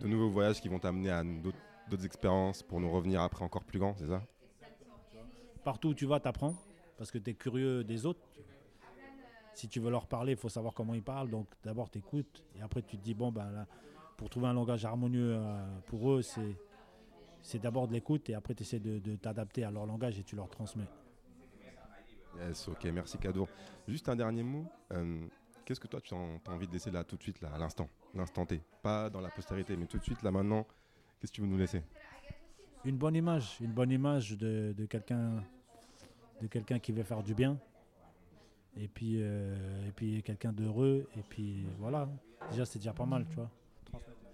De 0.00 0.08
nouveaux 0.08 0.30
voyages 0.30 0.60
qui 0.60 0.68
vont 0.68 0.78
t'amener 0.78 1.10
à 1.10 1.22
d'autres 1.22 2.04
expériences 2.04 2.62
pour 2.62 2.80
nous 2.80 2.90
revenir 2.90 3.22
après 3.22 3.44
encore 3.44 3.64
plus 3.64 3.78
grand, 3.78 3.94
c'est 3.96 4.08
ça? 4.08 4.22
Partout 5.64 5.88
où 5.88 5.94
tu 5.94 6.06
vas, 6.06 6.20
t'apprends 6.20 6.54
parce 6.96 7.10
que 7.10 7.18
tu 7.18 7.30
es 7.30 7.34
curieux 7.34 7.84
des 7.84 8.06
autres. 8.06 8.20
Si 9.54 9.68
tu 9.68 9.80
veux 9.80 9.90
leur 9.90 10.06
parler, 10.06 10.32
il 10.32 10.38
faut 10.38 10.48
savoir 10.48 10.74
comment 10.74 10.94
ils 10.94 11.02
parlent. 11.02 11.30
Donc 11.30 11.46
d'abord, 11.64 11.90
tu 11.90 11.98
écoutes 11.98 12.44
et 12.54 12.62
après, 12.62 12.82
tu 12.82 12.96
te 12.98 13.02
dis, 13.02 13.14
bon, 13.14 13.32
ben 13.32 13.50
là, 13.50 13.66
pour 14.16 14.28
trouver 14.28 14.48
un 14.48 14.52
langage 14.52 14.84
harmonieux 14.84 15.36
euh, 15.36 15.66
pour 15.86 16.12
eux, 16.12 16.22
c'est, 16.22 16.56
c'est 17.46 17.60
d'abord 17.60 17.86
de 17.86 17.92
l'écoute 17.92 18.28
et 18.28 18.34
après, 18.34 18.54
tu 18.56 18.64
essaies 18.64 18.80
de, 18.80 18.98
de 18.98 19.14
t'adapter 19.14 19.62
à 19.62 19.70
leur 19.70 19.86
langage 19.86 20.18
et 20.18 20.24
tu 20.24 20.34
leur 20.34 20.48
transmets. 20.50 20.88
Yes, 22.40 22.66
ok, 22.66 22.84
merci 22.92 23.18
Cadour. 23.18 23.48
Juste 23.86 24.08
un 24.08 24.16
dernier 24.16 24.42
mot. 24.42 24.66
euh, 24.92 25.24
Qu'est-ce 25.64 25.78
que 25.78 25.86
toi 25.86 26.00
tu 26.00 26.12
as 26.14 26.50
envie 26.52 26.66
de 26.66 26.72
laisser 26.72 26.90
là 26.90 27.04
tout 27.04 27.16
de 27.16 27.22
suite, 27.22 27.40
là, 27.40 27.52
à 27.54 27.58
l'instant, 27.58 27.88
l'instant 28.14 28.44
T? 28.46 28.60
Pas 28.82 29.08
dans 29.10 29.20
la 29.20 29.30
postérité, 29.30 29.76
mais 29.76 29.86
tout 29.86 29.98
de 29.98 30.02
suite, 30.02 30.22
là 30.22 30.32
maintenant, 30.32 30.66
qu'est-ce 31.20 31.30
que 31.30 31.36
tu 31.36 31.40
veux 31.40 31.46
nous 31.46 31.56
laisser? 31.56 31.82
Une 32.84 32.96
bonne 32.96 33.14
image, 33.14 33.58
une 33.60 33.72
bonne 33.72 33.92
image 33.92 34.32
de, 34.32 34.74
de 34.76 34.86
quelqu'un 34.86 35.42
de 36.42 36.48
quelqu'un 36.48 36.80
qui 36.80 36.90
veut 36.92 37.04
faire 37.04 37.22
du 37.22 37.34
bien. 37.34 37.58
Et 38.76 38.88
puis, 38.88 39.22
euh, 39.22 39.86
et 39.88 39.92
puis 39.92 40.22
quelqu'un 40.22 40.52
d'heureux. 40.52 41.08
Et 41.16 41.22
puis 41.22 41.64
voilà. 41.78 42.08
Déjà, 42.50 42.66
c'est 42.66 42.78
déjà 42.80 42.92
pas 42.92 43.06
mal, 43.06 43.24
tu 43.28 43.36
vois. 43.36 43.50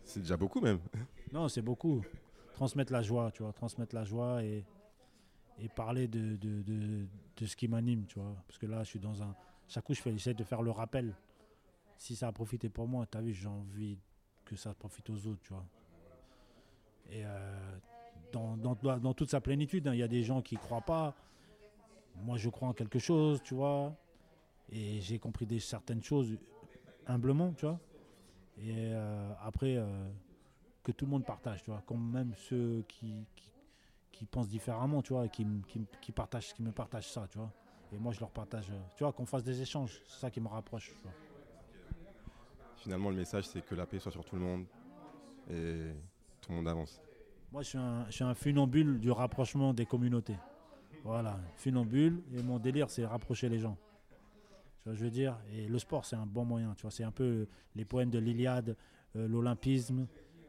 C'est 0.02 0.20
déjà 0.20 0.36
beaucoup 0.36 0.60
même. 0.60 0.80
Non, 1.30 1.48
c'est 1.48 1.62
beaucoup. 1.62 2.02
Transmettre 2.54 2.92
la 2.92 3.02
joie, 3.02 3.30
tu 3.32 3.42
vois. 3.42 3.52
Transmettre 3.52 3.94
la 3.94 4.04
joie 4.04 4.42
et, 4.44 4.64
et 5.58 5.68
parler 5.68 6.08
de, 6.08 6.36
de, 6.36 6.62
de, 6.62 7.06
de 7.36 7.46
ce 7.46 7.56
qui 7.56 7.68
m'anime, 7.68 8.06
tu 8.06 8.18
vois. 8.18 8.34
Parce 8.46 8.58
que 8.58 8.66
là, 8.66 8.82
je 8.84 8.90
suis 8.90 9.00
dans 9.00 9.22
un. 9.22 9.34
Chaque 9.68 9.84
coup, 9.84 9.94
j'essaie 9.94 10.34
de 10.34 10.44
faire 10.44 10.62
le 10.62 10.70
rappel. 10.70 11.14
Si 11.96 12.16
ça 12.16 12.28
a 12.28 12.32
profité 12.32 12.68
pour 12.68 12.88
moi, 12.88 13.06
t'as 13.06 13.20
vu, 13.20 13.32
j'ai 13.32 13.48
envie 13.48 13.98
que 14.44 14.56
ça 14.56 14.74
profite 14.74 15.08
aux 15.10 15.26
autres, 15.26 15.40
tu 15.42 15.52
vois. 15.52 15.64
Et 17.10 17.24
euh, 17.24 17.78
dans, 18.32 18.56
dans, 18.56 18.74
dans 18.74 19.14
toute 19.14 19.30
sa 19.30 19.40
plénitude, 19.40 19.86
hein, 19.86 19.94
il 19.94 20.00
y 20.00 20.02
a 20.02 20.08
des 20.08 20.22
gens 20.22 20.42
qui 20.42 20.56
croient 20.56 20.80
pas. 20.80 21.14
Moi, 22.16 22.36
je 22.36 22.48
crois 22.48 22.68
en 22.68 22.72
quelque 22.72 22.98
chose, 22.98 23.40
tu 23.42 23.54
vois. 23.54 23.94
Et 24.70 25.00
j'ai 25.00 25.18
compris 25.18 25.46
des, 25.46 25.60
certaines 25.60 26.02
choses 26.02 26.36
humblement, 27.06 27.52
tu 27.52 27.66
vois. 27.66 27.80
Et 28.58 28.92
euh, 28.92 29.32
après, 29.40 29.76
euh, 29.76 30.10
que 30.82 30.92
tout 30.92 31.04
le 31.04 31.10
monde 31.10 31.24
partage, 31.24 31.62
tu 31.62 31.70
vois. 31.70 31.82
Comme 31.86 32.10
même 32.10 32.34
ceux 32.36 32.84
qui, 32.88 33.26
qui, 33.34 33.50
qui 34.10 34.26
pensent 34.26 34.48
différemment, 34.48 35.02
tu 35.02 35.12
vois, 35.12 35.26
et 35.26 35.28
qui, 35.28 35.46
qui, 36.00 36.12
partagent, 36.12 36.54
qui 36.54 36.62
me 36.62 36.72
partagent 36.72 37.10
ça, 37.10 37.26
tu 37.30 37.38
vois. 37.38 37.52
Et 37.92 37.98
moi, 37.98 38.12
je 38.12 38.20
leur 38.20 38.30
partage, 38.30 38.70
euh, 38.70 38.80
tu 38.96 39.04
vois, 39.04 39.12
qu'on 39.12 39.26
fasse 39.26 39.44
des 39.44 39.60
échanges. 39.60 40.00
C'est 40.06 40.20
ça 40.20 40.30
qui 40.30 40.40
me 40.40 40.48
rapproche, 40.48 40.92
tu 40.94 41.02
vois. 41.02 41.12
Finalement, 42.76 43.10
le 43.10 43.16
message, 43.16 43.44
c'est 43.46 43.64
que 43.64 43.74
la 43.74 43.86
paix 43.86 43.98
soit 43.98 44.10
sur 44.12 44.24
tout 44.24 44.36
le 44.36 44.42
monde 44.42 44.64
et 45.50 45.92
tout 46.40 46.50
le 46.50 46.56
monde 46.56 46.68
avance. 46.68 47.00
Moi, 47.52 47.62
je 47.62 47.68
suis, 47.68 47.78
un, 47.78 48.06
je 48.06 48.12
suis 48.12 48.24
un 48.24 48.34
funambule 48.34 48.98
du 48.98 49.10
rapprochement 49.10 49.74
des 49.74 49.86
communautés. 49.86 50.38
Voilà, 51.04 51.38
funambule. 51.56 52.22
Et 52.34 52.42
mon 52.42 52.58
délire, 52.58 52.88
c'est 52.90 53.04
rapprocher 53.04 53.48
les 53.48 53.58
gens. 53.58 53.76
Tu 54.80 54.88
vois, 54.88 54.94
je 54.94 55.04
veux 55.04 55.10
dire? 55.10 55.38
Et 55.52 55.68
le 55.68 55.78
sport, 55.78 56.04
c'est 56.04 56.16
un 56.16 56.26
bon 56.26 56.44
moyen. 56.44 56.74
Tu 56.74 56.82
vois, 56.82 56.90
c'est 56.90 57.04
un 57.04 57.12
peu 57.12 57.46
les 57.74 57.84
poèmes 57.84 58.10
de 58.10 58.18
l'Iliade, 58.18 58.76
euh, 59.16 59.28
l'Olympisme. 59.28 60.06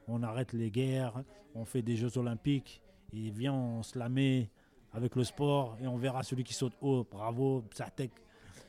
On 0.08 0.22
arrête 0.24 0.54
les 0.54 0.70
guerres, 0.72 1.24
on 1.56 1.66
fait 1.66 1.82
des 1.82 1.96
Jeux 1.96 2.18
Olympiques. 2.18 2.82
Et 3.14 3.30
viens, 3.30 3.54
on 3.54 3.84
se 3.84 3.98
la 3.98 4.10
met 4.10 4.50
avec 4.92 5.16
le 5.16 5.24
sport 5.24 5.78
et 5.82 5.88
on 5.88 5.98
verra 5.98 6.24
celui 6.24 6.44
qui 6.44 6.54
saute 6.54 6.74
haut. 6.82 7.06
Bravo, 7.10 7.64
Psatek. 7.70 8.12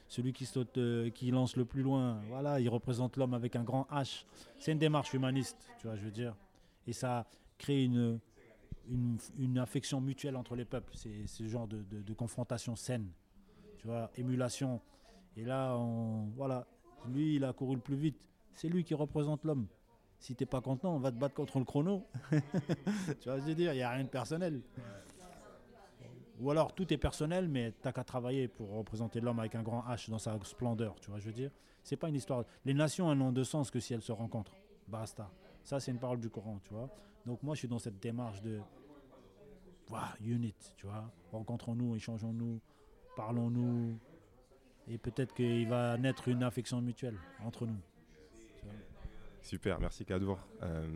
Celui 0.07 0.33
qui 0.33 0.44
saute, 0.47 0.77
euh, 0.79 1.11
qui 1.11 1.31
lance 1.31 1.57
le 1.57 1.64
plus 1.64 1.83
loin. 1.83 2.20
Voilà, 2.29 2.61
il 2.61 2.68
représente 2.68 3.16
l'homme 3.16 3.35
avec 3.35 3.57
un 3.57 3.64
grand 3.64 3.87
H. 3.90 4.25
C'est 4.59 4.73
une 4.73 4.79
démarche 4.79 5.14
humaniste, 5.14 5.70
tu 5.81 5.87
vois, 5.87 5.97
je 5.97 6.05
veux 6.05 6.11
dire. 6.11 6.37
Et 6.87 6.92
ça 6.92 7.27
crée 7.57 7.85
une, 7.85 8.20
une, 9.38 9.59
affection 9.59 10.01
mutuelle 10.01 10.37
entre 10.37 10.57
les 10.57 10.66
peuples. 10.66 10.92
C'est 10.94 11.27
ce 11.27 11.49
genre 11.49 11.66
de, 11.66 11.83
de- 11.85 12.03
de 12.03 12.12
confrontation 12.12 12.77
saine, 12.77 13.09
tu 13.79 13.87
vois, 13.87 14.11
émulation. 14.16 14.81
Et 15.37 15.44
là, 15.44 15.75
on, 15.77 16.27
voilà, 16.37 16.66
lui, 17.09 17.37
il 17.37 17.44
a 17.44 17.53
couru 17.55 17.77
le 17.77 17.81
plus 17.81 17.97
vite. 17.97 18.18
C'est 18.53 18.68
lui 18.68 18.85
qui 18.85 18.94
représente 18.94 19.44
l'homme. 19.44 19.66
Si 20.18 20.35
t'es 20.35 20.46
pas 20.46 20.61
content, 20.61 20.94
on 20.94 20.98
va 20.98 21.11
te 21.11 21.16
battre 21.16 21.35
contre 21.35 21.59
le 21.59 21.64
chrono. 21.64 22.07
tu 22.31 23.29
vois, 23.29 23.38
je 23.38 23.44
veux 23.44 23.55
dire, 23.55 23.72
il 23.72 23.77
n'y 23.77 23.83
a 23.83 23.90
rien 23.90 24.05
de 24.05 24.09
personnel. 24.09 24.62
Ou 26.40 26.50
alors 26.50 26.74
tout 26.74 26.92
est 26.92 26.96
personnel, 26.98 27.48
mais 27.48 27.72
t'as 27.83 27.92
qu'à 27.92 28.05
travailler 28.05 28.48
pour 28.48 28.70
représenter 28.70 29.20
l'homme 29.20 29.38
avec 29.38 29.55
un 29.55 29.62
grand 29.62 29.83
H 29.83 30.11
dans 30.11 30.18
sa 30.18 30.38
splendeur, 30.44 30.98
tu 31.00 31.11
vois, 31.11 31.20
je 31.20 31.27
veux 31.27 31.33
dire? 31.33 31.50
C'est 31.83 31.96
pas 31.96 32.09
une 32.09 32.16
histoire. 32.16 32.44
Les 32.64 32.74
nations 32.74 33.14
n'ont 33.14 33.33
de 33.33 33.44
sens 33.44 33.70
que 33.70 33.79
si 33.79 33.94
elles 33.94 34.03
se 34.03 34.12
rencontrent. 34.12 34.57
Basta. 34.88 35.31
Ça, 35.62 35.81
c'est 35.81 35.90
une 35.90 35.98
parole 35.98 36.20
du 36.20 36.31
Coran, 36.31 36.59
tu 36.64 36.72
vois. 36.72 36.88
Donc 37.27 37.42
moi, 37.42 37.55
je 37.55 37.61
suis 37.61 37.68
dans 37.68 37.79
cette 37.79 38.00
démarche 38.00 38.40
de 38.42 38.61
unit, 40.20 40.55
tu 40.77 40.87
vois. 40.87 41.11
Rencontrons-nous, 41.33 41.94
échangeons-nous, 41.96 42.61
parlons-nous. 43.16 43.98
Et 44.88 44.98
peut-être 44.98 45.35
qu'il 45.35 45.68
va 45.68 45.96
naître 45.96 46.29
une 46.29 46.42
affection 46.42 46.81
mutuelle 46.81 47.18
entre 47.44 47.66
nous. 47.66 47.81
Super, 49.44 49.78
merci 49.78 50.04
Kadour. 50.07 50.38
Euh, 50.62 50.87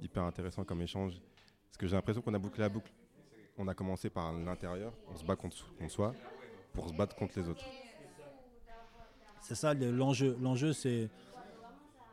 hyper 0.00 0.22
intéressant 0.24 0.64
comme 0.64 0.80
échange. 0.80 1.20
Parce 1.66 1.76
que 1.76 1.86
j'ai 1.86 1.94
l'impression 1.94 2.22
qu'on 2.22 2.32
a 2.32 2.38
bouclé 2.38 2.60
la 2.62 2.70
boucle. 2.70 2.90
On 3.58 3.68
a 3.68 3.74
commencé 3.74 4.08
par 4.10 4.32
l'intérieur, 4.32 4.92
on 5.12 5.16
se 5.16 5.24
bat 5.24 5.36
contre, 5.36 5.54
soi 5.88 6.14
pour 6.72 6.88
se 6.88 6.94
battre 6.94 7.14
contre 7.14 7.38
les 7.38 7.46
autres. 7.48 7.64
C'est 9.40 9.54
ça 9.54 9.74
le- 9.74 9.92
l'enjeu. 9.92 10.36
L'enjeu, 10.40 10.72
c'est 10.72 11.08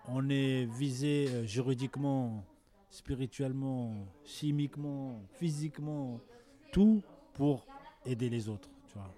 on 0.08 0.30
est 0.30 0.66
visé 0.66 1.30
euh, 1.30 1.46
juridiquement, 1.46 2.44
spirituellement, 2.90 3.96
chimiquement, 4.26 5.22
physiquement, 5.36 6.20
tout 6.74 7.02
pour 7.34 7.66
aider 8.06 8.30
les 8.30 8.50
autres. 8.50 8.70
Tu 8.88 8.96
vois. 8.96 9.10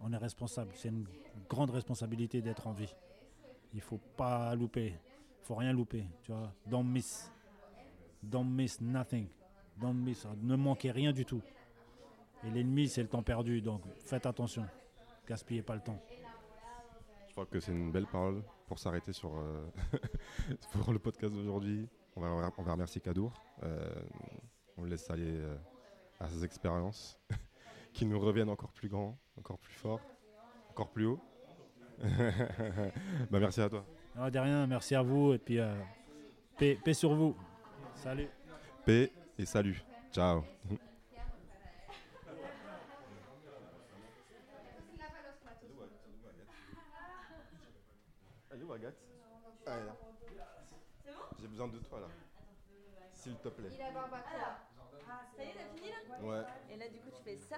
On 0.00 0.12
est 0.12 0.16
responsable. 0.18 0.72
C'est 0.74 0.88
une 0.88 1.06
grande 1.48 1.70
responsabilité 1.70 2.42
d'être 2.42 2.66
en 2.66 2.72
vie. 2.72 2.92
Il 3.72 3.80
faut 3.80 4.00
pas 4.16 4.54
louper. 4.56 4.94
Faut 5.48 5.54
rien 5.54 5.72
louper. 5.72 6.04
Tu 6.24 6.30
vois. 6.30 6.52
Don't 6.66 6.84
miss. 6.84 7.32
Don't 8.22 8.44
miss 8.44 8.82
nothing. 8.82 9.28
Don't 9.78 9.94
miss. 9.94 10.26
Ne 10.42 10.56
manquez 10.56 10.90
rien 10.90 11.10
du 11.10 11.24
tout. 11.24 11.40
Et 12.44 12.50
l'ennemi, 12.50 12.86
c'est 12.86 13.00
le 13.00 13.08
temps 13.08 13.22
perdu. 13.22 13.62
Donc 13.62 13.80
faites 13.96 14.26
attention. 14.26 14.66
Gaspillez 15.26 15.62
pas 15.62 15.74
le 15.74 15.80
temps. 15.80 15.98
Je 17.28 17.32
crois 17.32 17.46
que 17.46 17.60
c'est 17.60 17.72
une 17.72 17.90
belle 17.90 18.06
parole 18.06 18.42
pour 18.66 18.78
s'arrêter 18.78 19.14
sur 19.14 19.38
euh, 19.38 19.66
pour 20.84 20.92
le 20.92 20.98
podcast 20.98 21.32
d'aujourd'hui. 21.32 21.88
On 22.14 22.20
va, 22.20 22.52
on 22.58 22.62
va 22.62 22.72
remercier 22.72 23.00
Kadour. 23.00 23.32
Euh, 23.62 23.90
on 24.76 24.82
le 24.82 24.90
laisse 24.90 25.08
aller 25.08 25.38
euh, 25.38 25.56
à 26.20 26.28
ses 26.28 26.44
expériences 26.44 27.18
qui 27.94 28.04
nous 28.04 28.20
reviennent 28.20 28.50
encore 28.50 28.72
plus 28.72 28.90
grands, 28.90 29.18
encore 29.38 29.58
plus 29.58 29.72
forts, 29.72 30.02
encore 30.68 30.90
plus 30.90 31.06
haut. 31.06 31.20
bah, 33.30 33.40
merci 33.40 33.62
à 33.62 33.70
toi. 33.70 33.86
Ah, 34.20 34.30
de 34.30 34.38
rien, 34.40 34.66
merci 34.66 34.96
à 34.96 35.02
vous 35.02 35.32
et 35.34 35.38
puis 35.38 35.60
euh, 35.60 35.72
paix, 36.56 36.76
paix 36.84 36.92
sur 36.94 37.14
vous. 37.14 37.36
Salut. 37.94 38.28
Paix 38.84 39.12
et 39.38 39.46
salut. 39.46 39.80
Ciao. 40.12 40.42
Où 48.68 48.72
Agathe 48.72 48.96
Ah, 49.66 49.72
elle 49.76 49.82
est 49.82 49.86
là. 49.86 49.96
J'ai 51.40 51.46
besoin 51.48 51.68
de 51.68 51.78
toi 51.78 52.00
là. 52.00 52.08
S'il 53.14 53.36
te 53.36 53.48
plaît. 53.48 53.70
Il 53.72 53.80
a 53.80 53.90
barbacoa. 53.92 54.58
Ça 55.36 55.42
y 55.42 55.46
est, 55.46 55.52
t'as 55.54 55.74
fini 55.74 55.88
là? 55.90 55.96
Ouais. 56.20 56.44
Et 56.70 56.76
là, 56.76 56.88
du 56.88 56.98
coup, 56.98 57.10
tu 57.16 57.22
fais 57.22 57.38
ça? 57.38 57.56